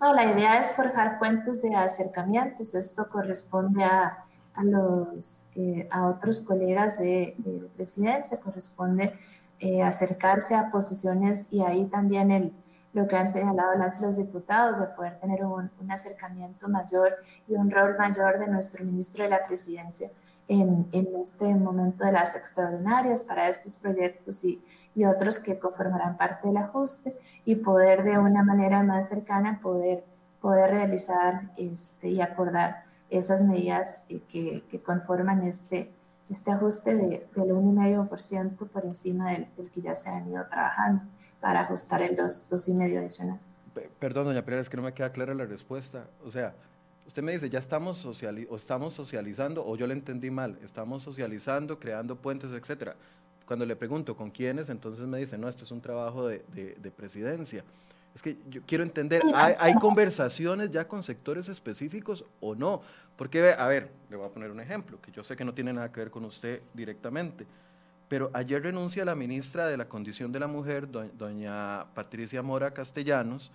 No, 0.00 0.12
la 0.12 0.30
idea 0.30 0.58
es 0.60 0.72
forjar 0.72 1.18
puentes 1.18 1.62
de 1.62 1.74
acercamientos. 1.74 2.74
Esto 2.74 3.08
corresponde 3.08 3.84
a, 3.84 4.24
a 4.54 4.64
los, 4.64 5.46
eh, 5.54 5.88
a 5.90 6.08
otros 6.08 6.42
colegas 6.42 6.98
de, 6.98 7.34
de 7.38 7.68
presidencia, 7.74 8.38
corresponde 8.38 9.14
eh, 9.58 9.82
acercarse 9.82 10.54
a 10.54 10.70
posiciones 10.70 11.48
y 11.50 11.62
ahí 11.62 11.86
también 11.86 12.30
el, 12.30 12.52
lo 12.92 13.08
que 13.08 13.16
han 13.16 13.28
señalado 13.28 13.78
las, 13.78 14.02
los 14.02 14.18
diputados, 14.18 14.78
de 14.78 14.86
poder 14.88 15.18
tener 15.20 15.44
un, 15.46 15.70
un 15.80 15.90
acercamiento 15.90 16.68
mayor 16.68 17.14
y 17.48 17.54
un 17.54 17.70
rol 17.70 17.96
mayor 17.96 18.38
de 18.38 18.48
nuestro 18.48 18.84
ministro 18.84 19.24
de 19.24 19.30
la 19.30 19.46
presidencia 19.46 20.10
en, 20.48 20.86
en, 20.92 21.08
este 21.22 21.44
momento 21.54 22.04
de 22.04 22.12
las 22.12 22.36
extraordinarias 22.36 23.24
para 23.24 23.48
estos 23.48 23.74
proyectos 23.74 24.44
y, 24.44 24.62
y, 24.94 25.04
otros 25.04 25.40
que 25.40 25.58
conformarán 25.58 26.16
parte 26.16 26.48
del 26.48 26.56
ajuste 26.58 27.16
y 27.44 27.56
poder 27.56 28.04
de 28.04 28.18
una 28.18 28.44
manera 28.44 28.82
más 28.82 29.08
cercana 29.08 29.60
poder, 29.60 30.04
poder 30.40 30.70
realizar 30.70 31.50
este, 31.56 32.10
y 32.10 32.20
acordar 32.20 32.84
esas 33.10 33.42
medidas 33.42 34.04
eh, 34.08 34.20
que, 34.28 34.62
que 34.70 34.80
conforman 34.80 35.42
este, 35.42 35.90
este 36.30 36.52
ajuste 36.52 36.94
de, 36.94 37.26
del 37.34 37.50
1,5% 37.50 38.68
por 38.68 38.84
encima 38.84 39.32
del, 39.32 39.48
del, 39.56 39.70
que 39.70 39.80
ya 39.80 39.96
se 39.96 40.10
han 40.10 40.28
ido 40.28 40.44
trabajando 40.46 41.02
para 41.40 41.60
ajustar 41.60 42.02
el 42.02 42.16
2,5% 42.16 42.98
adicional. 42.98 43.38
Perdón, 43.98 44.26
doña 44.26 44.42
Pérez, 44.42 44.62
es 44.62 44.70
que 44.70 44.76
no 44.76 44.82
me 44.82 44.94
queda 44.94 45.10
clara 45.10 45.34
la 45.34 45.44
respuesta. 45.44 46.04
O 46.24 46.30
sea, 46.30 46.54
Usted 47.06 47.22
me 47.22 47.32
dice, 47.32 47.48
ya 47.48 47.58
estamos, 47.58 47.98
sociali 47.98 48.46
o 48.50 48.56
estamos 48.56 48.94
socializando, 48.94 49.64
o 49.64 49.76
yo 49.76 49.86
le 49.86 49.94
entendí 49.94 50.30
mal, 50.30 50.58
estamos 50.62 51.02
socializando, 51.02 51.78
creando 51.78 52.16
puentes, 52.16 52.52
etcétera. 52.52 52.96
Cuando 53.46 53.64
le 53.64 53.76
pregunto 53.76 54.16
con 54.16 54.30
quiénes, 54.30 54.68
entonces 54.70 55.06
me 55.06 55.18
dice, 55.18 55.38
no, 55.38 55.48
esto 55.48 55.64
es 55.64 55.70
un 55.70 55.80
trabajo 55.80 56.26
de, 56.26 56.42
de, 56.52 56.90
presidencia. 56.90 57.62
Es 58.12 58.22
que 58.22 58.36
yo 58.50 58.62
quiero 58.66 58.82
entender, 58.82 59.22
¿hay, 59.34 59.54
¿hay, 59.58 59.74
conversaciones 59.74 60.70
ya 60.70 60.88
con 60.88 61.04
sectores 61.04 61.48
específicos 61.48 62.24
o 62.40 62.56
no? 62.56 62.82
Porque, 63.16 63.52
a 63.52 63.66
ver, 63.68 63.90
le 64.10 64.16
voy 64.16 64.26
a 64.26 64.30
poner 64.30 64.50
un 64.50 64.58
ejemplo, 64.58 65.00
que 65.00 65.12
yo 65.12 65.22
sé 65.22 65.36
que 65.36 65.44
no 65.44 65.54
tiene 65.54 65.72
nada 65.72 65.92
que 65.92 66.00
ver 66.00 66.10
con 66.10 66.24
usted 66.24 66.60
directamente, 66.74 67.46
pero 68.08 68.30
ayer 68.32 68.62
renuncia 68.62 69.04
la 69.04 69.14
ministra 69.14 69.66
de 69.66 69.76
la 69.76 69.88
Condición 69.88 70.32
de 70.32 70.40
la 70.40 70.46
Mujer, 70.46 70.88
doña 70.90 71.86
Patricia 71.94 72.42
Mora 72.42 72.72
Castellanos, 72.72 73.50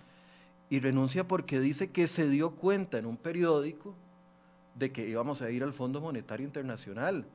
y 0.72 0.80
renuncia 0.80 1.28
porque 1.28 1.60
dice 1.60 1.90
que 1.90 2.08
se 2.08 2.30
dio 2.30 2.52
cuenta 2.52 2.96
en 2.96 3.04
un 3.04 3.18
periódico 3.18 3.94
de 4.74 4.90
que 4.90 5.06
íbamos 5.06 5.42
a 5.42 5.50
ir 5.50 5.62
al 5.62 5.74
Fondo 5.74 6.00
Monetario 6.00 6.46
Internacional. 6.46 7.26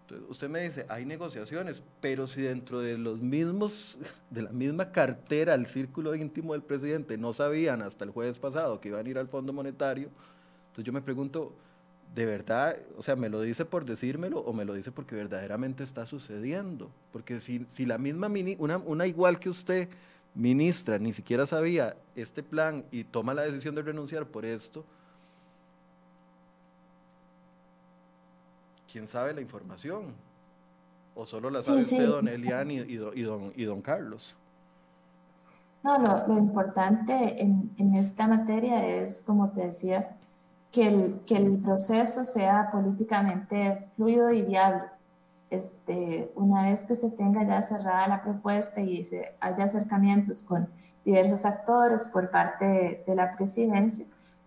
Entonces, 0.00 0.28
usted 0.28 0.48
me 0.48 0.64
dice, 0.64 0.84
hay 0.88 1.04
negociaciones, 1.04 1.84
pero 2.00 2.26
si 2.26 2.42
dentro 2.42 2.80
de 2.80 2.98
los 2.98 3.20
mismos, 3.20 3.96
de 4.30 4.42
la 4.42 4.50
misma 4.50 4.90
cartera, 4.90 5.54
el 5.54 5.68
círculo 5.68 6.16
íntimo 6.16 6.52
del 6.52 6.62
presidente, 6.62 7.16
no 7.16 7.32
sabían 7.32 7.80
hasta 7.80 8.04
el 8.04 8.10
jueves 8.10 8.40
pasado 8.40 8.80
que 8.80 8.88
iban 8.88 9.06
a 9.06 9.08
ir 9.08 9.18
al 9.18 9.28
Fondo 9.28 9.52
Monetario, 9.52 10.08
entonces 10.66 10.84
yo 10.84 10.92
me 10.92 11.00
pregunto, 11.00 11.52
¿de 12.12 12.26
verdad, 12.26 12.76
o 12.98 13.04
sea, 13.04 13.14
me 13.14 13.28
lo 13.28 13.40
dice 13.40 13.64
por 13.64 13.84
decírmelo 13.84 14.40
o 14.40 14.52
me 14.52 14.64
lo 14.64 14.74
dice 14.74 14.90
porque 14.90 15.14
verdaderamente 15.14 15.84
está 15.84 16.06
sucediendo? 16.06 16.90
Porque 17.12 17.38
si, 17.38 17.64
si 17.68 17.86
la 17.86 17.98
misma, 17.98 18.28
una, 18.58 18.78
una 18.78 19.06
igual 19.06 19.38
que 19.38 19.48
usted, 19.48 19.88
ministra 20.34 20.98
ni 20.98 21.12
siquiera 21.12 21.46
sabía 21.46 21.96
este 22.16 22.42
plan 22.42 22.84
y 22.90 23.04
toma 23.04 23.34
la 23.34 23.42
decisión 23.42 23.74
de 23.74 23.82
renunciar 23.82 24.26
por 24.26 24.44
esto, 24.44 24.84
¿quién 28.90 29.06
sabe 29.08 29.32
la 29.32 29.40
información? 29.40 30.14
¿O 31.14 31.24
solo 31.24 31.50
la 31.50 31.62
sabe 31.62 31.82
usted, 31.82 32.06
don 32.06 32.26
Elian 32.26 32.70
y, 32.70 32.78
y, 32.80 32.96
don, 32.96 33.52
y 33.54 33.64
don 33.64 33.80
Carlos? 33.80 34.34
No, 35.84 35.98
lo, 35.98 36.26
lo 36.26 36.38
importante 36.38 37.42
en, 37.42 37.70
en, 37.78 37.94
esta 37.94 38.26
materia 38.26 38.86
es, 38.86 39.20
como 39.20 39.50
te 39.50 39.66
decía, 39.66 40.16
que 40.72 40.88
el, 40.88 41.20
que 41.26 41.36
el 41.36 41.58
proceso 41.58 42.24
sea 42.24 42.70
políticamente 42.72 43.86
fluido 43.94 44.32
y 44.32 44.42
viable 44.42 44.93
este, 45.50 46.32
una 46.34 46.64
vez 46.64 46.84
que 46.84 46.94
se 46.94 47.10
tenga 47.10 47.44
ya 47.44 47.62
cerrada 47.62 48.08
la 48.08 48.22
propuesta 48.22 48.80
y 48.80 49.04
se 49.04 49.34
haya 49.40 49.64
acercamientos 49.64 50.42
con 50.42 50.68
diversos 51.04 51.44
actores 51.44 52.06
por 52.06 52.30
parte 52.30 53.04
de, 53.06 53.14
la 53.14 53.36
presidencia, 53.36 54.06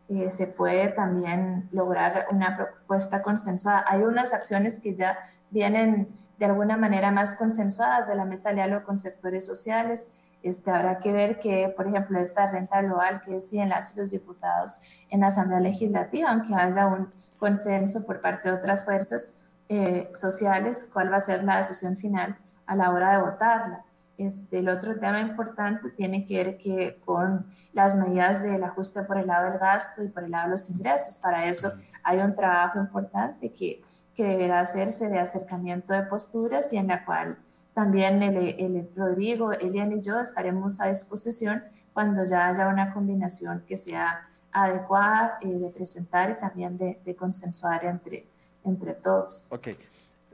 eh, 0.09 0.31
se 0.31 0.47
puede 0.47 0.89
también 0.89 1.69
lograr 1.71 2.27
una 2.31 2.55
propuesta 2.55 3.21
consensuada. 3.21 3.85
Hay 3.87 4.01
unas 4.01 4.33
acciones 4.33 4.79
que 4.79 4.95
ya 4.95 5.17
vienen 5.49 6.07
de 6.39 6.45
alguna 6.45 6.77
manera 6.77 7.11
más 7.11 7.35
consensuadas 7.35 8.07
de 8.07 8.15
la 8.15 8.25
mesa 8.25 8.49
de 8.49 8.55
diálogo 8.55 8.85
con 8.85 8.99
sectores 8.99 9.45
sociales. 9.45 10.09
Este, 10.43 10.71
habrá 10.71 10.99
que 10.99 11.11
ver 11.11 11.39
que, 11.39 11.73
por 11.75 11.87
ejemplo, 11.87 12.19
esta 12.19 12.49
renta 12.49 12.81
global 12.81 13.21
que 13.21 13.33
deciden 13.33 13.69
las 13.69 13.95
y 13.95 13.99
los 13.99 14.11
diputados 14.11 14.79
en 15.09 15.21
la 15.21 15.27
Asamblea 15.27 15.59
Legislativa, 15.59 16.29
aunque 16.29 16.53
haya 16.53 16.87
un 16.87 17.11
consenso 17.37 18.05
por 18.05 18.21
parte 18.21 18.49
de 18.49 18.55
otras 18.55 18.85
fuerzas, 18.85 19.33
eh, 19.69 20.09
sociales, 20.13 20.89
cuál 20.91 21.11
va 21.11 21.17
a 21.17 21.19
ser 21.19 21.43
la 21.43 21.57
decisión 21.57 21.97
final 21.97 22.37
a 22.65 22.75
la 22.75 22.91
hora 22.91 23.11
de 23.13 23.23
votarla. 23.23 23.83
Este, 24.17 24.59
el 24.59 24.69
otro 24.69 24.97
tema 24.99 25.19
importante 25.19 25.89
tiene 25.91 26.25
que 26.25 26.43
ver 26.43 26.57
que 26.57 26.99
con 27.05 27.45
las 27.73 27.95
medidas 27.95 28.41
del 28.41 28.63
ajuste 28.63 29.03
por 29.03 29.17
el 29.17 29.27
lado 29.27 29.51
del 29.51 29.59
gasto 29.59 30.03
y 30.03 30.07
por 30.07 30.23
el 30.23 30.31
lado 30.31 30.45
de 30.45 30.51
los 30.51 30.69
ingresos. 30.69 31.19
Para 31.19 31.45
eso 31.45 31.71
hay 32.03 32.19
un 32.19 32.33
trabajo 32.33 32.79
importante 32.79 33.53
que, 33.53 33.83
que 34.15 34.23
deberá 34.23 34.59
hacerse 34.59 35.09
de 35.09 35.19
acercamiento 35.19 35.93
de 35.93 36.03
posturas 36.03 36.73
y 36.73 36.77
en 36.77 36.87
la 36.87 37.05
cual 37.05 37.37
también 37.77 38.23
el, 38.23 38.37
el 38.37 38.89
Rodrigo, 38.95 39.51
Elian 39.51 39.91
y 39.91 40.01
yo 40.01 40.19
estaremos 40.19 40.81
a 40.81 40.87
disposición 40.87 41.63
cuando 41.93 42.25
ya 42.25 42.47
haya 42.47 42.67
una 42.69 42.91
combinación 42.91 43.63
que 43.67 43.77
sea 43.77 44.27
adecuada 44.51 45.37
eh, 45.41 45.47
de 45.47 45.69
presentar 45.69 46.31
y 46.31 46.39
también 46.39 46.75
de, 46.77 46.99
de, 47.05 47.15
consensuar 47.15 47.85
entre, 47.85 48.27
entre 48.63 48.93
todos. 48.93 49.47
Ok. 49.49 49.69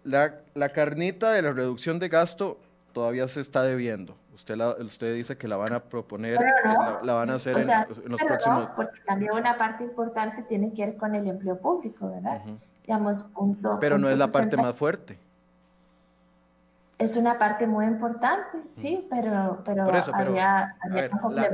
La, 0.03 0.35
la, 0.53 0.69
carnita 0.69 1.31
de 1.31 1.41
la 1.41 1.53
reducción 1.53 1.99
de 1.99 2.09
gasto 2.09 2.59
todavía 2.91 3.27
se 3.27 3.41
está 3.41 3.63
debiendo. 3.63 4.15
Usted, 4.33 4.55
la, 4.55 4.71
usted 4.71 5.13
dice 5.13 5.37
que 5.37 5.47
la 5.47 5.57
van 5.57 5.73
a 5.73 5.79
proponer, 5.79 6.39
la, 7.03 7.13
van 7.13 7.29
a 7.29 7.35
hacer 7.35 7.57
en, 7.57 8.11
los 8.11 8.21
próximos... 8.21 8.63
No, 8.63 8.75
porque 8.75 8.99
también 9.05 9.31
una 9.31 9.57
parte 9.57 9.83
importante 9.83 10.43
tiene 10.43 10.73
que 10.73 10.85
ver 10.85 10.97
con 10.97 11.15
el 11.15 11.27
empleo 11.27 11.57
público, 11.57 12.09
¿verdad? 12.09 12.41
Digamos, 12.85 13.23
punto, 13.23 13.77
Pero 13.79 13.97
no 13.97 14.09
es 14.09 14.19
la 14.19 14.27
parte 14.27 14.57
más 14.57 14.75
fuerte 14.75 15.17
es 16.97 17.15
una 17.15 17.37
parte 17.39 17.65
muy 17.67 17.85
importante, 17.85 18.59
sí, 18.71 19.05
pero, 19.09 19.61
pero, 19.65 19.83
había, 20.13 20.75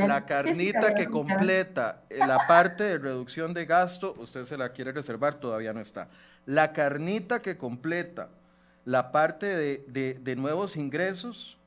la, 0.08 0.26
carnita 0.26 0.94
que 0.94 1.08
completa 1.08 2.02
eh, 2.10 2.20
la 2.20 2.46
parte 2.48 2.84
de 2.84 2.98
reducción 2.98 3.54
de 3.54 3.66
gasto, 3.66 4.16
usted 4.20 4.46
se 4.46 4.58
la 4.58 4.70
quiere 4.70 4.92
reservar, 4.92 5.36
todavía 5.36 5.74
no 5.74 5.80
está. 5.80 6.08
La 6.46 6.74
carnita 6.74 7.42
que 7.42 7.58
completa 7.58 8.28
la 8.86 9.12
parte 9.12 9.46
de, 9.46 10.18
de, 10.20 10.36
nuevos 10.36 10.76
ingresos, 10.76 11.58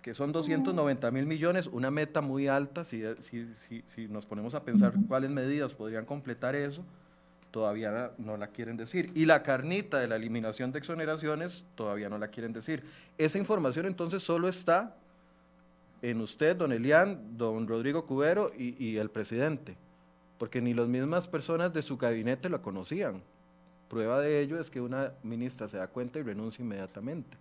que 0.00 0.14
son 0.14 0.32
290 0.32 1.10
mil 1.10 1.26
millones, 1.26 1.68
una 1.68 1.90
meta 1.90 2.20
muy 2.20 2.48
alta, 2.48 2.84
si, 2.84 3.02
si, 3.20 3.52
si, 3.54 3.84
si 3.86 4.08
nos 4.08 4.26
ponemos 4.26 4.54
a 4.54 4.62
pensar 4.64 4.92
cuáles 5.06 5.30
medidas 5.30 5.74
podrían 5.74 6.04
completar 6.04 6.56
eso, 6.56 6.84
todavía 7.52 8.10
no 8.18 8.36
la 8.36 8.48
quieren 8.48 8.76
decir. 8.76 9.12
Y 9.14 9.26
la 9.26 9.44
carnita 9.44 10.00
de 10.00 10.08
la 10.08 10.16
eliminación 10.16 10.72
de 10.72 10.80
exoneraciones 10.80 11.64
todavía 11.76 12.08
no 12.08 12.18
la 12.18 12.28
quieren 12.28 12.52
decir. 12.52 12.82
Esa 13.16 13.38
información 13.38 13.86
entonces 13.86 14.22
solo 14.24 14.48
está 14.48 14.96
en 16.00 16.20
usted, 16.20 16.56
don 16.56 16.72
Elian, 16.72 17.36
don 17.36 17.68
Rodrigo 17.68 18.04
Cubero 18.04 18.50
y, 18.58 18.96
el 18.96 19.10
presidente, 19.10 19.76
porque 20.38 20.60
ni 20.60 20.74
las 20.74 20.88
mismas 20.88 21.28
personas 21.28 21.72
de 21.72 21.82
su 21.82 21.96
gabinete 21.96 22.48
la 22.48 22.58
conocían. 22.58 23.22
Prueba 23.88 24.20
de 24.20 24.40
ello 24.40 24.58
es 24.58 24.70
que 24.70 24.80
una 24.80 25.12
ministra 25.22 25.68
se 25.68 25.76
da 25.76 25.86
cuenta 25.86 26.18
y 26.18 26.22
renuncia 26.22 26.64
inmediatamente. 26.64 27.36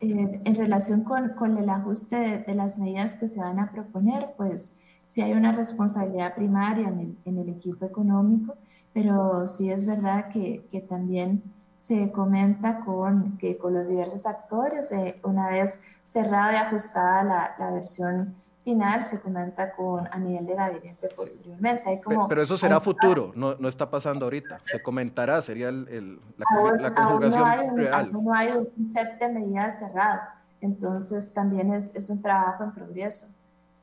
Eh, 0.00 0.40
en 0.44 0.54
relación 0.56 1.04
con, 1.04 1.58
el 1.58 1.68
ajuste 1.68 2.44
de, 2.46 2.54
las 2.54 2.78
medidas 2.78 3.14
que 3.14 3.28
se 3.28 3.38
van 3.38 3.60
a 3.60 3.70
proponer, 3.70 4.30
pues 4.36 4.72
sí 5.06 5.20
hay 5.22 5.32
una 5.32 5.52
responsabilidad 5.52 6.34
primaria 6.34 6.88
en 6.88 7.38
el, 7.38 7.48
equipo 7.48 7.84
económico, 7.84 8.54
pero 8.92 9.48
sí 9.48 9.70
es 9.70 9.86
verdad 9.86 10.28
que, 10.28 10.64
también 10.88 11.42
se 11.78 12.10
comenta 12.10 12.80
con, 12.80 13.36
que 13.38 13.58
con 13.58 13.74
los 13.74 13.88
diversos 13.88 14.26
actores, 14.26 14.90
eh, 14.92 15.20
una 15.22 15.48
vez 15.48 15.80
cerrada 16.04 16.52
y 16.52 16.56
ajustada 16.56 17.54
la, 17.58 17.70
versión 17.70 18.34
final, 18.64 19.04
se 19.04 19.20
comenta 19.20 19.72
con 19.72 20.06
a 20.10 20.18
nivel 20.18 20.46
de 20.46 20.54
gabinete 20.54 21.08
posteriormente. 21.14 22.00
pero, 22.28 22.42
eso 22.42 22.56
será 22.56 22.80
futuro, 22.80 23.32
no, 23.34 23.56
no, 23.56 23.68
está 23.68 23.90
pasando 23.90 24.24
ahorita. 24.24 24.60
Se 24.64 24.82
comentará, 24.82 25.42
sería 25.42 25.68
el, 25.68 26.18
la, 26.38 26.94
conjugación 26.94 27.76
real. 27.76 28.12
no 28.12 28.34
hay 28.34 28.52
un 28.52 28.88
set 28.88 29.18
de 29.18 29.28
medidas 29.28 29.78
cerrado, 29.78 30.20
entonces 30.62 31.34
también 31.34 31.74
es, 31.74 31.94
es 31.94 32.08
un 32.08 32.22
trabajo 32.22 32.64
en 32.64 32.72
progreso 32.72 33.28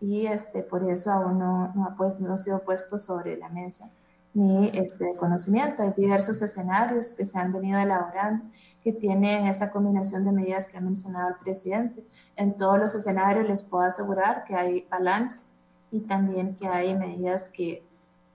y 0.01 0.25
este, 0.25 0.63
por 0.63 0.89
eso 0.89 1.11
aún 1.11 1.37
no, 1.37 1.71
no, 1.75 1.93
pues, 1.97 2.19
no 2.19 2.33
ha 2.33 2.37
sido 2.37 2.59
puesto 2.59 2.97
sobre 2.99 3.37
la 3.37 3.49
mesa 3.49 3.89
ni 4.33 4.69
este 4.73 5.15
conocimiento. 5.15 5.83
Hay 5.83 5.93
diversos 5.95 6.41
escenarios 6.41 7.13
que 7.13 7.25
se 7.25 7.37
han 7.37 7.51
venido 7.51 7.79
elaborando 7.79 8.45
que 8.83 8.93
tienen 8.93 9.45
esa 9.45 9.71
combinación 9.71 10.25
de 10.25 10.31
medidas 10.31 10.67
que 10.67 10.77
ha 10.77 10.81
mencionado 10.81 11.29
el 11.29 11.35
presidente. 11.35 12.03
En 12.35 12.55
todos 12.55 12.79
los 12.79 12.95
escenarios 12.95 13.47
les 13.47 13.61
puedo 13.63 13.83
asegurar 13.83 14.43
que 14.45 14.55
hay 14.55 14.87
balance 14.89 15.43
y 15.91 15.99
también 15.99 16.55
que 16.55 16.67
hay 16.67 16.95
medidas 16.95 17.49
que, 17.49 17.83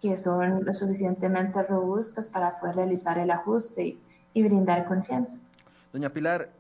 que 0.01 0.17
son 0.17 0.65
lo 0.65 0.75
suficientemente 0.75 1.63
robustas 1.63 2.29
para 2.29 2.61
poder 2.61 2.77
realizar 2.77 3.19
el 3.19 3.31
ajuste 3.31 3.87
y, 3.87 4.01
y 4.35 4.43
brindar 4.43 4.87
confianza. 4.87 5.41
Doña 5.93 6.11
Pilar, 6.11 6.51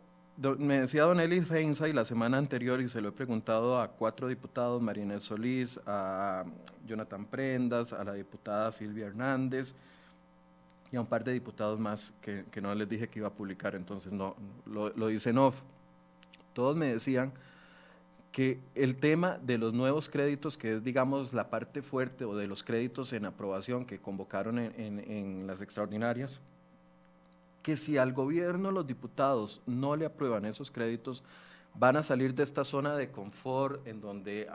me 0.59 0.80
decía 0.80 1.05
Don 1.05 1.20
Eli 1.20 1.41
Feinza 1.41 1.89
y 1.89 1.93
la 1.93 2.05
semana 2.05 2.39
anterior, 2.39 2.80
y 2.80 2.89
se 2.89 3.01
lo 3.01 3.09
he 3.09 3.12
preguntado 3.12 3.80
a 3.80 3.89
cuatro 3.89 4.28
diputados, 4.28 4.82
María 4.82 5.18
Solís, 5.20 5.80
a 5.87 6.45
Jonathan 6.87 7.24
Prendas, 7.24 7.93
a 7.93 8.05
la 8.05 8.12
diputada 8.12 8.70
Silvia 8.72 9.07
Hernández 9.07 9.74
y 10.93 10.97
a 10.97 11.01
un 11.01 11.07
par 11.07 11.24
de 11.24 11.32
diputados 11.32 11.80
más 11.80 12.12
que, 12.20 12.45
no 12.61 12.74
les 12.74 12.89
dije 12.89 13.09
que 13.09 13.18
iba 13.18 13.28
a 13.28 13.32
publicar, 13.32 13.74
entonces 13.74 14.12
no, 14.12 14.37
lo, 14.66 14.91
lo 14.91 15.09
dice 15.09 15.30
en 15.30 15.39
off. 15.39 15.61
Todos 16.53 16.76
me 16.76 16.93
decían 16.93 17.32
que 18.30 18.61
el 18.74 18.97
tema 18.97 19.39
de 19.39 19.57
los 19.57 19.72
nuevos 19.72 20.11
créditos, 20.11 20.59
que 20.59 20.76
es 20.76 20.84
digamos 20.84 21.32
la 21.32 21.49
parte 21.49 21.80
fuerte, 21.80 22.24
o 22.24 22.37
de 22.37 22.47
los 22.47 22.62
créditos 22.62 23.14
en 23.14 23.24
aprobación 23.24 23.87
que 23.87 23.99
convocaron 23.99 24.59
en, 24.59 25.01
en 25.01 25.47
las 25.47 25.62
extraordinarias, 25.62 26.41
que 27.67 27.77
si 27.77 27.99
al 27.99 28.12
gobierno 28.12 28.71
los 28.71 28.87
diputados 28.87 29.61
no 29.67 29.97
le 29.97 30.07
aprueban 30.07 30.45
esos 30.45 30.71
créditos, 30.71 31.25
van 31.75 31.97
a 31.97 32.03
salir 32.05 32.33
de 32.33 32.45
esta 32.45 32.62
zona 32.62 32.95
de 32.97 33.11
confort 33.11 33.85
en 33.89 34.01
donde 34.01 34.49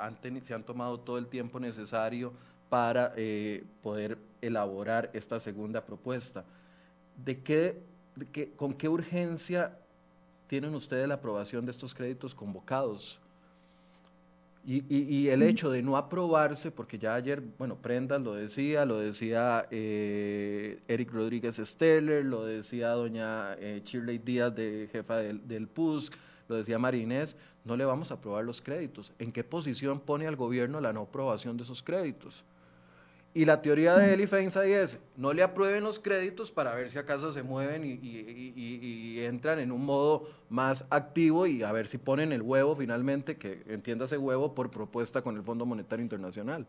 se 0.43 0.53
han 0.53 0.64
tomado 0.64 0.97
todo 1.01 1.18
el 1.18 1.28
tiempo 1.28 1.59
necesario 1.59 2.32
para 2.70 3.12
eh, 3.18 3.66
poder 3.84 4.18
elaborar 4.41 5.09
esta 5.12 5.41
segunda 5.41 5.84
propuesta. 5.84 6.45
¿De 7.18 7.41
qué, 7.41 7.82
¿Con 8.55 8.76
qué 8.76 8.88
urgencia 8.88 9.78
tienen 10.47 10.74
ustedes 10.74 11.05
la 11.05 11.16
aprobación 11.16 11.66
de 11.66 11.72
estos 11.72 11.93
créditos 11.93 12.34
convocados? 12.34 13.20
Y, 14.64 15.28
el 15.30 15.41
hecho 15.41 15.72
de 15.72 15.82
no 15.82 15.97
aprobarse, 15.97 16.70
porque 16.70 16.99
ya 16.99 17.16
ayer, 17.16 17.41
bueno, 17.57 17.76
Prendas 17.78 18.22
lo 18.22 18.36
decía, 18.36 18.86
lo 18.86 18.99
decía 18.99 19.66
eh, 19.72 20.80
Eric 20.88 21.12
Rodríguez 21.12 21.57
Steller, 21.57 22.24
lo 22.24 22.45
decía 22.45 22.89
doña 22.89 23.55
eh, 23.55 23.82
Shirley 23.84 24.20
Díaz, 24.20 24.53
de 24.53 24.88
jefa 24.91 25.18
del, 25.18 25.47
del 25.47 25.68
PUS, 25.68 26.12
lo 26.47 26.57
decía 26.57 26.78
Marinés, 26.78 27.36
no 27.66 27.76
le 27.76 27.86
vamos 27.86 28.12
a 28.12 28.16
aprobar 28.16 28.45
los 28.45 28.62
créditos. 28.62 29.14
¿En 29.18 29.32
qué 29.32 29.43
posición 29.43 29.99
pone 29.99 30.28
al 30.28 30.36
gobierno 30.36 30.80
la 30.80 30.93
no 30.93 31.01
aprobación 31.01 31.57
de 31.57 31.64
esos 31.64 31.82
créditos? 31.82 32.43
Y 33.34 33.45
la 33.45 33.61
teoría 33.61 33.95
de 33.95 34.13
Eli 34.13 34.27
Feinsay 34.27 34.73
es, 34.73 34.97
no 35.15 35.32
le 35.32 35.41
aprueben 35.41 35.86
los 35.86 36.01
créditos 36.01 36.51
para 36.51 36.75
ver 36.75 36.89
si 36.89 36.99
acaso 36.99 37.32
se 37.32 37.43
mueven 37.43 37.84
y, 37.86 39.19
entran 39.21 39.59
en 39.59 39.71
un 39.71 39.86
modo 39.86 40.27
más 40.49 40.86
activo 40.89 41.45
y 41.45 41.63
a 41.63 41.71
ver 41.71 41.88
si 41.88 41.97
ponen 41.97 42.34
el 42.34 42.41
huevo 42.41 42.75
finalmente, 42.75 43.38
que 43.38 43.63
entiéndase 43.67 44.17
huevo 44.17 44.53
por 44.53 44.69
propuesta 44.69 45.21
con 45.21 45.38
el 45.38 45.43
Fondo 45.43 45.65
Monetario 45.65 46.03
Internacional. 46.03 46.65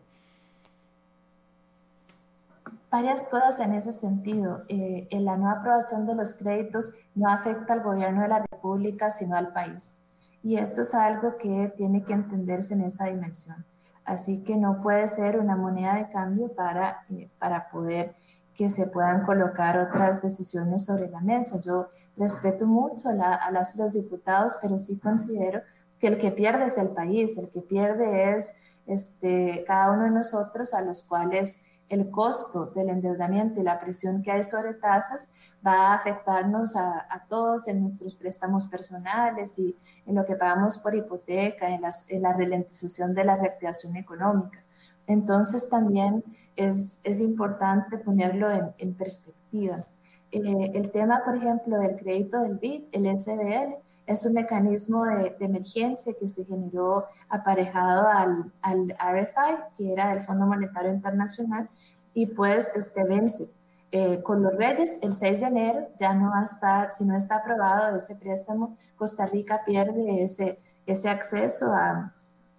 Varias 2.93 3.23
cosas 3.25 3.59
en 3.59 3.73
ese 3.73 3.93
sentido. 3.93 4.63
Eh, 4.69 5.09
en 5.11 5.25
la 5.25 5.37
no 5.37 5.51
aprobación 5.51 6.07
de 6.07 6.15
los 6.15 6.35
créditos 6.35 6.93
no 7.17 7.29
afecta 7.29 7.73
al 7.73 7.83
gobierno 7.83 8.23
de 8.23 8.29
la 8.29 8.45
República, 8.53 9.11
sino 9.11 9.35
al 9.35 9.53
país. 9.53 9.97
Y 10.45 10.59
eso 10.59 10.83
es 10.83 10.95
algo 10.95 11.39
que 11.39 11.73
tiene 11.77 12.05
que 12.05 12.13
entenderse 12.13 12.75
en 12.75 12.83
esa 12.83 13.07
dimensión. 13.07 13.65
Así 14.05 14.43
que 14.43 14.57
no 14.57 14.81
puede 14.81 15.07
ser 15.09 15.39
una 15.39 15.57
moneda 15.57 15.95
de 15.95 16.11
cambio 16.11 16.53
para, 16.53 17.05
eh, 17.11 17.31
para 17.39 17.69
poder 17.71 18.15
que 18.55 18.69
se 18.69 18.87
puedan 18.87 19.25
colocar 19.25 19.79
otras 19.79 20.21
decisiones 20.21 20.85
sobre 20.85 21.09
la 21.09 21.21
mesa. 21.21 21.59
Yo 21.61 21.89
respeto 22.17 22.67
mucho 22.67 23.09
a, 23.09 23.35
a 23.35 23.51
las, 23.51 23.77
los 23.77 23.95
diputados, 23.95 24.59
pero 24.61 24.79
sí 24.79 24.99
considero 24.99 25.63
que 25.99 26.09
el 26.09 26.19
que 26.19 26.33
pierde 26.33 26.67
es 26.67 26.79
el 26.79 26.91
país, 26.91 27.39
el 27.39 27.51
que 27.53 27.61
pierde 27.61 28.35
es 28.37 28.55
este, 28.87 29.65
cada 29.67 29.93
uno 29.93 30.05
de 30.05 30.11
nosotros 30.11 30.75
a 30.75 30.83
los 30.83 31.05
cuales 31.05 31.61
el 31.89 32.11
costo 32.11 32.67
del 32.67 32.89
endeudamiento 32.89 33.61
y 33.61 33.63
la 33.63 33.79
presión 33.79 34.23
que 34.23 34.33
hay 34.33 34.45
sobre 34.45 34.75
tasas 34.75 35.31
va 35.67 35.93
a 35.93 35.95
afectarnos 35.95 36.77
a, 36.77 37.25
todos 37.29 37.69
en 37.69 37.83
nuestros 37.83 38.17
préstamos 38.17 38.67
personales 38.67 39.59
y 39.59 39.77
en 40.07 40.17
lo 40.17 40.25
que 40.25 40.35
pagamos 40.35 40.79
por 40.79 40.95
hipoteca, 40.95 41.69
en, 41.71 41.83
la 41.83 42.33
ralentización 42.33 43.15
de 43.15 43.25
la 43.25 43.37
reactivación 43.37 43.97
económica. 43.97 44.63
Entonces 45.07 45.69
también 45.69 46.25
es, 46.57 47.01
importante 47.21 47.99
ponerlo 47.99 48.49
en, 48.77 48.95
perspectiva. 48.95 49.87
Eh, 50.31 50.71
el 50.75 50.91
tema, 50.91 51.23
por 51.25 51.37
ejemplo, 51.37 51.79
del 51.79 51.97
crédito 51.97 52.41
del 52.41 52.59
BID, 52.59 52.85
el 52.93 53.19
SDL, 53.19 53.77
es 54.07 54.27
un 54.27 54.33
mecanismo 54.33 55.05
de, 55.05 55.37
emergencia 55.41 56.13
que 56.19 56.29
se 56.29 56.45
generó 56.45 57.07
aparejado 57.29 58.09
al, 58.09 58.53
al, 58.61 58.91
RFI, 58.91 59.77
que 59.77 59.93
era 59.93 60.11
del 60.11 60.21
Fondo 60.21 60.47
Monetario 60.47 60.93
Internacional, 60.93 61.69
y 62.15 62.27
pues 62.27 62.73
este 62.77 63.05
vence. 63.05 63.51
Eh, 63.95 64.23
con 64.23 64.43
los 64.43 64.57
Reyes, 64.57 64.99
el 65.03 65.13
6 65.13 65.41
de 65.41 65.47
enero 65.47 65.89
ya 65.99 66.15
no 66.15 66.31
va 66.31 66.91
si 66.91 67.05
no 67.05 67.15
está 67.15 67.37
aprobado 67.37 67.95
ese 67.95 68.17
préstamo, 68.17 68.79
Costa 68.97 69.27
Rica 69.27 69.63
pierde 69.67 70.25
ese, 70.25 70.59
ese 70.87 71.11
acceso 71.11 71.71
a, 71.71 72.15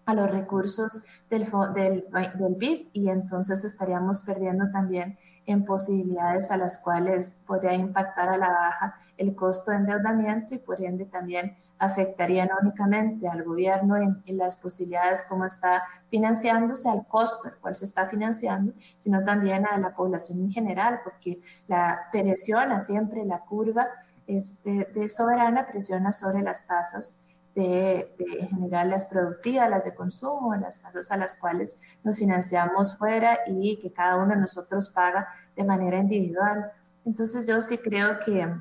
a 0.05 0.13
los 0.13 0.29
recursos 0.29 1.03
del, 1.31 1.49
del, 1.73 2.05
del 2.35 2.55
BID 2.55 2.87
y 2.93 3.09
entonces 3.09 3.63
estaríamos 3.63 4.21
perdiendo 4.21 4.69
también 4.71 5.17
en 5.45 5.65
posibilidades 5.65 6.51
a 6.51 6.57
las 6.57 6.77
cuales 6.77 7.39
podría 7.45 7.73
impactar 7.73 8.29
a 8.29 8.37
la 8.37 8.49
baja 8.49 8.95
el 9.17 9.35
costo 9.35 9.71
de 9.71 9.77
endeudamiento 9.77 10.55
y 10.55 10.57
por 10.57 10.81
ende 10.81 11.05
también 11.05 11.55
afectaría 11.77 12.45
no 12.45 12.55
únicamente 12.61 13.27
al 13.27 13.43
gobierno 13.43 13.97
en, 13.97 14.23
las 14.25 14.57
posibilidades 14.57 15.25
como 15.27 15.45
está 15.45 15.83
financiándose, 16.09 16.89
al 16.89 17.05
costo 17.05 17.49
al 17.49 17.57
cual 17.57 17.75
se 17.75 17.85
está 17.85 18.07
financiando, 18.07 18.73
sino 18.97 19.23
también 19.23 19.65
a 19.67 19.77
la 19.77 19.93
población 19.93 20.39
en 20.39 20.51
general, 20.51 21.01
porque 21.03 21.41
la 21.67 21.99
presiona 22.11 22.81
siempre 22.81 23.25
la 23.25 23.39
curva 23.39 23.87
este, 24.27 24.87
de 24.93 25.09
soberana, 25.09 25.67
presiona 25.67 26.11
sobre 26.11 26.41
las 26.41 26.65
tasas 26.65 27.19
de, 27.55 28.15
de, 28.17 28.47
general 28.47 28.89
las 28.89 29.05
productivas, 29.05 29.69
las 29.69 29.85
de 29.85 29.93
consumo, 29.93 30.55
las 30.55 30.79
tasas 30.79 31.11
a 31.11 31.17
las 31.17 31.35
cuales 31.35 31.79
nos 32.03 32.17
financiamos 32.17 32.97
fuera 32.97 33.39
y 33.47 33.79
que 33.79 33.91
cada 33.91 34.17
uno 34.17 34.33
de 34.33 34.41
nosotros 34.41 34.89
paga 34.89 35.27
de 35.55 35.63
manera 35.63 35.99
individual. 35.99 36.71
Entonces 37.05 37.45
yo 37.45 37.61
sí 37.61 37.77
creo 37.77 38.19
que, 38.19 38.51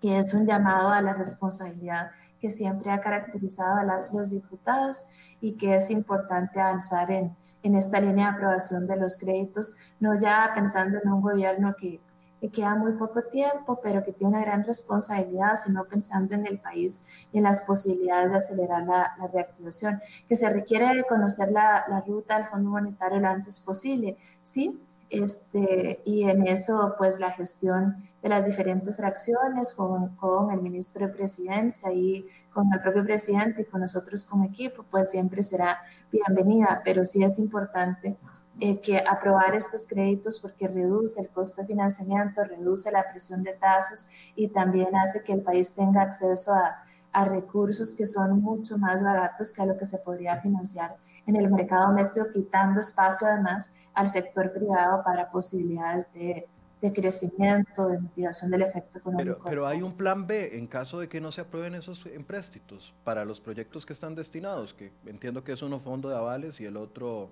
que 0.00 0.18
es 0.18 0.34
un 0.34 0.46
llamado 0.46 0.90
a 0.90 1.00
la 1.00 1.14
responsabilidad 1.14 2.10
que 2.40 2.50
siempre 2.50 2.90
ha 2.90 3.00
caracterizado 3.00 3.76
a 3.76 3.84
las 3.84 4.12
los 4.12 4.30
diputados 4.30 5.06
y 5.40 5.52
que 5.52 5.76
es 5.76 5.90
importante 5.90 6.60
avanzar 6.60 7.10
en, 7.10 7.36
en 7.62 7.74
esta 7.74 8.00
línea 8.00 8.30
de 8.30 8.36
aprobación 8.36 8.86
de 8.86 8.96
los 8.96 9.16
créditos, 9.16 9.74
no 10.00 10.18
ya 10.18 10.50
pensando 10.54 10.98
en 11.02 11.10
un 11.10 11.20
gobierno 11.20 11.74
que 11.78 12.00
que 12.40 12.48
queda 12.48 12.74
muy 12.74 12.92
poco 12.92 13.22
tiempo, 13.22 13.80
pero 13.82 14.02
que 14.04 14.12
tiene 14.12 14.34
una 14.34 14.44
gran 14.44 14.64
responsabilidad, 14.64 15.56
sino 15.56 15.84
pensando 15.84 16.34
en 16.34 16.46
el 16.46 16.58
país 16.58 17.02
y 17.32 17.38
en 17.38 17.44
las 17.44 17.60
posibilidades 17.60 18.30
de 18.30 18.38
acelerar 18.38 18.84
la, 18.84 19.14
reactivación, 19.32 20.00
que 20.28 20.36
se 20.36 20.48
requiere 20.48 21.04
conocer 21.08 21.52
la, 21.52 21.84
la, 21.88 22.00
ruta 22.00 22.36
del 22.36 22.46
Fondo 22.46 22.70
Monetario 22.70 23.20
lo 23.20 23.28
antes 23.28 23.60
posible, 23.60 24.16
¿sí? 24.42 24.80
Este, 25.10 26.00
y 26.04 26.22
en 26.22 26.46
eso, 26.46 26.94
pues 26.96 27.18
la 27.18 27.32
gestión 27.32 27.96
de 28.22 28.28
las 28.28 28.46
diferentes 28.46 28.96
fracciones 28.96 29.74
con, 29.74 30.14
con 30.16 30.52
el 30.52 30.62
ministro 30.62 31.06
de 31.06 31.12
Presidencia 31.12 31.92
y 31.92 32.24
con 32.52 32.72
el 32.72 32.80
propio 32.80 33.04
presidente 33.04 33.62
y 33.62 33.64
con 33.64 33.80
nosotros 33.80 34.24
como 34.24 34.44
equipo, 34.44 34.84
pues 34.88 35.10
siempre 35.10 35.42
será 35.42 35.78
bienvenida, 36.12 36.80
pero 36.84 37.04
sí 37.04 37.24
es 37.24 37.38
importante 37.40 38.16
eh, 38.58 38.80
que 38.80 38.98
aprobar 38.98 39.54
estos 39.54 39.86
créditos 39.86 40.38
porque 40.38 40.68
reduce 40.68 41.20
el 41.20 41.30
costo 41.30 41.62
de 41.62 41.68
financiamiento, 41.68 42.44
reduce 42.44 42.90
la 42.90 43.10
presión 43.10 43.42
de 43.42 43.52
tasas 43.52 44.08
y 44.34 44.48
también 44.48 44.94
hace 44.96 45.22
que 45.22 45.32
el 45.32 45.42
país 45.42 45.72
tenga 45.74 46.02
acceso 46.02 46.52
a, 46.52 46.82
a 47.12 47.24
recursos 47.24 47.92
que 47.92 48.06
son 48.06 48.40
mucho 48.40 48.78
más 48.78 49.02
baratos 49.02 49.50
que 49.50 49.62
a 49.62 49.66
lo 49.66 49.76
que 49.76 49.84
se 49.84 49.98
podría 49.98 50.40
financiar 50.40 50.96
en 51.26 51.36
el 51.36 51.50
mercado 51.50 51.88
doméstico, 51.88 52.26
quitando 52.32 52.80
espacio 52.80 53.26
además 53.26 53.72
al 53.94 54.08
sector 54.08 54.52
privado 54.52 55.02
para 55.04 55.30
posibilidades 55.30 56.12
de, 56.12 56.48
de 56.80 56.92
crecimiento, 56.92 57.88
de 57.88 58.00
mitigación 58.00 58.50
del 58.50 58.62
efecto 58.62 58.98
económico. 58.98 59.38
Pero, 59.38 59.44
pero, 59.44 59.66
hay 59.66 59.82
un 59.82 59.94
plan 59.94 60.26
B 60.26 60.56
en 60.56 60.66
caso 60.66 61.00
de 61.00 61.08
que 61.08 61.20
no 61.20 61.32
se 61.32 61.42
aprueben 61.42 61.74
esos 61.74 62.06
empréstitos 62.06 62.94
para 63.04 63.24
los 63.24 63.40
proyectos 63.40 63.84
que 63.84 63.92
están 63.92 64.14
destinados, 64.14 64.72
que 64.72 64.92
entiendo 65.06 65.44
que 65.44 65.52
es 65.52 65.62
uno 65.62 65.80
fondo 65.80 66.08
de 66.08 66.16
avales 66.16 66.60
y 66.60 66.64
el 66.64 66.76
otro 66.76 67.30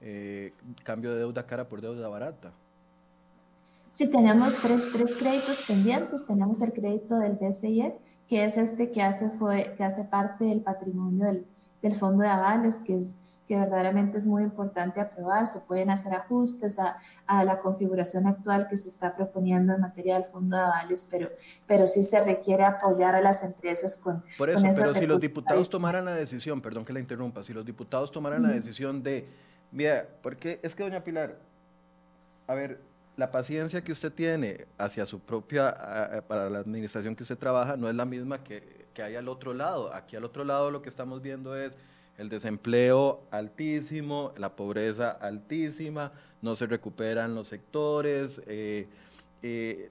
eh, 0.00 0.52
cambio 0.84 1.12
de 1.12 1.18
deuda 1.18 1.46
cara 1.46 1.68
por 1.68 1.80
deuda 1.80 2.08
barata. 2.08 2.52
Sí, 3.92 4.08
tenemos 4.08 4.56
tres, 4.56 4.86
tres 4.92 5.14
créditos 5.16 5.62
pendientes. 5.62 6.24
Tenemos 6.26 6.62
el 6.62 6.72
crédito 6.72 7.18
del 7.18 7.32
BCE, 7.32 7.98
que 8.28 8.44
es 8.44 8.56
este 8.56 8.90
que 8.90 9.02
hace, 9.02 9.30
fue, 9.30 9.74
que 9.76 9.82
hace 9.82 10.04
parte 10.04 10.44
del 10.44 10.60
patrimonio 10.60 11.26
del, 11.26 11.46
del 11.82 11.96
fondo 11.96 12.22
de 12.22 12.28
avales, 12.28 12.80
que 12.80 12.98
es 12.98 13.18
que 13.50 13.56
verdaderamente 13.56 14.16
es 14.16 14.26
muy 14.26 14.44
importante 14.44 15.00
aprobar. 15.00 15.44
Se 15.44 15.58
pueden 15.58 15.90
hacer 15.90 16.14
ajustes 16.14 16.78
a, 16.78 16.96
a, 17.26 17.42
la 17.42 17.58
configuración 17.58 18.28
actual 18.28 18.68
que 18.68 18.76
se 18.76 18.88
está 18.88 19.16
proponiendo 19.16 19.74
en 19.74 19.80
materia 19.80 20.14
del 20.14 20.24
fondo 20.24 20.56
de 20.56 20.62
avales, 20.62 21.08
pero, 21.10 21.30
pero 21.66 21.88
sí 21.88 22.04
se 22.04 22.24
requiere 22.24 22.62
apoyar 22.62 23.16
a 23.16 23.20
las 23.20 23.42
empresas 23.42 23.96
con. 23.96 24.22
Por 24.38 24.50
eso, 24.50 24.64
pero 24.76 24.94
si 24.94 25.04
los 25.04 25.20
diputados 25.20 25.68
tomaran 25.68 26.04
la 26.04 26.14
decisión, 26.14 26.60
perdón 26.60 26.84
que 26.84 26.92
la 26.92 27.00
interrumpa, 27.00 27.42
si 27.42 27.52
los 27.52 27.66
diputados 27.66 28.12
tomaran 28.12 28.44
la 28.44 28.50
decisión 28.50 29.02
de 29.02 29.28
Mira, 29.72 30.08
porque 30.22 30.58
es 30.62 30.74
que 30.74 30.82
doña 30.82 31.04
Pilar, 31.04 31.36
a 32.46 32.54
ver, 32.54 32.80
la 33.16 33.30
paciencia 33.30 33.82
que 33.82 33.92
usted 33.92 34.12
tiene 34.12 34.66
hacia 34.78 35.06
su 35.06 35.20
propia, 35.20 36.24
para 36.26 36.50
la 36.50 36.58
administración 36.58 37.14
que 37.14 37.22
usted 37.22 37.38
trabaja, 37.38 37.76
no 37.76 37.88
es 37.88 37.94
la 37.94 38.04
misma 38.04 38.42
que, 38.42 38.86
que 38.94 39.02
hay 39.02 39.16
al 39.16 39.28
otro 39.28 39.54
lado. 39.54 39.94
Aquí 39.94 40.16
al 40.16 40.24
otro 40.24 40.44
lado 40.44 40.70
lo 40.70 40.82
que 40.82 40.88
estamos 40.88 41.22
viendo 41.22 41.56
es 41.56 41.78
el 42.18 42.28
desempleo 42.28 43.22
altísimo, 43.30 44.32
la 44.36 44.50
pobreza 44.54 45.10
altísima, 45.10 46.12
no 46.42 46.54
se 46.54 46.66
recuperan 46.66 47.34
los 47.34 47.48
sectores, 47.48 48.42
eh, 48.46 48.88
eh, 49.42 49.90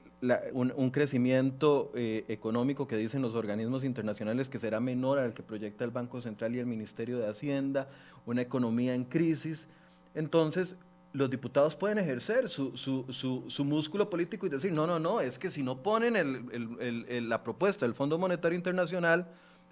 un, 0.54 0.92
crecimiento 0.92 1.92
eh, 1.96 2.26
económico 2.28 2.88
que 2.88 2.98
dicen 2.98 3.22
los 3.22 3.34
organismos 3.34 3.84
internacionales 3.84 4.50
que 4.50 4.60
será 4.60 4.80
menor 4.80 5.18
al 5.18 5.34
que 5.34 5.42
proyecta 5.42 5.84
el 5.86 5.92
Banco 5.92 6.22
Central 6.22 6.56
y 6.56 6.60
el 6.60 6.66
Ministerio 6.66 7.18
de 7.18 7.28
Hacienda, 7.28 7.88
una 8.26 8.42
economía 8.42 8.94
en 8.94 9.06
crisis. 9.06 9.68
Entonces, 10.14 10.76
los 11.14 11.30
diputados 11.30 11.76
pueden 11.76 11.98
ejercer 11.98 12.50
su, 12.50 12.78
su, 12.78 13.06
su, 13.48 13.66
músculo 13.66 14.10
político 14.10 14.46
y 14.46 14.50
decir, 14.50 14.72
no, 14.72 14.86
no, 14.86 15.00
no, 15.00 15.22
es 15.22 15.40
que 15.40 15.50
si 15.50 15.64
no 15.64 15.82
ponen 15.82 16.16
el, 16.16 17.30
la 17.30 17.44
propuesta 17.44 17.86
del 17.86 17.96
Fondo 17.96 18.20
Monetario 18.20 18.56
Internacional, 18.56 19.26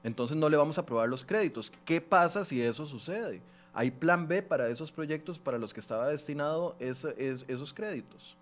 entonces 0.04 0.36
no 0.38 0.50
le 0.50 0.58
vamos 0.58 0.78
a 0.78 0.82
aprobar 0.82 1.08
los 1.08 1.24
créditos. 1.24 1.72
¿Qué 1.86 2.02
pasa 2.02 2.44
si 2.46 2.62
eso 2.62 2.86
sucede? 2.88 3.42
¿Hay 3.74 3.92
plan 3.92 4.28
B 4.28 4.42
para 4.42 4.70
esos 4.70 4.92
proyectos 4.92 5.38
para 5.38 5.60
los 5.60 5.74
que 5.74 5.82
estaba 5.82 6.08
destinado 6.08 6.76
esos 6.80 7.74
créditos? 7.74 8.36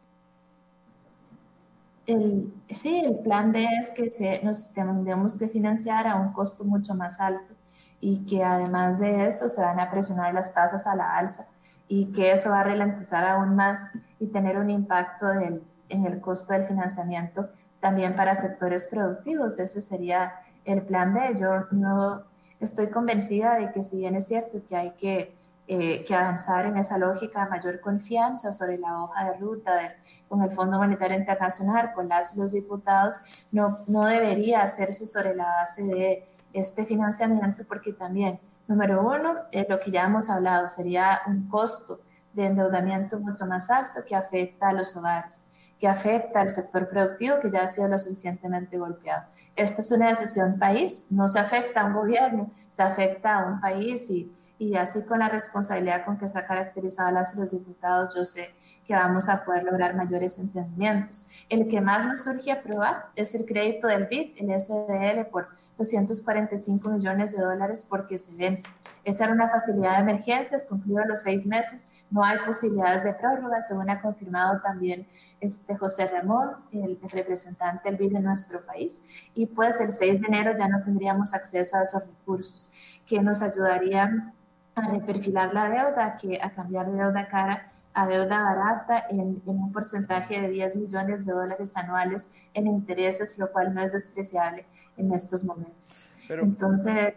El, 2.06 2.54
sí, 2.70 3.00
el 3.04 3.20
plan 3.20 3.52
B 3.52 3.68
es 3.80 3.90
que 3.90 4.12
se, 4.12 4.42
nos 4.44 4.72
tendremos 4.74 5.36
que 5.36 5.48
financiar 5.48 6.08
a 6.08 6.16
un 6.16 6.34
costo 6.34 6.64
mucho 6.64 6.94
más 6.94 7.20
alto 7.20 7.54
y 8.00 8.26
que 8.26 8.44
además 8.44 9.00
de 9.00 9.28
eso 9.28 9.50
se 9.50 9.62
van 9.62 9.80
a 9.80 9.90
presionar 9.90 10.34
las 10.34 10.54
tasas 10.54 10.86
a 10.86 10.96
la 10.96 11.18
alza 11.18 11.48
y 11.88 12.12
que 12.12 12.32
eso 12.32 12.52
va 12.52 12.62
a 12.62 12.64
ralentizar 12.64 13.26
aún 13.26 13.56
más 13.56 13.92
y 14.20 14.28
tener 14.28 14.58
un 14.58 14.70
impacto 14.70 15.28
del, 15.28 15.64
en 15.90 16.06
el 16.06 16.22
costo 16.22 16.54
del 16.54 16.66
financiamiento 16.66 17.50
también 17.80 18.16
para 18.16 18.36
sectores 18.36 18.88
productivos. 18.88 19.60
Ese 19.60 19.82
sería 19.82 20.34
el 20.66 20.82
plan 20.82 21.14
B. 21.14 21.36
Yo 21.40 21.66
no 21.72 22.24
estoy 22.60 22.88
convencida 22.88 23.56
de 23.56 23.72
que 23.72 23.84
si 23.84 23.98
bien 23.98 24.16
es 24.16 24.28
cierto 24.28 24.62
que 24.68 24.76
hay 24.76 24.92
que 24.92 25.35
eh, 25.68 26.04
que 26.06 26.14
avanzar 26.14 26.68
en 26.68 26.78
esa 26.78 26.98
lógica 27.00 27.44
de 27.44 27.50
mayor 27.50 27.80
confianza 27.80 28.52
sobre 28.52 28.78
la 28.78 29.04
hoja 29.04 29.32
de 29.32 29.38
ruta 29.38 29.96
con 30.30 30.44
el 30.44 30.52
Fondo 30.52 30.78
Monetario 30.78 31.18
Internacional, 31.18 31.92
con 31.94 32.08
las 32.08 32.36
los 32.38 32.52
diputados, 32.52 33.22
no, 33.52 33.80
no 33.88 34.06
debería 34.06 34.62
hacerse 34.62 35.08
sobre 35.08 35.36
la 35.36 35.46
base 35.46 35.84
de 35.84 36.28
este 36.54 36.86
financiamiento, 36.86 37.64
porque 37.68 37.94
también, 37.94 38.40
número 38.68 39.02
uno, 39.02 39.36
eh, 39.52 39.66
lo 39.68 39.80
que 39.80 39.90
ya 39.90 40.06
hemos 40.06 40.30
hablado, 40.30 40.68
sería 40.68 41.22
un 41.26 41.50
costo 41.50 42.00
de 42.34 42.46
endeudamiento 42.46 43.20
mucho 43.20 43.48
más 43.48 43.72
alto 43.72 44.04
que 44.06 44.16
afecta 44.16 44.70
a 44.70 44.74
los 44.74 44.96
hogares 44.96 45.48
que 45.80 45.88
afecta 45.88 46.42
al 46.42 46.50
sector 46.50 46.88
productivo 46.88 47.40
que 47.42 47.52
ya 47.52 47.64
ha 47.64 47.68
sido 47.68 47.88
lo 47.88 47.98
suficientemente 47.98 48.78
golpeado. 48.78 49.26
Esta 49.56 49.82
es 49.82 49.92
una 49.92 50.08
decisión 50.08 50.58
país, 50.58 51.06
no 51.10 51.28
se 51.28 51.40
afecta 51.40 51.82
a 51.82 51.86
un 51.86 51.94
gobierno, 51.94 52.52
se 52.72 52.82
afecta 52.82 53.36
a 53.36 53.46
un 53.46 53.60
país 53.60 54.10
y, 54.10 54.32
y 54.58 54.76
así 54.76 55.04
con 55.04 55.20
la 55.20 55.30
responsabilidad 55.30 56.06
con 56.06 56.18
que 56.18 56.30
se 56.30 56.40
ha 56.40 56.48
caracterizado 56.48 57.10
a 57.10 57.12
las 57.12 57.36
los 57.36 57.52
diputados, 57.52 58.16
yo 58.16 58.24
sé 58.24 58.54
que 58.86 58.94
vamos 58.94 59.28
a 59.28 59.44
poder 59.44 59.64
lograr 59.64 59.96
mayores 59.96 60.40
entendimientos. 60.40 61.28
El 61.50 61.68
que 61.68 61.82
más 61.82 62.06
nos 62.06 62.24
surge 62.24 62.52
aprobar 62.52 63.08
es 63.16 63.36
el 63.36 63.46
crédito 63.46 63.88
del 63.88 64.06
BID, 64.06 64.36
el 64.38 64.60
SDL, 64.60 65.26
por 65.30 65.50
245 65.78 66.90
millones 66.90 67.36
de 67.36 67.44
dólares 67.44 67.86
porque 67.88 68.18
se 68.18 68.36
vence. 68.36 68.70
Esa 69.04 69.26
era 69.26 69.34
una 69.34 69.50
facilidad 69.50 69.98
de 69.98 70.02
emergencias, 70.02 70.66
concluido 70.66 71.06
los 71.06 71.22
seis 71.22 71.46
meses, 71.46 71.86
no 72.10 72.24
hay 72.24 72.40
posibilidades 72.46 73.04
de 73.04 73.14
prórroga, 73.14 73.62
según 73.62 73.90
ha 73.90 74.02
confirmado 74.02 74.62
también 74.62 75.08
este 75.40 75.76
José 75.76 76.08
Ramón, 76.08 76.56
el, 76.72 77.00
representante 77.10 77.90
del 77.90 77.98
BID 77.98 78.16
en 78.16 78.24
nuestro 78.24 78.66
país. 78.66 79.04
Y 79.36 79.46
pues 79.46 79.80
el 79.80 79.94
6 79.94 80.22
de 80.22 80.28
enero 80.28 80.54
ya 80.58 80.68
no 80.68 80.84
tendríamos 80.84 81.34
acceso 81.34 81.78
a 81.78 81.84
esos 81.84 82.02
recursos 82.02 82.72
que 83.06 83.22
nos 83.22 83.42
ayudarían 83.44 84.34
a 84.76 84.88
reperfilar 84.90 85.54
la 85.54 85.70
deuda, 85.70 86.18
que 86.18 86.40
a 86.42 86.52
cambiar 86.52 86.92
de 86.92 86.98
deuda 86.98 87.28
cara 87.28 87.72
a 87.96 88.06
deuda 88.06 88.44
barata 88.44 89.06
en, 89.10 89.42
un 89.46 89.72
porcentaje 89.72 90.42
de 90.42 90.50
10 90.50 90.76
millones 90.76 91.26
de 91.26 91.32
dólares 91.32 91.78
anuales 91.78 92.30
en 92.54 92.68
intereses, 92.68 93.38
lo 93.38 93.50
cual 93.52 93.74
no 93.74 93.82
es 93.82 93.94
despreciable 93.94 94.66
en 94.98 95.14
estos 95.14 95.44
momentos. 95.46 96.14
Entonces, 96.30 97.14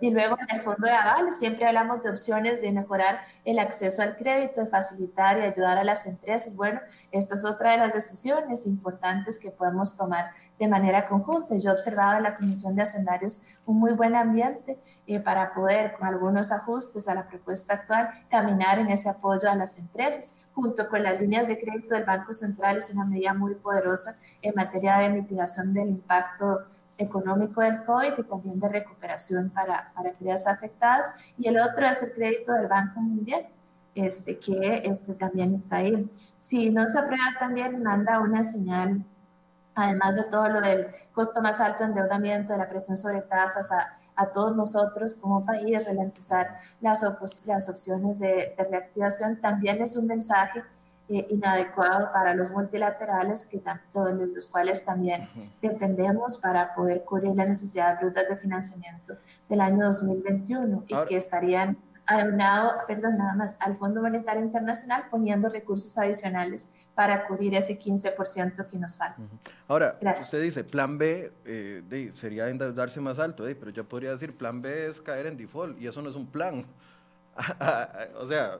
y 0.00 0.10
luego 0.10 0.36
en 0.38 0.56
el 0.56 0.60
fondo 0.60 0.86
de 0.86 0.92
avales 0.92 1.38
siempre 1.38 1.66
hablamos 1.66 2.02
de 2.02 2.10
opciones 2.10 2.60
de 2.60 2.72
mejorar 2.72 3.20
el 3.44 3.58
acceso 3.58 4.02
al 4.02 4.16
crédito, 4.16 4.60
de 4.60 4.66
facilitar 4.66 5.38
y 5.38 5.42
ayudar 5.42 5.78
a 5.78 5.84
las 5.84 6.06
empresas. 6.06 6.54
Bueno, 6.56 6.80
esta 7.12 7.34
es 7.34 7.44
otra 7.44 7.72
de 7.72 7.78
las 7.78 7.94
decisiones 7.94 8.66
importantes 8.66 9.38
que 9.38 9.50
podemos 9.50 9.96
tomar 9.96 10.32
de 10.58 10.68
manera 10.68 11.08
conjunta. 11.08 11.56
Yo 11.56 11.72
observaba 11.72 12.16
en 12.16 12.24
la 12.24 12.36
Comisión 12.36 12.74
de 12.74 12.82
Hacendarios 12.82 13.42
un 13.66 13.78
muy 13.78 13.92
buen 13.92 14.14
ambiente 14.14 14.78
eh, 15.06 15.20
para 15.20 15.54
poder, 15.54 15.94
con 15.98 16.08
algunos 16.08 16.52
ajustes 16.52 17.08
a 17.08 17.14
la 17.14 17.28
propuesta 17.28 17.74
actual, 17.74 18.10
caminar 18.30 18.78
en 18.78 18.90
ese 18.90 19.08
apoyo 19.08 19.50
a 19.50 19.54
las 19.54 19.78
empresas, 19.78 20.34
junto 20.54 20.88
con 20.88 21.02
las 21.02 21.20
líneas 21.20 21.48
de 21.48 21.58
crédito 21.58 21.94
del 21.94 22.04
Banco 22.04 22.32
Central, 22.34 22.78
es 22.78 22.90
una 22.90 23.04
medida 23.04 23.34
muy 23.34 23.54
poderosa 23.54 24.16
en 24.42 24.54
materia 24.54 24.98
de 24.98 25.10
mitigación 25.10 25.72
del 25.72 25.88
impacto 25.90 26.69
económico 27.00 27.60
del 27.60 27.82
COVID 27.84 28.12
y 28.18 28.22
también 28.22 28.60
de 28.60 28.68
recuperación 28.68 29.50
para, 29.50 29.90
para 29.94 30.10
empresas 30.10 30.46
afectadas. 30.46 31.12
Y 31.38 31.48
el 31.48 31.58
otro 31.58 31.86
es 31.86 32.02
el 32.02 32.12
crédito 32.12 32.52
del 32.52 32.68
Banco 32.68 33.00
Mundial, 33.00 33.46
este, 33.94 34.38
que 34.38 34.82
este, 34.84 35.14
también 35.14 35.54
está 35.54 35.76
ahí. 35.76 36.08
Si 36.38 36.70
no 36.70 36.86
se 36.86 36.98
aprueba, 36.98 37.24
también 37.38 37.82
manda 37.82 38.20
una 38.20 38.44
señal, 38.44 39.02
además 39.74 40.16
de 40.16 40.24
todo 40.24 40.48
lo 40.48 40.60
del 40.60 40.88
costo 41.12 41.40
más 41.40 41.60
alto 41.60 41.84
de 41.84 41.90
endeudamiento, 41.90 42.52
de 42.52 42.58
la 42.58 42.68
presión 42.68 42.96
sobre 42.96 43.22
tasas, 43.22 43.72
a, 43.72 43.96
a 44.14 44.26
todos 44.26 44.54
nosotros 44.54 45.16
como 45.16 45.44
país, 45.44 45.84
ralentizar 45.84 46.56
las, 46.80 47.02
las 47.46 47.68
opciones 47.68 48.18
de, 48.18 48.54
de 48.56 48.64
reactivación, 48.70 49.40
también 49.40 49.80
es 49.80 49.96
un 49.96 50.06
mensaje 50.06 50.62
eh, 51.12 51.26
inadecuado 51.28 52.12
para 52.12 52.36
los 52.36 52.52
multilaterales, 52.52 53.44
que 53.44 53.58
de 53.58 54.26
los 54.28 54.46
cuales 54.46 54.84
también 54.84 55.28
dependemos 55.60 56.38
para 56.38 56.72
poder 56.72 57.02
cubrir 57.02 57.34
las 57.34 57.48
necesidades 57.48 58.00
brutas 58.00 58.28
de 58.28 58.36
financiamiento 58.36 59.16
del 59.48 59.60
año 59.60 59.86
2021 59.86 60.84
y 60.86 60.94
que 61.08 61.16
estarían 61.16 61.76
aunado, 62.06 62.74
perdón, 62.86 63.18
nada 63.18 63.34
más 63.34 63.56
al 63.60 63.74
Fondo 63.74 64.00
Monetario 64.00 64.44
Internacional 64.44 65.06
poniendo 65.10 65.48
recursos 65.48 65.98
adicionales 65.98 66.68
para 66.94 67.26
cubrir 67.26 67.56
ese 67.56 67.76
15% 67.76 68.68
que 68.68 68.78
nos 68.78 68.96
falta. 68.96 69.20
Ahora, 69.66 69.98
usted 70.00 70.42
dice, 70.42 70.62
plan 70.62 70.96
B 70.96 71.32
eh, 71.44 72.10
sería 72.12 72.48
endeudarse 72.48 73.00
más 73.00 73.18
alto, 73.18 73.44
pero 73.58 73.72
yo 73.72 73.88
podría 73.88 74.12
decir, 74.12 74.36
plan 74.36 74.62
B 74.62 74.86
es 74.86 75.00
caer 75.00 75.26
en 75.26 75.36
default 75.36 75.80
y 75.80 75.88
eso 75.88 76.02
no 76.02 76.08
es 76.08 76.14
un 76.14 76.28
plan. 76.28 76.66
o 78.20 78.26
sea, 78.26 78.58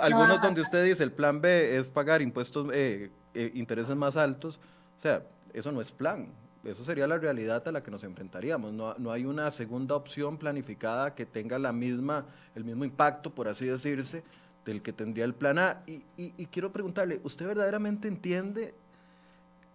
algunos 0.00 0.40
donde 0.40 0.60
usted 0.60 0.84
dice 0.84 1.02
el 1.02 1.12
plan 1.12 1.40
B 1.40 1.76
es 1.76 1.88
pagar 1.88 2.22
impuestos, 2.22 2.68
eh, 2.72 3.10
eh, 3.34 3.50
intereses 3.54 3.96
más 3.96 4.16
altos, 4.16 4.58
o 4.96 5.00
sea, 5.00 5.22
eso 5.52 5.72
no 5.72 5.80
es 5.80 5.92
plan, 5.92 6.28
eso 6.64 6.84
sería 6.84 7.06
la 7.06 7.18
realidad 7.18 7.66
a 7.66 7.72
la 7.72 7.82
que 7.82 7.90
nos 7.90 8.02
enfrentaríamos. 8.04 8.72
No, 8.72 8.94
no, 8.98 9.12
hay 9.12 9.24
una 9.24 9.50
segunda 9.50 9.94
opción 9.94 10.36
planificada 10.36 11.14
que 11.14 11.26
tenga 11.26 11.58
la 11.58 11.72
misma, 11.72 12.26
el 12.54 12.64
mismo 12.64 12.84
impacto, 12.84 13.30
por 13.30 13.48
así 13.48 13.66
decirse, 13.66 14.22
del 14.64 14.82
que 14.82 14.92
tendría 14.92 15.24
el 15.24 15.34
plan 15.34 15.58
A. 15.58 15.82
Y, 15.86 16.02
y, 16.16 16.46
quiero 16.46 16.72
preguntarle, 16.72 17.20
¿usted 17.22 17.46
verdaderamente 17.46 18.08
entiende 18.08 18.74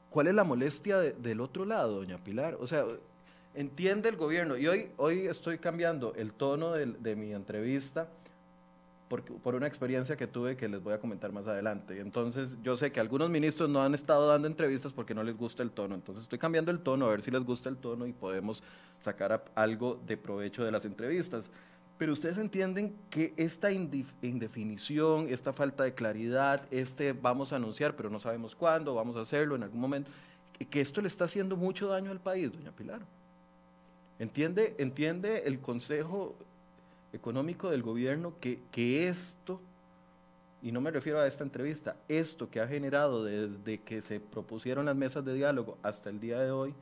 cuál 0.10 0.28
es 0.28 0.36
la 0.36 0.44
molestia 0.44 0.98
del 0.98 1.40
otro 1.40 1.64
lado, 1.64 1.96
doña 1.96 2.18
Pilar? 2.18 2.58
O 2.60 2.68
sea, 2.68 2.84
entiende 3.56 4.10
el 4.10 4.18
gobierno. 4.18 4.58
Y 4.58 4.68
hoy, 4.68 4.90
hoy 4.98 5.28
estoy 5.28 5.60
cambiando 5.60 6.14
el 6.16 6.34
tono 6.34 6.74
de, 6.74 6.88
de 6.88 7.16
mi 7.16 7.34
entrevista 7.34 8.10
por, 9.20 9.56
una 9.56 9.68
experiencia 9.68 10.16
que 10.16 10.26
tuve 10.26 10.56
que 10.56 10.70
les 10.70 10.82
voy 10.82 10.94
a 10.94 11.00
comentar 11.00 11.34
más 11.34 11.46
adelante. 11.46 12.00
Entonces, 12.00 12.58
yo 12.64 12.78
sé 12.78 12.92
que 12.92 13.02
algunos 13.02 13.30
ministros 13.30 13.70
no 13.70 13.84
han 13.84 13.94
estado 13.94 14.28
dando 14.28 14.48
entrevistas 14.48 14.94
porque 14.94 15.14
no 15.14 15.22
les 15.24 15.36
gusta 15.36 15.64
el 15.64 15.72
tono. 15.72 15.96
Entonces, 15.96 16.24
estoy 16.24 16.40
cambiando 16.40 16.72
el 16.72 16.80
tono 16.80 17.08
a 17.08 17.10
ver 17.10 17.22
si 17.22 17.30
les 17.30 17.44
gusta 17.44 17.68
el 17.68 17.76
tono 17.76 18.08
y 18.08 18.14
podemos 18.14 18.64
sacar 19.00 19.44
algo 19.54 20.00
de 20.08 20.16
provecho 20.16 20.64
de 20.64 20.72
las 20.72 20.86
entrevistas. 20.86 21.52
Pero 21.98 22.14
ustedes 22.14 22.38
entienden 22.38 22.96
que 23.10 23.34
esta 23.36 23.70
indefinición, 23.72 25.28
esta 25.30 25.52
falta 25.52 25.84
de 25.84 25.94
claridad, 25.94 26.64
este 26.72 27.12
vamos 27.14 27.52
a 27.52 27.58
anunciar, 27.58 27.96
pero 27.96 28.10
no 28.10 28.20
sabemos 28.20 28.56
cuándo, 28.56 28.96
vamos 28.96 29.18
a 29.18 29.22
hacerlo 29.22 29.56
en 29.56 29.64
algún 29.64 29.82
momento, 29.82 30.10
que 30.70 30.80
esto 30.80 31.02
le 31.02 31.10
está 31.10 31.26
haciendo 31.26 31.58
mucho 31.58 31.88
daño 31.88 32.12
al 32.12 32.20
país, 32.20 32.52
doña 32.52 32.72
Pilar. 32.72 33.02
¿Entiende, 34.20 34.76
entiende 34.78 35.44
el 35.46 35.60
Consejo 35.60 36.36
económico 37.14 37.70
del 37.70 37.84
gobierno 37.84 38.34
que, 38.40 38.60
que 38.72 39.08
esto, 39.08 39.60
y 40.62 40.72
no 40.72 40.82
me 40.82 40.92
refiero 40.92 41.20
a 41.20 41.28
esta 41.28 41.44
entrevista, 41.44 41.96
esto 42.08 42.50
que 42.50 42.62
ha 42.62 42.68
generado 42.68 43.24
desde 43.24 43.80
que 43.82 44.02
se 44.02 44.20
propusieron 44.20 44.86
las 44.86 44.96
mesas 44.96 45.26
de 45.26 45.34
diálogo 45.34 45.78
hasta 45.84 46.10
el 46.10 46.20
día 46.20 46.40
de 46.40 46.52
hoy, 46.52 46.74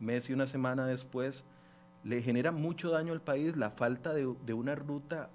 mes 0.00 0.28
y 0.28 0.32
una 0.32 0.46
semana 0.46 0.86
después, 0.86 1.44
le 2.04 2.22
genera 2.22 2.52
mucho 2.52 2.90
daño 2.90 3.12
al 3.12 3.20
país 3.20 3.56
la 3.56 3.70
falta 3.70 4.12
de, 4.12 4.32
de 4.44 4.54
una 4.54 4.74
ruta 4.74 5.28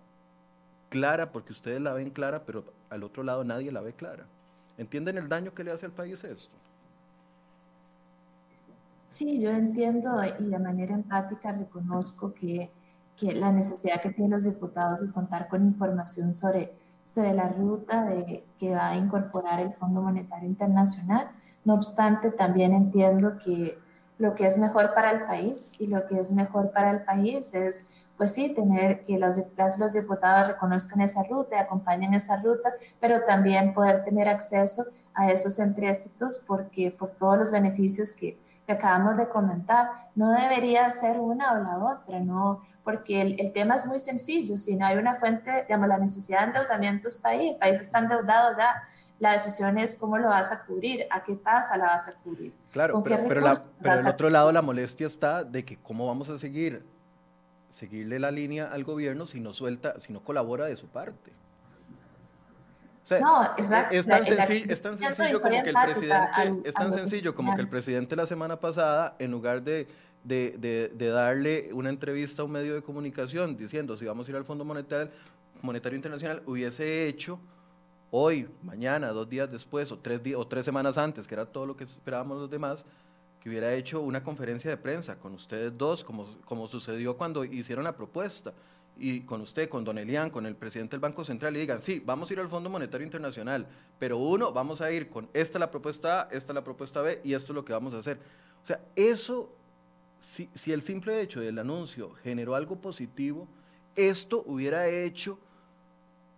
clara, 0.90 1.32
porque 1.32 1.54
ustedes 1.54 1.82
la 1.82 1.94
ven 1.94 2.10
clara, 2.10 2.44
pero 2.46 2.66
al 2.90 3.04
otro 3.04 3.24
lado 3.24 3.44
nadie 3.44 3.72
la 3.72 3.82
ve 3.82 3.94
clara. 3.94 4.26
¿Entienden 4.78 5.18
el 5.18 5.30
daño 5.30 5.54
que 5.54 5.64
le 5.64 5.72
hace 5.72 5.86
al 5.86 5.92
país 5.92 6.24
esto? 6.24 6.56
Sí, 9.10 9.42
yo 9.42 9.50
entiendo 9.50 10.10
y 10.40 10.46
de 10.46 10.60
manera 10.60 10.94
empática 10.96 11.52
reconozco 11.52 12.34
que 12.34 12.72
la 13.22 13.52
necesidad 13.52 14.02
que 14.02 14.10
tienen 14.10 14.32
los 14.32 14.46
diputados 14.46 15.06
de 15.06 15.12
contar 15.14 15.48
con 15.48 15.64
información 15.64 16.34
sobre, 16.34 16.74
sobre 17.06 17.34
la 17.34 17.50
ruta 17.50 18.06
de, 18.06 18.44
que 18.58 18.74
va 18.74 18.90
a 18.90 18.98
incorporar 18.98 19.60
el 19.60 19.74
Fondo 19.74 20.02
Monetario 20.02 20.50
Internacional. 20.50 21.30
No 21.64 21.76
obstante, 21.76 22.32
también 22.32 22.74
entiendo 22.74 23.38
que 23.38 23.78
lo 24.18 24.36
que 24.36 24.46
es 24.46 24.58
mejor 24.58 24.94
para 24.94 25.12
el 25.12 25.24
país 25.24 25.70
y 25.80 25.88
lo 25.88 26.06
que 26.08 26.20
es 26.20 26.32
mejor 26.32 26.72
para 26.72 26.92
el 26.92 27.04
país 27.04 27.54
es, 27.54 27.88
pues 28.18 28.34
sí, 28.34 28.54
tener 28.54 29.04
que 29.04 29.18
los, 29.18 29.38
los 29.80 29.94
diputados 29.94 30.48
reconozcan 30.48 31.02
esa 31.02 31.24
ruta 31.24 31.56
y 31.56 31.60
acompañen 31.60 32.14
esa 32.14 32.38
ruta, 32.38 32.72
pero 33.00 33.24
también 33.26 33.74
poder 33.74 34.04
tener 34.04 34.28
acceso 34.28 34.84
a 35.14 35.32
esos 35.32 35.60
empréstitos 35.60 36.44
porque 36.46 36.92
por 36.92 37.12
todos 37.12 37.38
los 37.38 37.52
beneficios 37.52 38.14
que, 38.14 38.38
que 38.66 38.74
acabamos 38.74 39.18
de 39.18 39.28
comentar. 39.30 39.90
No 40.16 40.32
debería 40.32 40.90
ser 40.90 41.20
una 41.20 41.54
o 41.54 41.64
la 41.64 41.78
otra, 41.78 42.20
¿no? 42.20 42.62
Porque 42.84 43.22
el, 43.22 43.40
el, 43.40 43.54
tema 43.54 43.76
es 43.76 43.86
muy 43.86 44.00
sencillo. 44.00 44.58
Si 44.58 44.76
no 44.76 44.86
hay 44.86 44.98
una 44.98 45.16
fuente, 45.16 45.64
digamos, 45.64 45.88
la 45.88 45.98
necesidad 45.98 46.42
de 46.42 46.46
endeudamiento 46.48 47.08
está 47.08 47.30
ahí, 47.30 47.50
el 47.50 47.56
país 47.58 47.80
está 47.80 48.00
endeudado 48.00 48.56
ya. 48.58 48.84
La 49.20 49.34
decisión 49.34 49.78
es 49.78 49.96
cómo 49.96 50.18
lo 50.18 50.30
vas 50.30 50.52
a 50.52 50.66
cubrir, 50.66 51.06
a 51.10 51.24
qué 51.24 51.36
tasa 51.36 51.78
la 51.78 51.86
vas 51.86 52.08
a 52.08 52.14
cubrir. 52.14 52.54
Claro, 52.72 53.04
pero, 53.04 53.24
pero, 53.28 53.42
la, 53.42 53.54
pero 53.80 53.94
al 53.94 54.08
otro 54.08 54.30
lado 54.30 54.52
la 54.52 54.62
molestia 54.62 55.08
está 55.08 55.44
de 55.44 55.64
que 55.64 55.78
cómo 55.78 56.08
vamos 56.08 56.30
a 56.30 56.38
seguir, 56.38 56.84
seguirle 57.70 58.20
la 58.20 58.32
línea 58.32 58.72
al 58.72 58.84
gobierno 58.84 59.28
si 59.28 59.40
no 59.40 59.54
suelta, 59.54 60.00
si 60.00 60.12
no 60.12 60.24
colabora 60.24 60.66
de 60.66 60.76
su 60.76 60.88
parte 60.88 61.32
no, 63.20 63.44
es, 63.58 64.06
tan, 64.08 64.98
sencillo, 64.98 65.42
como 65.42 65.64
que 65.64 65.70
el 65.70 65.76
presidente, 65.76 66.62
es 66.64 66.74
tan 66.74 66.94
sencillo 66.94 67.36
como 67.36 67.56
que 67.56 67.62
el 67.62 67.68
presidente 67.68 68.16
la 68.16 68.26
semana 68.26 68.60
pasada, 68.60 69.16
en 69.20 69.32
lugar 69.32 69.62
de, 69.64 69.88
de, 70.24 70.92
de, 70.94 71.08
darle 71.10 71.70
una 71.74 71.90
entrevista 71.90 72.42
a 72.42 72.46
un 72.46 72.52
medio 72.52 72.76
de 72.76 72.82
comunicación 72.82 73.58
diciendo 73.58 73.98
si 73.98 74.06
vamos 74.06 74.28
a 74.28 74.32
ir 74.32 74.38
al 74.38 74.46
Fondo 74.46 74.64
Monetario, 74.64 75.12
Monetario 75.62 75.96
Internacional, 75.96 76.42
hubiese 76.46 77.08
hecho 77.08 77.40
hoy, 78.12 78.48
mañana, 78.64 79.10
dos 79.10 79.28
días 79.30 79.52
después, 79.52 79.92
o 79.92 79.98
tres, 79.98 80.22
días, 80.22 80.40
o 80.40 80.48
tres 80.48 80.66
semanas 80.66 80.98
antes, 80.98 81.28
que 81.28 81.34
era 81.34 81.46
todo 81.46 81.66
lo 81.66 81.76
que 81.76 81.84
esperábamos 81.84 82.40
los 82.40 82.50
demás, 82.50 82.86
que 83.40 83.50
hubiera 83.50 83.74
hecho 83.74 84.02
una 84.02 84.24
conferencia 84.24 84.70
de 84.70 84.78
prensa 84.78 85.16
con 85.16 85.34
ustedes 85.34 85.76
dos, 85.76 86.04
como, 86.04 86.28
como 86.46 86.68
sucedió 86.68 87.18
cuando 87.18 87.44
hicieron 87.44 87.84
la 87.84 87.96
propuesta 87.96 88.54
y 88.98 89.22
con 89.22 89.42
usted, 89.42 89.68
con 89.68 89.84
Don 89.84 89.98
Elian, 89.98 90.30
con 90.30 90.46
el 90.46 90.56
presidente 90.56 90.92
del 90.92 91.00
Banco 91.00 91.24
Central, 91.24 91.56
y 91.56 91.60
digan, 91.60 91.82
sí, 91.82 92.02
vamos 92.06 92.30
a 92.30 92.34
ir 92.34 92.40
al 92.40 92.50
Fondo 92.50 92.70
Monetario 92.70 93.06
Internacional, 93.06 93.68
pero 93.98 94.18
uno, 94.18 94.52
vamos 94.52 94.82
a 94.82 94.92
ir 94.92 95.10
con 95.10 95.28
esta 95.34 95.58
la 95.58 95.72
propuesta 95.72 96.22
A, 96.22 96.28
esta 96.32 96.54
la 96.54 96.64
propuesta 96.64 97.02
B, 97.02 97.22
y 97.24 97.34
esto 97.34 97.54
es 97.54 97.56
lo 97.56 97.66
que 97.66 97.74
vamos 97.74 97.94
a 97.94 97.98
hacer. 97.98 98.20
O 98.62 98.66
sea, 98.66 98.80
eso, 98.96 99.52
si, 100.20 100.50
si 100.54 100.72
el 100.72 100.82
simple 100.82 101.20
hecho 101.22 101.42
del 101.42 101.58
anuncio 101.58 102.12
generó 102.24 102.56
algo 102.56 102.76
positivo, 102.76 103.48
esto 103.96 104.44
hubiera 104.46 104.88
hecho 104.88 105.38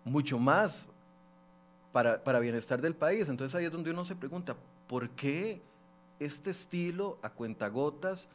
mucho 0.06 0.40
más 0.40 0.88
para, 1.92 2.24
para 2.24 2.40
bienestar 2.40 2.82
del 2.82 2.96
país. 2.96 3.30
Entonces 3.30 3.56
ahí 3.56 3.66
es 3.66 3.72
donde 3.72 3.92
uno 3.92 4.06
se 4.06 4.16
pregunta, 4.16 4.56
¿por 4.88 5.10
qué 5.12 5.62
este 6.20 6.52
estilo 6.52 7.18
a 7.22 7.30
cuentagotas 7.30 8.28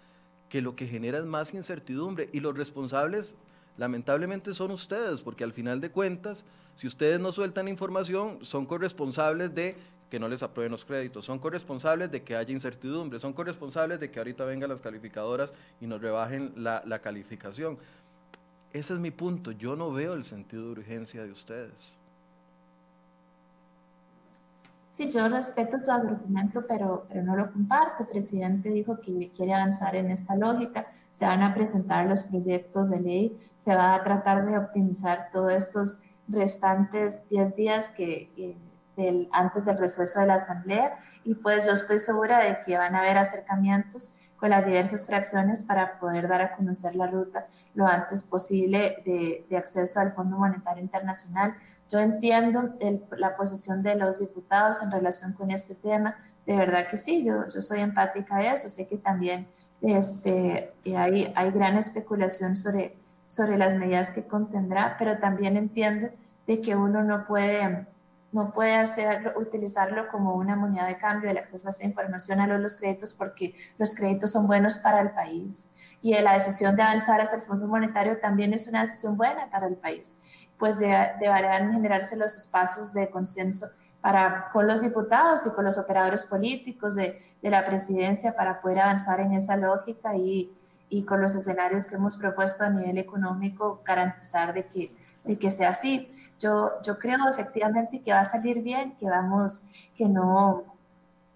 que 0.48 0.62
lo 0.62 0.76
que 0.76 0.86
genera 0.86 1.18
es 1.18 1.24
más 1.24 1.52
incertidumbre? 1.52 2.30
Y 2.32 2.40
los 2.40 2.56
responsables 2.56 3.34
lamentablemente 3.78 4.52
son 4.52 4.72
ustedes, 4.72 5.22
porque 5.22 5.44
al 5.44 5.52
final 5.52 5.80
de 5.80 5.90
cuentas, 5.90 6.44
si 6.76 6.86
ustedes 6.86 7.18
no 7.18 7.32
sueltan 7.32 7.68
información, 7.68 8.38
son 8.42 8.66
corresponsables 8.66 9.54
de 9.54 9.76
que 10.10 10.18
no 10.18 10.28
les 10.28 10.42
aprueben 10.42 10.72
los 10.72 10.84
créditos, 10.84 11.24
son 11.24 11.38
corresponsables 11.38 12.10
de 12.10 12.22
que 12.22 12.34
haya 12.34 12.52
incertidumbre, 12.52 13.18
son 13.18 13.32
corresponsables 13.32 14.00
de 14.00 14.10
que 14.10 14.18
ahorita 14.18 14.44
vengan 14.44 14.70
las 14.70 14.80
calificadoras 14.80 15.52
y 15.80 15.86
nos 15.86 16.00
rebajen 16.00 16.52
la, 16.56 16.82
la 16.86 17.00
calificación. 17.00 17.78
Ese 18.72 18.94
es 18.94 19.00
mi 19.00 19.10
punto, 19.10 19.52
yo 19.52 19.76
no 19.76 19.92
veo 19.92 20.14
el 20.14 20.24
sentido 20.24 20.64
de 20.64 20.70
urgencia 20.70 21.22
de 21.24 21.30
ustedes. 21.30 21.97
Sí, 24.98 25.08
yo 25.12 25.28
respeto 25.28 25.80
tu 25.80 25.92
argumento, 25.92 26.66
pero, 26.66 27.06
pero 27.08 27.22
no 27.22 27.36
lo 27.36 27.52
comparto. 27.52 28.02
El 28.02 28.08
presidente 28.08 28.68
dijo 28.70 28.98
que 29.00 29.30
quiere 29.30 29.54
avanzar 29.54 29.94
en 29.94 30.10
esta 30.10 30.34
lógica. 30.34 30.88
Se 31.12 31.24
van 31.24 31.40
a 31.40 31.54
presentar 31.54 32.06
los 32.06 32.24
proyectos 32.24 32.90
de 32.90 33.00
ley, 33.00 33.38
se 33.58 33.76
va 33.76 33.94
a 33.94 34.02
tratar 34.02 34.44
de 34.44 34.58
optimizar 34.58 35.28
todos 35.30 35.52
estos 35.52 36.00
restantes 36.26 37.28
10 37.28 37.54
días 37.54 37.90
que, 37.90 38.56
del, 38.96 39.28
antes 39.30 39.66
del 39.66 39.78
receso 39.78 40.18
de 40.18 40.26
la 40.26 40.34
Asamblea 40.34 40.98
y 41.22 41.36
pues 41.36 41.64
yo 41.64 41.74
estoy 41.74 42.00
segura 42.00 42.40
de 42.40 42.58
que 42.66 42.76
van 42.76 42.96
a 42.96 42.98
haber 42.98 43.18
acercamientos 43.18 44.14
con 44.36 44.50
las 44.50 44.66
diversas 44.66 45.06
fracciones 45.06 45.62
para 45.62 45.98
poder 46.00 46.26
dar 46.26 46.42
a 46.42 46.56
conocer 46.56 46.96
la 46.96 47.06
ruta 47.06 47.46
lo 47.74 47.86
antes 47.86 48.24
posible 48.24 48.96
de, 49.04 49.46
de 49.48 49.56
acceso 49.56 50.00
al 50.00 50.12
Fondo 50.12 50.38
Monetario 50.38 50.82
Internacional. 50.82 51.54
Yo 51.88 52.00
entiendo 52.00 52.70
la 53.16 53.36
posición 53.36 53.82
de 53.82 53.94
los 53.94 54.20
diputados 54.20 54.82
en 54.82 54.90
relación 54.90 55.32
con 55.32 55.50
este 55.50 55.74
tema, 55.74 56.16
de 56.46 56.56
verdad 56.56 56.88
que 56.88 56.98
sí, 56.98 57.24
yo, 57.24 57.50
soy 57.50 57.80
empática 57.80 58.36
a 58.36 58.52
eso, 58.52 58.68
sé 58.68 58.86
que 58.86 58.96
también 58.96 59.48
este, 59.80 60.72
hay, 60.96 61.32
hay 61.34 61.50
gran 61.50 61.76
especulación 61.76 62.56
sobre, 62.56 62.96
sobre 63.26 63.56
las 63.58 63.74
medidas 63.74 64.10
que 64.10 64.26
contendrá, 64.26 64.96
pero 64.98 65.18
también 65.18 65.56
entiendo 65.56 66.08
de 66.46 66.60
que 66.60 66.74
uno 66.74 67.02
no 67.02 67.26
puede 67.26 67.86
no 68.30 68.52
puede 68.52 68.74
hacer, 68.74 69.34
utilizarlo 69.36 70.08
como 70.08 70.34
una 70.34 70.54
moneda 70.54 70.86
de 70.86 70.98
cambio, 70.98 71.30
el 71.30 71.38
acceso 71.38 71.66
a 71.66 71.70
esa 71.70 71.84
información 71.84 72.40
a 72.40 72.46
los 72.46 72.76
créditos, 72.76 73.12
porque 73.12 73.54
los 73.78 73.94
créditos 73.94 74.32
son 74.32 74.46
buenos 74.46 74.78
para 74.78 75.00
el 75.00 75.10
país. 75.10 75.70
Y 76.02 76.12
la 76.12 76.34
decisión 76.34 76.76
de 76.76 76.82
avanzar 76.82 77.20
hacia 77.20 77.38
el 77.38 77.42
Fondo 77.42 77.66
Monetario 77.66 78.18
también 78.18 78.52
es 78.52 78.68
una 78.68 78.82
decisión 78.82 79.16
buena 79.16 79.50
para 79.50 79.66
el 79.66 79.76
país, 79.76 80.18
pues 80.58 80.78
deberán 80.78 81.72
generarse 81.72 82.16
los 82.16 82.36
espacios 82.36 82.92
de 82.92 83.08
consenso 83.10 83.68
para, 84.00 84.50
con 84.52 84.66
los 84.66 84.80
diputados 84.80 85.46
y 85.46 85.50
con 85.50 85.64
los 85.64 85.78
operadores 85.78 86.24
políticos 86.24 86.94
de, 86.94 87.18
de 87.42 87.50
la 87.50 87.64
presidencia 87.64 88.34
para 88.34 88.60
poder 88.60 88.80
avanzar 88.80 89.20
en 89.20 89.32
esa 89.32 89.56
lógica 89.56 90.16
y, 90.16 90.52
y 90.88 91.04
con 91.04 91.20
los 91.20 91.34
escenarios 91.34 91.86
que 91.86 91.96
hemos 91.96 92.16
propuesto 92.16 92.64
a 92.64 92.70
nivel 92.70 92.98
económico, 92.98 93.82
garantizar 93.84 94.52
de 94.52 94.66
que 94.66 94.92
de 95.28 95.38
que 95.38 95.50
sea 95.50 95.70
así. 95.70 96.10
Yo, 96.38 96.72
yo 96.82 96.98
creo 96.98 97.28
efectivamente 97.30 98.00
que 98.00 98.12
va 98.12 98.20
a 98.20 98.24
salir 98.24 98.62
bien, 98.62 98.96
que 98.96 99.06
vamos, 99.06 99.90
que 99.94 100.06
no, 100.06 100.64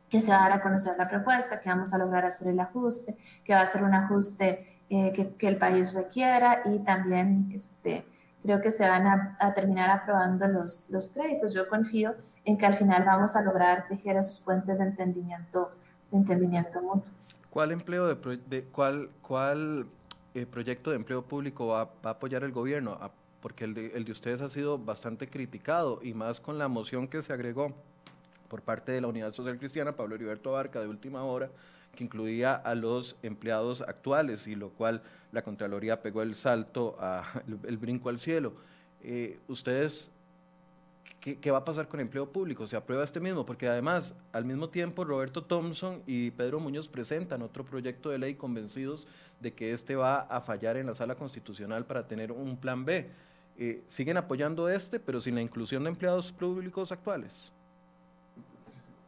que 0.08 0.20
se 0.20 0.30
va 0.30 0.46
a 0.46 0.48
dar 0.48 0.58
a 0.58 0.62
conocer 0.62 0.96
la 0.96 1.06
propuesta, 1.08 1.60
que 1.60 1.68
vamos 1.68 1.92
a 1.92 1.98
lograr 1.98 2.24
hacer 2.24 2.48
el 2.48 2.58
ajuste, 2.58 3.16
que 3.44 3.54
va 3.54 3.60
a 3.60 3.66
ser 3.66 3.84
un 3.84 3.94
ajuste 3.94 4.80
eh, 4.88 5.12
que, 5.12 5.34
que, 5.34 5.46
el 5.46 5.58
país 5.58 5.94
requiera 5.94 6.62
y 6.64 6.78
también 6.80 7.50
este, 7.54 8.06
creo 8.42 8.60
que 8.60 8.70
se 8.70 8.88
van 8.88 9.06
a, 9.06 9.36
a, 9.40 9.54
terminar 9.54 9.90
aprobando 9.90 10.46
los, 10.46 10.88
los 10.90 11.10
créditos. 11.10 11.54
Yo 11.54 11.68
confío 11.68 12.14
en 12.44 12.58
que 12.58 12.66
al 12.66 12.76
final 12.76 13.04
vamos 13.04 13.36
a 13.36 13.42
lograr 13.42 13.86
tejer 13.88 14.16
esos 14.16 14.40
puentes 14.40 14.78
de 14.78 14.84
entendimiento, 14.84 15.70
de 16.10 16.18
entendimiento 16.18 16.80
mutuo. 16.82 17.04
¿Cuál 17.50 17.72
empleo 17.72 18.14
de, 18.14 18.36
de 18.48 18.64
cuál, 18.64 19.10
cuál 19.20 19.86
eh, 20.34 20.46
proyecto 20.46 20.90
de 20.90 20.96
empleo 20.96 21.22
público 21.22 21.68
va, 21.68 21.84
va, 21.84 22.10
a 22.10 22.10
apoyar 22.10 22.44
el 22.44 22.52
gobierno? 22.52 22.98
porque 23.42 23.64
el 23.64 23.74
de, 23.74 23.86
el 23.88 24.04
de 24.04 24.12
ustedes 24.12 24.40
ha 24.40 24.48
sido 24.48 24.78
bastante 24.78 25.28
criticado 25.28 25.98
y 26.00 26.14
más 26.14 26.40
con 26.40 26.58
la 26.58 26.68
moción 26.68 27.08
que 27.08 27.20
se 27.22 27.32
agregó 27.32 27.74
por 28.48 28.62
parte 28.62 28.92
de 28.92 29.00
la 29.00 29.08
Unidad 29.08 29.32
Social 29.32 29.58
Cristiana, 29.58 29.96
Pablo 29.96 30.14
Heriberto 30.14 30.50
Abarca, 30.50 30.80
de 30.80 30.86
última 30.86 31.24
hora, 31.24 31.50
que 31.94 32.04
incluía 32.04 32.54
a 32.54 32.74
los 32.74 33.16
empleados 33.22 33.82
actuales 33.82 34.46
y 34.46 34.54
lo 34.54 34.70
cual 34.70 35.02
la 35.30 35.42
Contraloría 35.42 36.02
pegó 36.02 36.22
el 36.22 36.34
salto, 36.34 36.96
a, 37.00 37.42
el, 37.66 37.76
brinco 37.76 38.08
al 38.08 38.18
cielo. 38.18 38.54
Eh, 39.02 39.38
¿Ustedes 39.48 40.10
¿Qué, 41.20 41.38
¿qué, 41.38 41.52
va 41.52 41.58
a 41.58 41.64
pasar 41.64 41.86
con 41.86 42.00
el 42.00 42.06
empleo 42.06 42.32
público? 42.32 42.66
¿Se 42.66 42.74
aprueba 42.74 43.04
este 43.04 43.20
mismo? 43.20 43.46
Porque 43.46 43.68
además, 43.68 44.12
al 44.32 44.44
mismo 44.44 44.70
tiempo, 44.70 45.04
Roberto 45.04 45.44
Thompson 45.44 46.02
y 46.04 46.32
Pedro 46.32 46.58
Muñoz 46.58 46.88
presentan 46.88 47.42
otro 47.42 47.64
proyecto 47.64 48.10
de 48.10 48.18
ley 48.18 48.34
convencidos 48.34 49.06
de 49.40 49.52
que 49.52 49.72
este 49.72 49.94
va 49.94 50.22
a 50.22 50.40
fallar 50.40 50.76
en 50.76 50.86
la 50.86 50.94
sala 50.94 51.14
constitucional 51.14 51.86
para 51.86 52.08
tener 52.08 52.32
un 52.32 52.56
plan 52.56 52.84
B 52.84 53.08
eh, 53.58 53.84
siguen 53.86 54.16
apoyando 54.16 54.68
este, 54.68 54.98
pero 54.98 55.20
sin 55.20 55.34
la 55.34 55.42
inclusión 55.42 55.84
de 55.84 55.90
empleados 55.90 56.32
públicos 56.32 56.90
actuales. 56.90 57.52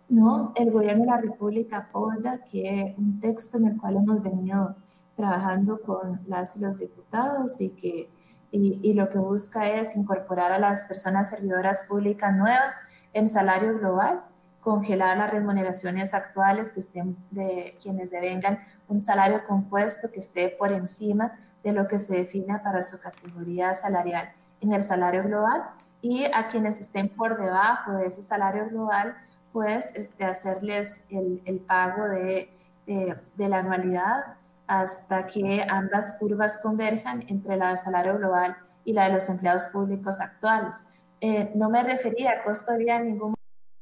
No, 0.08 0.52
el 0.54 0.70
gobierno 0.70 1.04
de 1.04 1.10
la 1.10 1.18
República 1.18 1.78
apoya 1.78 2.40
que 2.44 2.94
un 2.98 3.20
texto 3.20 3.56
en 3.56 3.68
el 3.68 3.80
cual 3.80 3.96
hemos 3.96 4.22
venido 4.22 4.76
trabajando 5.16 5.80
con 5.80 6.20
las 6.26 6.56
y 6.56 6.60
los 6.60 6.78
diputados 6.78 7.60
y 7.60 7.70
que 7.70 8.10
y, 8.50 8.78
y, 8.82 8.94
lo 8.94 9.08
que 9.08 9.18
busca 9.18 9.68
es 9.68 9.96
incorporar 9.96 10.52
a 10.52 10.60
las 10.60 10.84
personas 10.84 11.30
servidoras 11.30 11.80
públicas 11.88 12.32
nuevas 12.36 12.76
en 13.12 13.28
salario 13.28 13.76
global, 13.76 14.22
congelar 14.60 15.18
las 15.18 15.32
remuneraciones 15.32 16.14
actuales 16.14 16.70
que 16.70 16.78
estén 16.78 17.16
de 17.32 17.76
quienes 17.82 18.12
devengan 18.12 18.60
un 18.86 19.00
salario 19.00 19.44
compuesto 19.48 20.08
que 20.12 20.20
esté 20.20 20.50
por 20.50 20.70
encima 20.70 21.32
de 21.64 21.72
lo 21.72 21.88
que 21.88 21.98
se 21.98 22.16
defina 22.16 22.62
para 22.62 22.82
su 22.82 23.00
categoría 23.00 23.74
salarial 23.74 24.28
en 24.60 24.72
el 24.72 24.82
salario 24.82 25.24
global 25.24 25.64
y 26.00 26.24
a 26.26 26.48
quienes 26.48 26.80
estén 26.80 27.08
por 27.08 27.40
debajo 27.40 27.92
de 27.92 28.06
ese 28.06 28.22
salario 28.22 28.68
global, 28.68 29.16
pues 29.54 29.92
este, 29.94 30.24
hacerles 30.24 31.06
el, 31.10 31.40
el 31.44 31.60
pago 31.60 32.08
de, 32.08 32.50
de, 32.86 33.48
la 33.48 33.58
anualidad 33.58 34.34
hasta 34.66 35.28
que 35.28 35.64
ambas 35.68 36.16
curvas 36.18 36.58
converjan 36.60 37.24
entre 37.28 37.56
la 37.56 37.68
del 37.68 37.78
salario 37.78 38.18
global 38.18 38.56
y 38.84 38.94
la 38.94 39.04
de 39.04 39.14
los 39.14 39.28
empleados 39.28 39.66
públicos 39.66 40.20
actuales. 40.20 40.84
Eh, 41.20 41.52
no 41.54 41.70
me 41.70 41.84
refería 41.84 42.32
a 42.32 42.42
costo 42.42 42.72
de 42.72 42.78
vida 42.78 42.96
en 42.96 43.06
ningún 43.06 43.34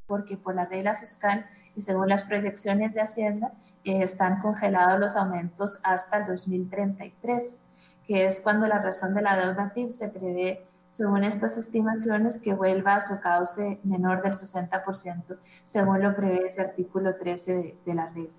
porque 0.07 0.37
por 0.37 0.55
la 0.55 0.67
regla 0.67 0.95
fiscal 0.95 1.47
y 1.75 1.81
según 1.81 2.11
las 2.11 2.25
proyecciones 2.25 2.93
de 2.93 3.01
Hacienda 3.01 3.53
eh, 3.83 4.03
están 4.03 4.43
congelados 4.43 5.01
los 5.01 5.17
aumentos 5.17 5.81
hasta 5.85 6.19
el 6.19 6.27
2033 6.27 7.63
que 8.07 8.27
es 8.27 8.41
cuando 8.41 8.67
la 8.67 8.79
razón 8.79 9.15
de 9.15 9.23
la 9.23 9.37
deuda 9.37 9.73
TIP 9.73 9.91
se 9.91 10.09
prevé, 10.09 10.67
según 10.93 11.25
estas 11.25 11.59
estimaciones, 11.59 12.39
que 12.39 12.55
vuelva 12.55 12.95
a 12.95 13.01
su 13.01 13.19
cauce 13.21 13.81
menor 13.83 14.23
del 14.23 14.35
60%, 14.35 15.39
según 15.65 16.01
lo 16.01 16.15
prevé 16.15 16.47
ese 16.47 16.61
artículo 16.61 17.17
13 17.17 17.53
de, 17.55 17.77
de 17.85 17.95
la 17.95 18.07
regla. 18.07 18.31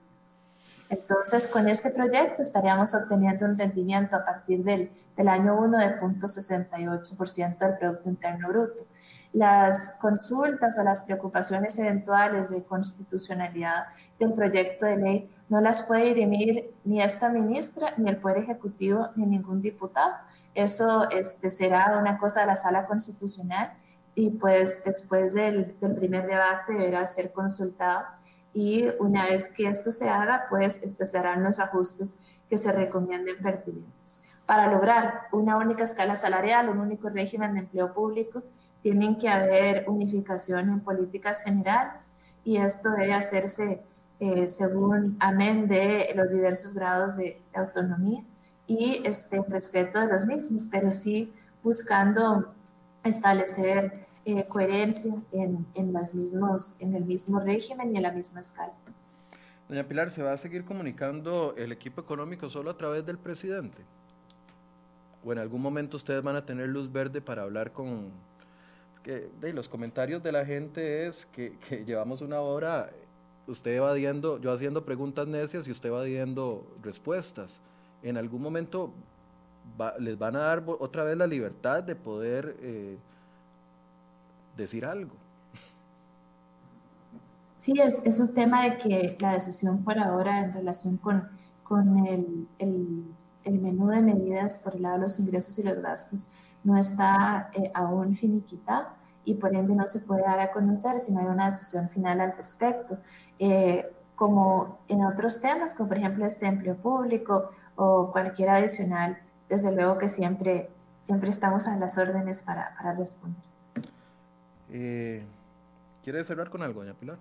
Entonces, 0.88 1.48
con 1.48 1.68
este 1.68 1.90
proyecto 1.90 2.42
estaríamos 2.42 2.94
obteniendo 2.94 3.46
un 3.46 3.58
rendimiento 3.58 4.16
a 4.16 4.24
partir 4.24 4.64
del, 4.64 4.92
del 5.18 5.28
año 5.28 5.60
1 5.60 5.78
de 5.80 5.98
0.68% 6.00 7.58
del 7.58 7.78
Producto 7.78 8.10
Interno 8.10 8.50
Bruto 8.50 8.86
las 9.34 9.92
consultas 10.00 10.78
o 10.78 10.84
las 10.84 11.04
preocupaciones 11.04 11.78
eventuales 11.80 12.52
de 12.52 12.64
constitucionalidad 12.64 13.86
del 14.20 14.34
proyecto 14.34 14.86
de 14.86 14.98
ley 14.98 15.30
no 15.50 15.60
las 15.60 15.82
puede 15.84 16.14
dirimir 16.14 16.72
ni 16.84 17.02
esta 17.02 17.30
ministra, 17.30 17.94
ni 17.98 18.10
el 18.10 18.18
Poder 18.18 18.38
Ejecutivo, 18.38 19.10
ni 19.16 19.26
ningún 19.26 19.62
diputado. 19.62 20.14
Eso 20.56 21.10
este, 21.10 21.50
será 21.50 21.98
una 22.00 22.18
cosa 22.18 22.42
de 22.42 22.48
la 22.48 22.56
Sala 22.56 22.86
Constitucional 22.86 23.74
y 24.16 24.30
pues 24.30 24.84
después 24.84 25.34
del, 25.34 25.76
del 25.80 25.96
primer 25.96 26.28
debate 26.28 26.74
deberá 26.74 27.06
ser 27.06 27.32
consultado 27.32 28.06
y 28.54 28.86
una 29.00 29.26
vez 29.26 29.48
que 29.48 29.68
esto 29.68 29.92
se 29.92 30.10
haga, 30.10 30.46
pues 30.50 30.84
este, 30.84 31.08
serán 31.08 31.44
los 31.44 31.60
ajustes 31.60 32.18
que 32.50 32.58
se 32.58 32.72
recomienden 32.72 33.42
pertinentes. 33.42 34.22
Para 34.46 34.68
lograr 34.68 35.22
una 35.32 35.58
única 35.58 35.86
escala 35.86 36.16
salarial, 36.16 36.70
un 36.70 36.80
único 36.80 37.10
régimen 37.10 37.54
de 37.54 37.62
empleo 37.62 37.94
público, 37.94 38.44
tienen 38.82 39.18
que 39.18 39.30
haber 39.30 39.86
unificación 39.88 40.70
en 40.70 40.82
políticas 40.82 41.44
generales 41.44 42.14
y 42.44 42.58
esto 42.58 42.92
debe 42.92 43.14
hacerse 43.14 43.82
eh, 44.20 44.48
según 44.50 45.18
amén 45.20 45.68
de 45.68 46.12
los 46.16 46.30
diversos 46.30 46.74
grados 46.74 47.18
de, 47.18 47.42
de 47.52 47.60
autonomía 47.60 48.24
y 48.68 49.02
este 49.06 49.42
respeto 49.48 50.00
de 50.00 50.08
los 50.08 50.26
mismos, 50.26 50.66
pero 50.66 50.92
sí 50.92 51.32
buscando 51.64 52.54
establecer 53.04 54.06
eh, 54.26 54.46
coherencia 54.48 55.16
en, 55.32 55.66
en, 55.76 55.94
las 55.94 56.16
mismos, 56.16 56.76
en 56.80 56.96
el 56.96 57.06
mismo 57.06 57.40
régimen 57.40 57.94
y 57.94 57.98
en 57.98 58.04
la 58.04 58.12
misma 58.12 58.40
escala. 58.40 58.74
Doña 59.68 59.84
Pilar, 59.88 60.12
¿se 60.12 60.22
va 60.22 60.34
a 60.34 60.38
seguir 60.38 60.66
comunicando 60.66 61.56
el 61.58 61.72
equipo 61.72 62.02
económico 62.02 62.50
solo 62.50 62.72
a 62.72 62.78
través 62.78 63.06
del 63.06 63.18
presidente? 63.18 63.82
¿O 65.26 65.32
en 65.32 65.40
algún 65.40 65.62
momento 65.62 65.98
ustedes 65.98 66.24
van 66.24 66.36
a 66.36 66.46
tener 66.46 66.68
luz 66.68 66.92
verde 66.92 67.22
para 67.22 67.44
hablar 67.44 67.72
con, 67.72 68.12
que 69.04 69.30
de 69.40 69.54
los 69.54 69.68
comentarios 69.68 70.24
de 70.24 70.32
la 70.32 70.46
gente 70.46 71.08
es 71.08 71.26
que, 71.28 71.58
que, 71.68 71.86
llevamos 71.86 72.22
una 72.22 72.40
hora, 72.40 72.90
usted 73.48 73.76
evadiendo, 73.76 74.40
yo 74.40 74.52
haciendo 74.52 74.86
preguntas 74.86 75.28
necias 75.28 75.68
y 75.68 75.72
usted 75.72 75.90
evadiendo 75.90 76.66
respuestas. 76.82 77.62
En 78.04 78.18
algún 78.18 78.42
momento 78.42 78.94
va, 79.80 79.98
les 79.98 80.18
van 80.18 80.36
a 80.36 80.40
dar 80.40 80.64
otra 80.68 81.04
vez 81.04 81.18
la 81.18 81.28
libertad 81.28 81.84
de 81.84 81.96
poder 81.96 82.56
eh, 82.62 82.98
decir 84.56 84.86
algo. 84.86 85.14
Sí, 87.56 87.74
es, 87.80 88.02
es 88.06 88.20
un 88.20 88.34
tema 88.34 88.64
de 88.64 88.78
que 88.78 89.18
la 89.20 89.34
decisión 89.34 89.84
por 89.84 89.98
ahora 89.98 90.40
en 90.40 90.54
relación 90.54 90.98
con, 90.98 91.30
con 91.64 92.06
el, 92.06 92.48
el, 92.60 93.06
el 93.46 93.60
menú 93.60 93.88
de 93.88 94.02
medidas 94.02 94.58
por 94.58 94.76
el 94.76 94.82
lado 94.82 94.96
de 94.96 95.02
los 95.04 95.20
ingresos 95.20 95.58
y 95.60 95.64
los 95.64 95.82
gastos 95.82 96.28
no 96.64 96.78
está 96.78 97.50
eh, 97.54 97.72
aún 97.74 98.16
finiquitado 98.16 98.88
y 99.26 99.36
por 99.36 99.56
ende 99.56 99.76
no 99.76 99.88
se 99.88 100.00
puede 100.00 100.24
dar 100.24 100.40
a 100.40 100.52
conocer 100.52 101.00
si 101.00 101.14
no 101.14 101.22
hay 101.22 101.28
una 101.28 101.46
decisión 101.46 101.90
final 101.90 102.20
al 102.20 102.36
respecto. 102.36 102.98
Eh, 103.40 103.90
como 104.16 104.80
en 104.88 105.04
otros 105.06 105.42
temas, 105.42 105.76
como 105.76 105.90
por 105.90 105.98
ejemplo 105.98 106.26
este 106.26 106.46
empleo 106.46 106.76
público 106.76 107.50
o 107.76 108.12
cualquier 108.12 108.50
adicional, 108.50 109.18
desde 109.50 109.76
luego 109.76 109.98
que 109.98 110.10
siempre, 110.10 110.70
siempre 111.02 111.30
estamos 111.30 111.68
a 111.68 111.76
las 111.78 111.98
órdenes 111.98 112.44
para, 112.44 112.76
para 112.76 112.94
responder. 112.94 113.42
Eh, 114.70 115.24
¿Quiere 116.04 116.24
cerrar 116.24 116.50
con 116.50 116.64
algo, 116.64 116.82
doña 116.82 116.94
Pilar? 116.94 117.18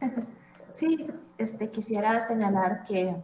Sí, 0.72 1.06
este, 1.38 1.70
quisiera 1.70 2.20
señalar 2.20 2.84
que 2.84 3.16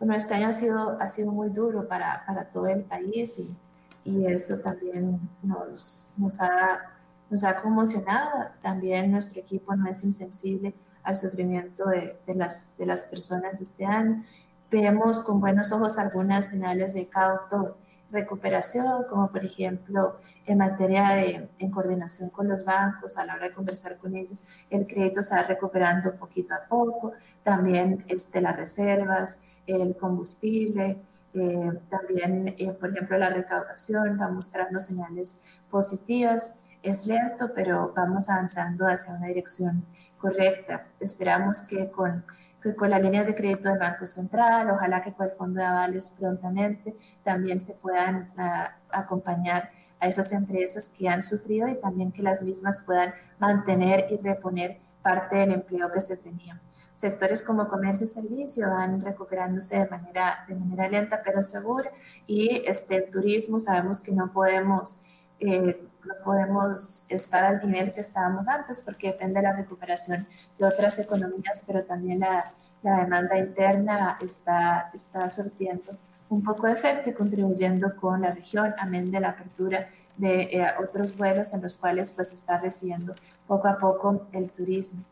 bueno, 0.00 0.14
este 0.14 0.32
año 0.32 0.48
ha 0.48 0.52
sido, 0.54 0.96
ha 0.98 1.06
sido 1.08 1.30
muy 1.30 1.50
duro 1.50 1.86
para, 1.86 2.24
para 2.24 2.44
todo 2.44 2.68
el 2.68 2.84
país 2.84 3.38
y, 3.38 3.54
y 4.02 4.26
eso 4.26 4.56
también 4.58 5.20
nos, 5.42 6.10
nos, 6.16 6.40
ha, 6.40 6.80
nos 7.28 7.44
ha 7.44 7.60
conmocionado. 7.60 8.46
También 8.62 9.10
nuestro 9.10 9.40
equipo 9.40 9.76
no 9.76 9.86
es 9.90 10.02
insensible 10.02 10.72
al 11.02 11.16
sufrimiento 11.16 11.84
de, 11.88 12.16
las, 12.34 12.68
de 12.76 12.86
las 12.86 13.06
personas 13.06 13.60
este 13.60 13.84
año. 13.84 14.22
Vemos 14.70 15.20
con 15.20 15.40
buenos 15.40 15.72
ojos 15.72 15.98
algunas 15.98 16.46
señales 16.46 16.94
de 16.94 17.08
cauto 17.08 17.76
recuperación, 18.12 19.04
como 19.08 19.28
por 19.30 19.44
ejemplo 19.44 20.16
en 20.46 20.58
materia 20.58 21.10
de 21.10 21.48
en 21.58 21.70
coordinación 21.70 22.30
con 22.30 22.48
los 22.48 22.64
bancos, 22.64 23.18
a 23.18 23.24
la 23.24 23.34
hora 23.34 23.48
de 23.48 23.54
conversar 23.54 23.98
con 23.98 24.16
ellos, 24.16 24.44
el 24.68 24.86
crédito 24.86 25.22
se 25.22 25.34
va 25.34 25.42
recuperando 25.42 26.14
poquito 26.16 26.54
a 26.54 26.66
poco, 26.68 27.12
también 27.42 28.04
este, 28.08 28.40
las 28.40 28.56
reservas, 28.56 29.40
el 29.66 29.96
combustible, 29.96 30.98
eh, 31.32 31.70
también, 31.88 32.54
eh, 32.58 32.72
por 32.72 32.90
ejemplo, 32.90 33.16
la 33.16 33.30
recaudación 33.30 34.18
va 34.20 34.28
mostrando 34.28 34.80
señales 34.80 35.38
positivas. 35.70 36.54
Es 36.82 37.06
lento, 37.06 37.52
pero 37.54 37.92
vamos 37.94 38.28
avanzando 38.30 38.86
hacia 38.86 39.14
una 39.14 39.26
dirección 39.26 39.84
correcta. 40.18 40.86
Esperamos 40.98 41.62
que 41.62 41.90
con 41.90 42.24
que 42.60 42.74
con 42.74 42.90
las 42.90 43.02
líneas 43.02 43.26
de 43.26 43.34
crédito 43.34 43.68
del 43.68 43.78
Banco 43.78 44.06
Central, 44.06 44.70
ojalá 44.70 45.02
que 45.02 45.12
con 45.12 45.26
el 45.26 45.32
Fondo 45.32 45.60
de 45.60 45.66
Avales 45.66 46.14
prontamente 46.18 46.94
también 47.24 47.58
se 47.58 47.74
puedan 47.74 48.32
ah, 48.36 48.76
acompañar 48.90 49.70
a 49.98 50.08
esas 50.08 50.32
empresas 50.32 50.88
que 50.88 51.08
han 51.08 51.22
sufrido 51.22 51.68
y 51.68 51.76
también 51.76 52.12
que 52.12 52.22
las 52.22 52.42
mismas 52.42 52.80
puedan 52.80 53.14
mantener 53.38 54.06
y 54.10 54.18
reponer 54.18 54.78
parte 55.02 55.36
del 55.36 55.52
empleo 55.52 55.90
que 55.90 56.00
se 56.00 56.16
tenía. 56.16 56.60
Sectores 56.92 57.42
como 57.42 57.68
comercio 57.68 58.04
y 58.04 58.08
servicio 58.08 58.68
van 58.68 59.02
recuperándose 59.02 59.78
de 59.78 59.88
manera, 59.88 60.44
de 60.46 60.54
manera 60.54 60.88
lenta 60.88 61.22
pero 61.24 61.42
segura 61.42 61.90
y 62.26 62.62
este, 62.66 62.96
el 62.96 63.10
turismo 63.10 63.58
sabemos 63.58 64.00
que 64.00 64.12
no 64.12 64.30
podemos 64.32 65.02
eh, 65.38 65.88
no 66.04 66.14
podemos 66.24 67.04
estar 67.08 67.44
al 67.44 67.66
nivel 67.66 67.92
que 67.92 68.00
estábamos 68.00 68.48
antes 68.48 68.80
porque 68.80 69.08
depende 69.08 69.40
de 69.40 69.46
la 69.46 69.52
recuperación 69.52 70.26
de 70.58 70.64
otras 70.64 70.98
economías, 70.98 71.64
pero 71.66 71.84
también 71.84 72.20
la, 72.20 72.52
la 72.82 73.00
demanda 73.00 73.38
interna 73.38 74.18
está, 74.20 74.90
está 74.94 75.28
surtiendo 75.28 75.96
un 76.30 76.42
poco 76.44 76.68
de 76.68 76.74
efecto 76.74 77.10
y 77.10 77.12
contribuyendo 77.12 77.94
con 77.96 78.22
la 78.22 78.30
región, 78.30 78.72
amén 78.78 79.10
de 79.10 79.20
la 79.20 79.30
apertura 79.30 79.88
de 80.16 80.42
eh, 80.42 80.66
otros 80.80 81.16
vuelos 81.16 81.52
en 81.54 81.60
los 81.60 81.76
cuales 81.76 82.12
pues 82.12 82.32
está 82.32 82.56
recibiendo 82.58 83.14
poco 83.46 83.66
a 83.66 83.76
poco 83.76 84.28
el 84.32 84.50
turismo. 84.50 85.02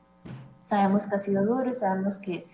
Sabemos 0.63 1.09
que 1.09 1.17
ha 1.17 1.19
sido 1.19 1.45
duro 1.45 1.69
y 1.71 1.75
sabemos 1.75 2.19
que 2.19 2.47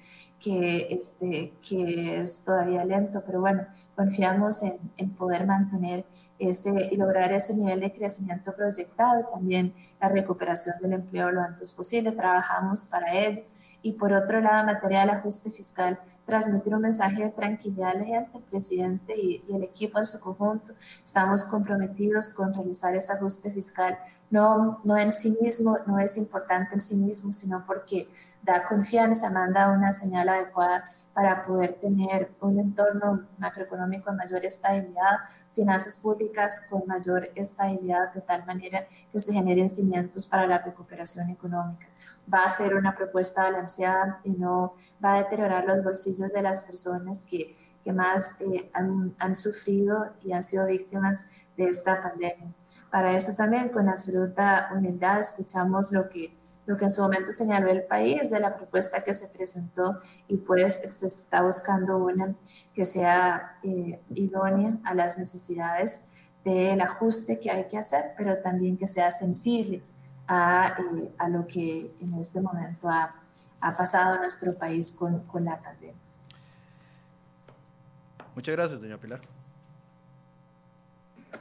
que, 0.44 0.88
este, 0.90 1.54
que 1.66 2.20
es 2.20 2.44
todavía 2.44 2.84
lento, 2.84 3.22
pero 3.24 3.40
bueno, 3.40 3.62
confiamos 3.96 4.62
en, 4.62 5.10
poder 5.14 5.46
mantener 5.46 6.04
ese 6.38 6.88
y 6.90 6.96
lograr 6.96 7.32
ese 7.32 7.54
nivel 7.54 7.80
de 7.80 7.90
crecimiento 7.90 8.54
proyectado, 8.54 9.24
también 9.32 9.72
la 9.98 10.10
recuperación 10.10 10.76
del 10.82 10.92
empleo 10.92 11.30
lo 11.30 11.40
antes 11.40 11.72
posible, 11.72 12.12
trabajamos 12.12 12.84
para 12.84 13.14
ello. 13.14 13.42
Y 13.80 13.92
por 13.92 14.12
otro 14.12 14.40
lado, 14.40 14.60
en 14.60 14.66
materia 14.66 15.00
del 15.00 15.10
ajuste 15.10 15.50
fiscal, 15.50 15.98
transmitir 16.26 16.74
un 16.74 16.82
mensaje 16.82 17.24
de 17.24 17.30
tranquilidad 17.30 17.90
a 17.90 17.94
la 17.94 18.04
gente, 18.04 18.38
el 18.38 18.44
presidente 18.44 19.14
y, 19.16 19.44
y 19.48 19.54
el 19.54 19.62
equipo 19.62 19.98
en 19.98 20.04
su 20.04 20.20
conjunto. 20.20 20.72
Estamos 21.04 21.44
comprometidos 21.44 22.30
con 22.30 22.54
realizar 22.54 22.94
ese 22.96 23.12
ajuste 23.12 23.50
fiscal 23.50 23.98
no, 24.34 24.80
no 24.82 24.96
en 24.98 25.12
sí 25.12 25.36
mismo, 25.40 25.78
no 25.86 25.98
es 26.00 26.16
importante 26.16 26.74
en 26.74 26.80
sí 26.80 26.96
mismo, 26.96 27.32
sino 27.32 27.64
porque 27.64 28.08
da 28.42 28.66
confianza, 28.66 29.30
manda 29.30 29.70
una 29.70 29.92
señal 29.92 30.28
adecuada 30.28 30.90
para 31.12 31.46
poder 31.46 31.74
tener 31.74 32.32
un 32.40 32.58
entorno 32.58 33.28
macroeconómico 33.38 34.10
de 34.10 34.16
mayor 34.16 34.44
estabilidad, 34.44 35.18
finanzas 35.52 35.94
públicas 35.94 36.66
con 36.68 36.82
mayor 36.86 37.30
estabilidad, 37.36 38.12
de 38.12 38.22
tal 38.22 38.44
manera 38.44 38.86
que 39.12 39.20
se 39.20 39.32
generen 39.32 39.70
cimientos 39.70 40.26
para 40.26 40.48
la 40.48 40.58
recuperación 40.58 41.30
económica. 41.30 41.86
Va 42.32 42.44
a 42.44 42.50
ser 42.50 42.74
una 42.74 42.96
propuesta 42.96 43.44
balanceada 43.44 44.20
y 44.24 44.30
no 44.30 44.74
va 45.04 45.14
a 45.14 45.18
deteriorar 45.18 45.64
los 45.64 45.84
bolsillos 45.84 46.13
de 46.18 46.42
las 46.42 46.62
personas 46.62 47.22
que, 47.22 47.56
que 47.82 47.92
más 47.92 48.40
eh, 48.40 48.70
han, 48.72 49.14
han 49.18 49.34
sufrido 49.34 50.12
y 50.22 50.32
han 50.32 50.42
sido 50.42 50.66
víctimas 50.66 51.26
de 51.56 51.68
esta 51.68 52.02
pandemia. 52.02 52.52
Para 52.90 53.16
eso 53.16 53.34
también 53.34 53.70
con 53.70 53.88
absoluta 53.88 54.70
humildad 54.74 55.20
escuchamos 55.20 55.90
lo 55.90 56.08
que, 56.08 56.32
lo 56.66 56.76
que 56.76 56.84
en 56.84 56.90
su 56.90 57.02
momento 57.02 57.32
señaló 57.32 57.70
el 57.70 57.82
país 57.82 58.30
de 58.30 58.40
la 58.40 58.56
propuesta 58.56 59.02
que 59.02 59.14
se 59.14 59.28
presentó 59.28 60.00
y 60.28 60.36
pues 60.36 60.80
este 60.84 61.08
está 61.08 61.42
buscando 61.42 61.98
una 61.98 62.34
que 62.72 62.84
sea 62.84 63.58
eh, 63.62 64.00
idónea 64.10 64.78
a 64.84 64.94
las 64.94 65.18
necesidades 65.18 66.04
del 66.44 66.80
ajuste 66.80 67.40
que 67.40 67.50
hay 67.50 67.64
que 67.68 67.78
hacer, 67.78 68.12
pero 68.16 68.38
también 68.38 68.76
que 68.76 68.86
sea 68.86 69.10
sensible 69.10 69.82
a, 70.26 70.76
eh, 70.78 71.14
a 71.18 71.28
lo 71.28 71.46
que 71.46 71.94
en 72.00 72.14
este 72.14 72.40
momento 72.40 72.88
ha, 72.88 73.14
ha 73.60 73.76
pasado 73.76 74.14
en 74.14 74.20
nuestro 74.20 74.54
país 74.54 74.92
con, 74.92 75.20
con 75.20 75.44
la 75.44 75.60
pandemia. 75.60 76.03
Muchas 78.34 78.56
gracias, 78.56 78.80
doña 78.80 78.98
Pilar. 78.98 79.20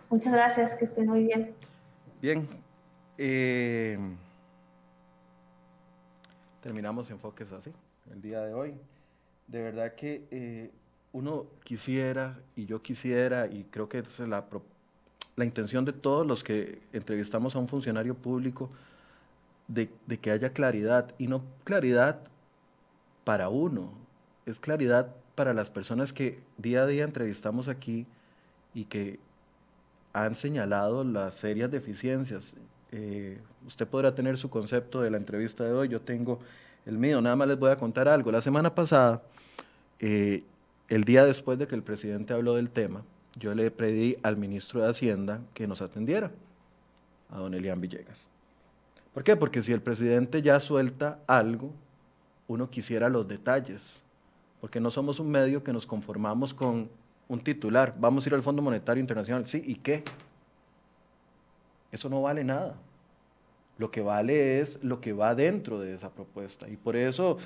Muchas 0.09 0.33
gracias, 0.33 0.75
que 0.75 0.85
estén 0.85 1.07
muy 1.07 1.23
bien. 1.23 1.55
Bien. 2.21 2.47
Eh, 3.17 3.97
terminamos 6.61 7.09
enfoques 7.09 7.51
así, 7.51 7.71
el 8.11 8.21
día 8.21 8.41
de 8.41 8.53
hoy. 8.53 8.75
De 9.47 9.61
verdad 9.61 9.95
que 9.95 10.25
eh, 10.29 10.71
uno 11.11 11.47
quisiera, 11.63 12.39
y 12.55 12.65
yo 12.65 12.81
quisiera, 12.81 13.47
y 13.47 13.63
creo 13.65 13.89
que 13.89 13.99
es 13.99 14.19
la, 14.19 14.45
la 15.35 15.45
intención 15.45 15.85
de 15.85 15.93
todos 15.93 16.25
los 16.27 16.43
que 16.43 16.81
entrevistamos 16.93 17.55
a 17.55 17.59
un 17.59 17.67
funcionario 17.67 18.15
público, 18.15 18.69
de, 19.67 19.89
de 20.05 20.19
que 20.19 20.29
haya 20.29 20.53
claridad, 20.53 21.13
y 21.17 21.27
no 21.27 21.43
claridad 21.63 22.19
para 23.23 23.49
uno, 23.49 23.91
es 24.45 24.59
claridad 24.59 25.15
para 25.35 25.53
las 25.53 25.69
personas 25.69 26.13
que 26.13 26.39
día 26.57 26.83
a 26.83 26.87
día 26.87 27.03
entrevistamos 27.03 27.67
aquí 27.67 28.05
y 28.73 28.85
que 28.85 29.19
han 30.13 30.35
señalado 30.35 31.03
las 31.03 31.35
serias 31.35 31.71
deficiencias. 31.71 32.55
Eh, 32.91 33.39
usted 33.65 33.87
podrá 33.87 34.13
tener 34.13 34.37
su 34.37 34.49
concepto 34.49 35.01
de 35.01 35.09
la 35.09 35.17
entrevista 35.17 35.63
de 35.63 35.71
hoy, 35.71 35.87
yo 35.87 36.01
tengo 36.01 36.39
el 36.85 36.97
mío, 36.97 37.21
nada 37.21 37.35
más 37.35 37.47
les 37.47 37.57
voy 37.57 37.71
a 37.71 37.75
contar 37.75 38.07
algo. 38.07 38.31
La 38.31 38.41
semana 38.41 38.75
pasada, 38.75 39.23
eh, 39.99 40.43
el 40.89 41.03
día 41.03 41.25
después 41.25 41.57
de 41.57 41.67
que 41.67 41.75
el 41.75 41.81
presidente 41.81 42.33
habló 42.33 42.55
del 42.55 42.69
tema, 42.69 43.03
yo 43.35 43.55
le 43.55 43.71
pedí 43.71 44.17
al 44.21 44.37
ministro 44.37 44.81
de 44.81 44.89
Hacienda 44.89 45.41
que 45.55 45.65
nos 45.65 45.81
atendiera, 45.81 46.31
a 47.31 47.39
don 47.39 47.53
Elian 47.55 47.81
Villegas. 47.81 48.27
¿Por 49.13 49.23
qué? 49.23 49.35
Porque 49.35 49.63
si 49.63 49.71
el 49.71 49.81
presidente 49.81 50.41
ya 50.41 50.59
suelta 50.59 51.19
algo, 51.25 51.71
uno 52.47 52.69
quisiera 52.69 53.09
los 53.09 53.27
detalles, 53.27 54.03
porque 54.63 54.79
no 54.79 54.89
somos 54.89 55.19
un 55.19 55.29
medio 55.29 55.61
que 55.61 55.73
nos 55.73 55.85
conformamos 55.85 56.53
con 56.53 56.89
un 57.27 57.39
titular, 57.41 57.93
vamos 57.99 58.25
a 58.25 58.29
ir 58.29 58.33
al 58.33 58.41
Fondo 58.41 58.61
Monetario 58.61 59.01
Internacional, 59.01 59.45
sí, 59.45 59.61
¿y 59.65 59.75
qué? 59.75 60.05
Eso 61.91 62.07
no 62.07 62.21
vale 62.21 62.45
nada. 62.45 62.77
Lo 63.77 63.91
que 63.91 63.99
vale 63.99 64.61
es 64.61 64.81
lo 64.81 65.01
que 65.01 65.11
va 65.11 65.35
dentro 65.35 65.81
de 65.81 65.93
esa 65.93 66.09
propuesta. 66.09 66.69
Y 66.69 66.77
por 66.77 66.95
eso 66.95 67.37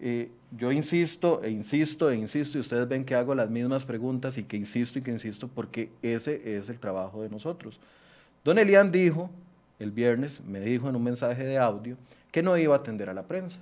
eh, 0.00 0.32
yo 0.50 0.72
insisto 0.72 1.44
e 1.44 1.50
insisto 1.50 2.10
e 2.10 2.16
insisto, 2.16 2.58
y 2.58 2.62
ustedes 2.62 2.88
ven 2.88 3.04
que 3.04 3.14
hago 3.14 3.36
las 3.36 3.48
mismas 3.48 3.84
preguntas 3.84 4.36
y 4.36 4.42
que 4.42 4.56
insisto 4.56 4.98
y 4.98 5.02
que 5.02 5.12
insisto, 5.12 5.46
porque 5.46 5.92
ese 6.02 6.56
es 6.56 6.68
el 6.70 6.80
trabajo 6.80 7.22
de 7.22 7.30
nosotros. 7.30 7.78
Don 8.42 8.58
Elian 8.58 8.90
dijo, 8.90 9.30
el 9.78 9.92
viernes, 9.92 10.42
me 10.44 10.58
dijo 10.58 10.88
en 10.88 10.96
un 10.96 11.04
mensaje 11.04 11.44
de 11.44 11.56
audio, 11.56 11.96
que 12.32 12.42
no 12.42 12.58
iba 12.58 12.74
a 12.74 12.78
atender 12.78 13.08
a 13.08 13.14
la 13.14 13.22
prensa 13.22 13.60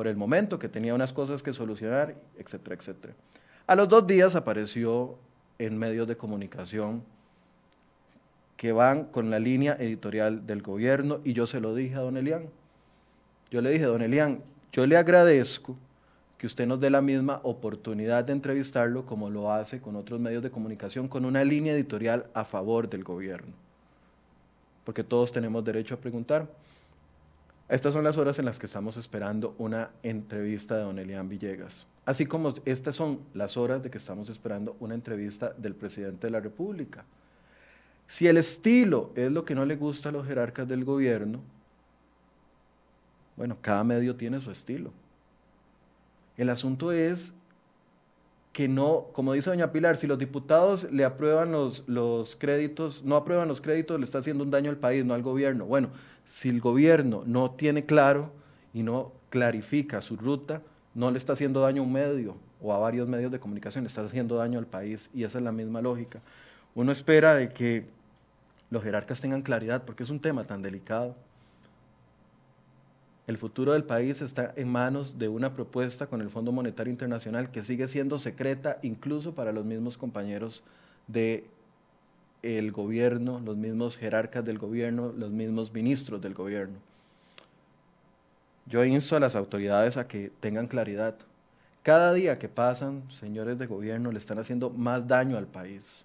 por 0.00 0.08
el 0.08 0.16
momento, 0.16 0.58
que 0.58 0.70
tenía 0.70 0.94
unas 0.94 1.12
cosas 1.12 1.42
que 1.42 1.52
solucionar, 1.52 2.14
etcétera, 2.38 2.74
etcétera. 2.74 3.12
A 3.66 3.76
los 3.76 3.86
dos 3.86 4.06
días 4.06 4.34
apareció 4.34 5.18
en 5.58 5.76
medios 5.76 6.08
de 6.08 6.16
comunicación 6.16 7.02
que 8.56 8.72
van 8.72 9.04
con 9.04 9.28
la 9.28 9.38
línea 9.38 9.76
editorial 9.78 10.46
del 10.46 10.62
gobierno 10.62 11.20
y 11.22 11.34
yo 11.34 11.46
se 11.46 11.60
lo 11.60 11.74
dije 11.74 11.96
a 11.96 11.98
don 12.00 12.16
Elian. 12.16 12.46
Yo 13.50 13.60
le 13.60 13.68
dije, 13.68 13.84
don 13.84 14.00
Elian, 14.00 14.40
yo 14.72 14.86
le 14.86 14.96
agradezco 14.96 15.76
que 16.38 16.46
usted 16.46 16.66
nos 16.66 16.80
dé 16.80 16.88
la 16.88 17.02
misma 17.02 17.40
oportunidad 17.42 18.24
de 18.24 18.32
entrevistarlo 18.32 19.04
como 19.04 19.28
lo 19.28 19.52
hace 19.52 19.82
con 19.82 19.96
otros 19.96 20.18
medios 20.18 20.42
de 20.42 20.50
comunicación, 20.50 21.08
con 21.08 21.26
una 21.26 21.44
línea 21.44 21.74
editorial 21.74 22.24
a 22.32 22.46
favor 22.46 22.88
del 22.88 23.04
gobierno. 23.04 23.52
porque 24.82 25.04
todos 25.04 25.30
tenemos 25.30 25.62
derecho 25.62 25.94
a 25.94 25.98
preguntar. 25.98 26.46
Estas 27.70 27.94
son 27.94 28.02
las 28.02 28.18
horas 28.18 28.36
en 28.40 28.46
las 28.46 28.58
que 28.58 28.66
estamos 28.66 28.96
esperando 28.96 29.54
una 29.56 29.90
entrevista 30.02 30.76
de 30.76 30.82
don 30.82 30.98
Elian 30.98 31.28
Villegas, 31.28 31.86
así 32.04 32.26
como 32.26 32.52
estas 32.64 32.96
son 32.96 33.20
las 33.32 33.56
horas 33.56 33.80
de 33.80 33.90
que 33.90 33.98
estamos 33.98 34.28
esperando 34.28 34.76
una 34.80 34.94
entrevista 34.94 35.54
del 35.56 35.76
presidente 35.76 36.26
de 36.26 36.32
la 36.32 36.40
República. 36.40 37.04
Si 38.08 38.26
el 38.26 38.38
estilo 38.38 39.12
es 39.14 39.30
lo 39.30 39.44
que 39.44 39.54
no 39.54 39.64
le 39.64 39.76
gusta 39.76 40.08
a 40.08 40.12
los 40.12 40.26
jerarcas 40.26 40.66
del 40.66 40.84
gobierno, 40.84 41.38
bueno, 43.36 43.56
cada 43.60 43.84
medio 43.84 44.16
tiene 44.16 44.40
su 44.40 44.50
estilo. 44.50 44.90
El 46.36 46.50
asunto 46.50 46.90
es 46.90 47.32
que 48.52 48.68
no, 48.68 49.06
como 49.12 49.32
dice 49.32 49.50
doña 49.50 49.70
Pilar, 49.70 49.96
si 49.96 50.06
los 50.06 50.18
diputados 50.18 50.90
le 50.90 51.04
aprueban 51.04 51.52
los, 51.52 51.84
los, 51.86 52.34
créditos, 52.34 53.04
no 53.04 53.16
aprueban 53.16 53.46
los 53.46 53.60
créditos, 53.60 53.98
le 53.98 54.04
está 54.04 54.18
haciendo 54.18 54.42
un 54.42 54.50
daño 54.50 54.70
al 54.70 54.76
país, 54.76 55.04
no 55.04 55.14
al 55.14 55.22
gobierno. 55.22 55.66
Bueno, 55.66 55.90
si 56.24 56.48
el 56.48 56.60
gobierno 56.60 57.22
no 57.26 57.52
tiene 57.52 57.86
claro 57.86 58.32
y 58.74 58.82
no 58.82 59.12
clarifica 59.30 60.02
su 60.02 60.16
ruta, 60.16 60.62
no 60.94 61.10
le 61.10 61.18
está 61.18 61.34
haciendo 61.34 61.60
daño 61.60 61.82
a 61.82 61.84
un 61.84 61.92
medio 61.92 62.36
o 62.60 62.72
a 62.72 62.78
varios 62.78 63.08
medios 63.08 63.30
de 63.30 63.38
comunicación, 63.38 63.84
le 63.84 63.88
está 63.88 64.02
haciendo 64.02 64.36
daño 64.36 64.58
al 64.58 64.66
país 64.66 65.08
y 65.14 65.22
esa 65.22 65.38
es 65.38 65.44
la 65.44 65.52
misma 65.52 65.80
lógica. 65.80 66.20
Uno 66.74 66.90
espera 66.90 67.34
de 67.34 67.50
que 67.50 67.86
los 68.70 68.82
jerarcas 68.82 69.20
tengan 69.20 69.42
claridad 69.42 69.84
porque 69.84 70.02
es 70.02 70.10
un 70.10 70.20
tema 70.20 70.44
tan 70.44 70.60
delicado 70.60 71.14
el 73.30 73.38
futuro 73.38 73.74
del 73.74 73.84
país 73.84 74.20
está 74.22 74.52
en 74.56 74.68
manos 74.68 75.16
de 75.16 75.28
una 75.28 75.54
propuesta 75.54 76.08
con 76.08 76.20
el 76.20 76.30
Fondo 76.30 76.50
Monetario 76.50 76.90
Internacional 76.90 77.52
que 77.52 77.62
sigue 77.62 77.86
siendo 77.86 78.18
secreta 78.18 78.78
incluso 78.82 79.36
para 79.36 79.52
los 79.52 79.64
mismos 79.64 79.96
compañeros 79.96 80.64
del 81.06 81.44
el 82.42 82.72
gobierno, 82.72 83.38
los 83.38 83.56
mismos 83.56 83.96
jerarcas 83.96 84.44
del 84.44 84.58
gobierno, 84.58 85.12
los 85.16 85.30
mismos 85.30 85.72
ministros 85.72 86.20
del 86.20 86.34
gobierno. 86.34 86.74
Yo 88.66 88.84
insto 88.84 89.14
a 89.14 89.20
las 89.20 89.36
autoridades 89.36 89.96
a 89.96 90.08
que 90.08 90.32
tengan 90.40 90.66
claridad. 90.66 91.14
Cada 91.84 92.12
día 92.12 92.36
que 92.36 92.48
pasan, 92.48 93.04
señores 93.12 93.60
de 93.60 93.66
gobierno, 93.66 94.10
le 94.10 94.18
están 94.18 94.40
haciendo 94.40 94.70
más 94.70 95.06
daño 95.06 95.38
al 95.38 95.46
país 95.46 96.04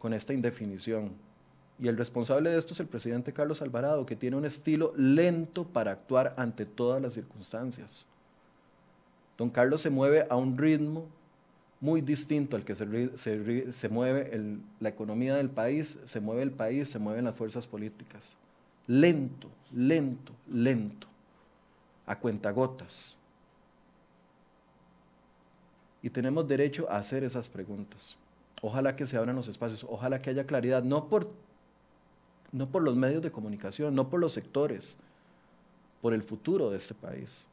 con 0.00 0.12
esta 0.12 0.32
indefinición. 0.32 1.12
Y 1.80 1.86
el 1.88 1.96
responsable 1.96 2.50
de 2.50 2.58
esto 2.58 2.74
es 2.74 2.80
el 2.80 2.88
presidente 2.88 3.32
Carlos 3.32 3.62
Alvarado, 3.62 4.04
que 4.04 4.16
tiene 4.16 4.36
un 4.36 4.44
estilo 4.44 4.92
lento 4.96 5.64
para 5.64 5.92
actuar 5.92 6.34
ante 6.36 6.66
todas 6.66 7.00
las 7.00 7.14
circunstancias. 7.14 8.04
Don 9.36 9.50
Carlos 9.50 9.80
se 9.80 9.90
mueve 9.90 10.26
a 10.28 10.36
un 10.36 10.58
ritmo 10.58 11.06
muy 11.80 12.00
distinto 12.00 12.56
al 12.56 12.64
que 12.64 12.74
se, 12.74 13.88
mueve 13.88 14.58
la 14.80 14.88
economía 14.88 15.36
del 15.36 15.48
país, 15.48 15.98
se 16.04 16.20
mueve 16.20 16.42
el 16.42 16.50
país, 16.50 16.88
se 16.90 16.98
mueven 16.98 17.24
las 17.24 17.36
fuerzas 17.36 17.68
políticas. 17.68 18.34
Lento, 18.88 19.48
lento, 19.72 20.32
lento, 20.50 21.06
a 22.04 22.18
cuentagotas. 22.18 23.16
Y 26.02 26.10
tenemos 26.10 26.48
derecho 26.48 26.90
a 26.90 26.96
hacer 26.96 27.22
esas 27.22 27.48
preguntas. 27.48 28.16
Ojalá 28.60 28.96
que 28.96 29.06
se 29.06 29.16
abran 29.16 29.36
los 29.36 29.46
espacios, 29.46 29.86
ojalá 29.88 30.20
que 30.20 30.30
haya 30.30 30.46
claridad, 30.46 30.82
no 30.82 31.08
por 31.08 31.30
no 32.52 32.68
por 32.68 32.82
los 32.82 32.96
medios 32.96 33.22
de 33.22 33.30
comunicación, 33.30 33.94
no 33.94 34.08
por 34.08 34.20
los 34.20 34.32
sectores, 34.32 34.96
por 36.00 36.14
el 36.14 36.22
futuro 36.22 36.70
de 36.70 36.78
este 36.78 36.94
país. 36.94 37.46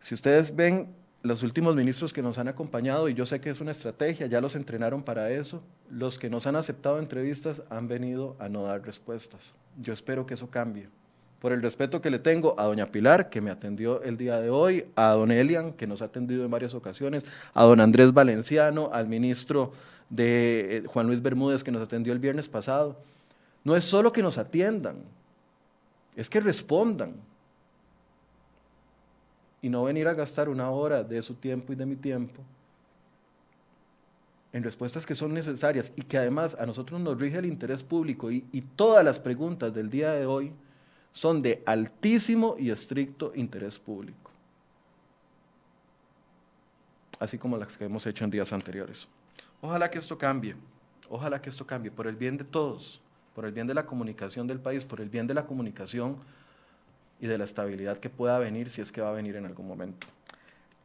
Si 0.00 0.14
ustedes 0.14 0.54
ven 0.54 0.94
los 1.22 1.42
últimos 1.42 1.74
ministros 1.74 2.12
que 2.12 2.22
nos 2.22 2.36
han 2.36 2.48
acompañado, 2.48 3.08
y 3.08 3.14
yo 3.14 3.24
sé 3.24 3.40
que 3.40 3.50
es 3.50 3.60
una 3.60 3.70
estrategia, 3.70 4.26
ya 4.26 4.40
los 4.40 4.56
entrenaron 4.56 5.02
para 5.02 5.30
eso, 5.30 5.62
los 5.90 6.18
que 6.18 6.28
nos 6.28 6.46
han 6.46 6.56
aceptado 6.56 6.98
entrevistas 6.98 7.62
han 7.70 7.88
venido 7.88 8.36
a 8.38 8.48
no 8.48 8.64
dar 8.64 8.84
respuestas. 8.84 9.54
Yo 9.80 9.94
espero 9.94 10.26
que 10.26 10.34
eso 10.34 10.50
cambie. 10.50 10.88
Por 11.44 11.52
el 11.52 11.60
respeto 11.60 12.00
que 12.00 12.08
le 12.08 12.20
tengo 12.20 12.58
a 12.58 12.64
doña 12.64 12.86
Pilar, 12.86 13.28
que 13.28 13.42
me 13.42 13.50
atendió 13.50 14.02
el 14.02 14.16
día 14.16 14.40
de 14.40 14.48
hoy, 14.48 14.86
a 14.96 15.10
don 15.10 15.30
Elian, 15.30 15.74
que 15.74 15.86
nos 15.86 16.00
ha 16.00 16.06
atendido 16.06 16.42
en 16.42 16.50
varias 16.50 16.72
ocasiones, 16.72 17.22
a 17.52 17.64
don 17.64 17.82
Andrés 17.82 18.14
Valenciano, 18.14 18.88
al 18.90 19.08
ministro 19.08 19.74
de 20.08 20.78
eh, 20.78 20.84
Juan 20.86 21.06
Luis 21.06 21.20
Bermúdez 21.20 21.62
que 21.62 21.70
nos 21.70 21.82
atendió 21.82 22.14
el 22.14 22.18
viernes 22.18 22.48
pasado. 22.48 22.96
No 23.62 23.76
es 23.76 23.84
solo 23.84 24.10
que 24.10 24.22
nos 24.22 24.38
atiendan, 24.38 25.02
es 26.16 26.30
que 26.30 26.40
respondan. 26.40 27.12
Y 29.60 29.68
no 29.68 29.84
venir 29.84 30.08
a 30.08 30.14
gastar 30.14 30.48
una 30.48 30.70
hora 30.70 31.04
de 31.04 31.20
su 31.20 31.34
tiempo 31.34 31.74
y 31.74 31.76
de 31.76 31.84
mi 31.84 31.96
tiempo 31.96 32.40
en 34.54 34.62
respuestas 34.62 35.04
que 35.04 35.14
son 35.14 35.34
necesarias 35.34 35.92
y 35.94 36.04
que 36.04 36.16
además 36.16 36.56
a 36.58 36.64
nosotros 36.64 37.02
nos 37.02 37.20
rige 37.20 37.36
el 37.36 37.44
interés 37.44 37.82
público 37.82 38.30
y, 38.30 38.46
y 38.50 38.62
todas 38.62 39.04
las 39.04 39.18
preguntas 39.18 39.74
del 39.74 39.90
día 39.90 40.12
de 40.12 40.24
hoy 40.24 40.50
son 41.14 41.40
de 41.40 41.62
altísimo 41.64 42.56
y 42.58 42.70
estricto 42.70 43.32
interés 43.36 43.78
público, 43.78 44.30
así 47.20 47.38
como 47.38 47.56
las 47.56 47.78
que 47.78 47.84
hemos 47.84 48.04
hecho 48.06 48.24
en 48.24 48.30
días 48.30 48.52
anteriores. 48.52 49.08
Ojalá 49.62 49.88
que 49.90 49.98
esto 49.98 50.18
cambie, 50.18 50.56
ojalá 51.08 51.40
que 51.40 51.48
esto 51.48 51.66
cambie 51.66 51.92
por 51.92 52.08
el 52.08 52.16
bien 52.16 52.36
de 52.36 52.44
todos, 52.44 53.00
por 53.32 53.46
el 53.46 53.52
bien 53.52 53.68
de 53.68 53.74
la 53.74 53.86
comunicación 53.86 54.48
del 54.48 54.58
país, 54.58 54.84
por 54.84 55.00
el 55.00 55.08
bien 55.08 55.28
de 55.28 55.34
la 55.34 55.46
comunicación 55.46 56.18
y 57.20 57.28
de 57.28 57.38
la 57.38 57.44
estabilidad 57.44 57.98
que 57.98 58.10
pueda 58.10 58.38
venir 58.40 58.68
si 58.68 58.82
es 58.82 58.90
que 58.90 59.00
va 59.00 59.10
a 59.10 59.12
venir 59.12 59.36
en 59.36 59.46
algún 59.46 59.68
momento. 59.68 60.08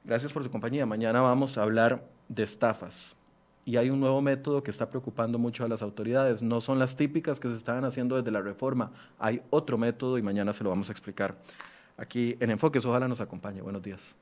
Gracias 0.04 0.32
por 0.32 0.44
su 0.44 0.52
compañía. 0.52 0.86
Mañana 0.86 1.22
vamos 1.22 1.58
a 1.58 1.64
hablar 1.64 2.08
de 2.28 2.44
estafas. 2.44 3.16
Y 3.66 3.78
hay 3.78 3.90
un 3.90 4.00
nuevo 4.00 4.22
método 4.22 4.64
que 4.64 4.72
está 4.72 4.90
preocupando 4.90 5.38
mucho 5.38 5.64
a 5.64 5.68
las 5.68 5.82
autoridades. 5.82 6.42
No 6.42 6.62
son 6.62 6.80
las 6.80 6.96
típicas 6.96 7.40
que 7.40 7.50
se 7.50 7.56
estaban 7.56 7.86
haciendo 7.86 8.16
desde 8.16 8.32
la 8.32 8.42
reforma. 8.42 8.92
Hay 9.20 9.42
otro 9.50 9.78
método 9.78 10.18
y 10.18 10.22
mañana 10.22 10.54
se 10.54 10.64
lo 10.64 10.70
vamos 10.70 10.90
a 10.90 10.92
explicar. 10.92 11.36
Aquí 11.98 12.38
en 12.40 12.52
Enfoques, 12.52 12.86
ojalá 12.86 13.08
nos 13.08 13.22
acompañe. 13.22 13.62
Buenos 13.62 13.84
días. 13.84 14.16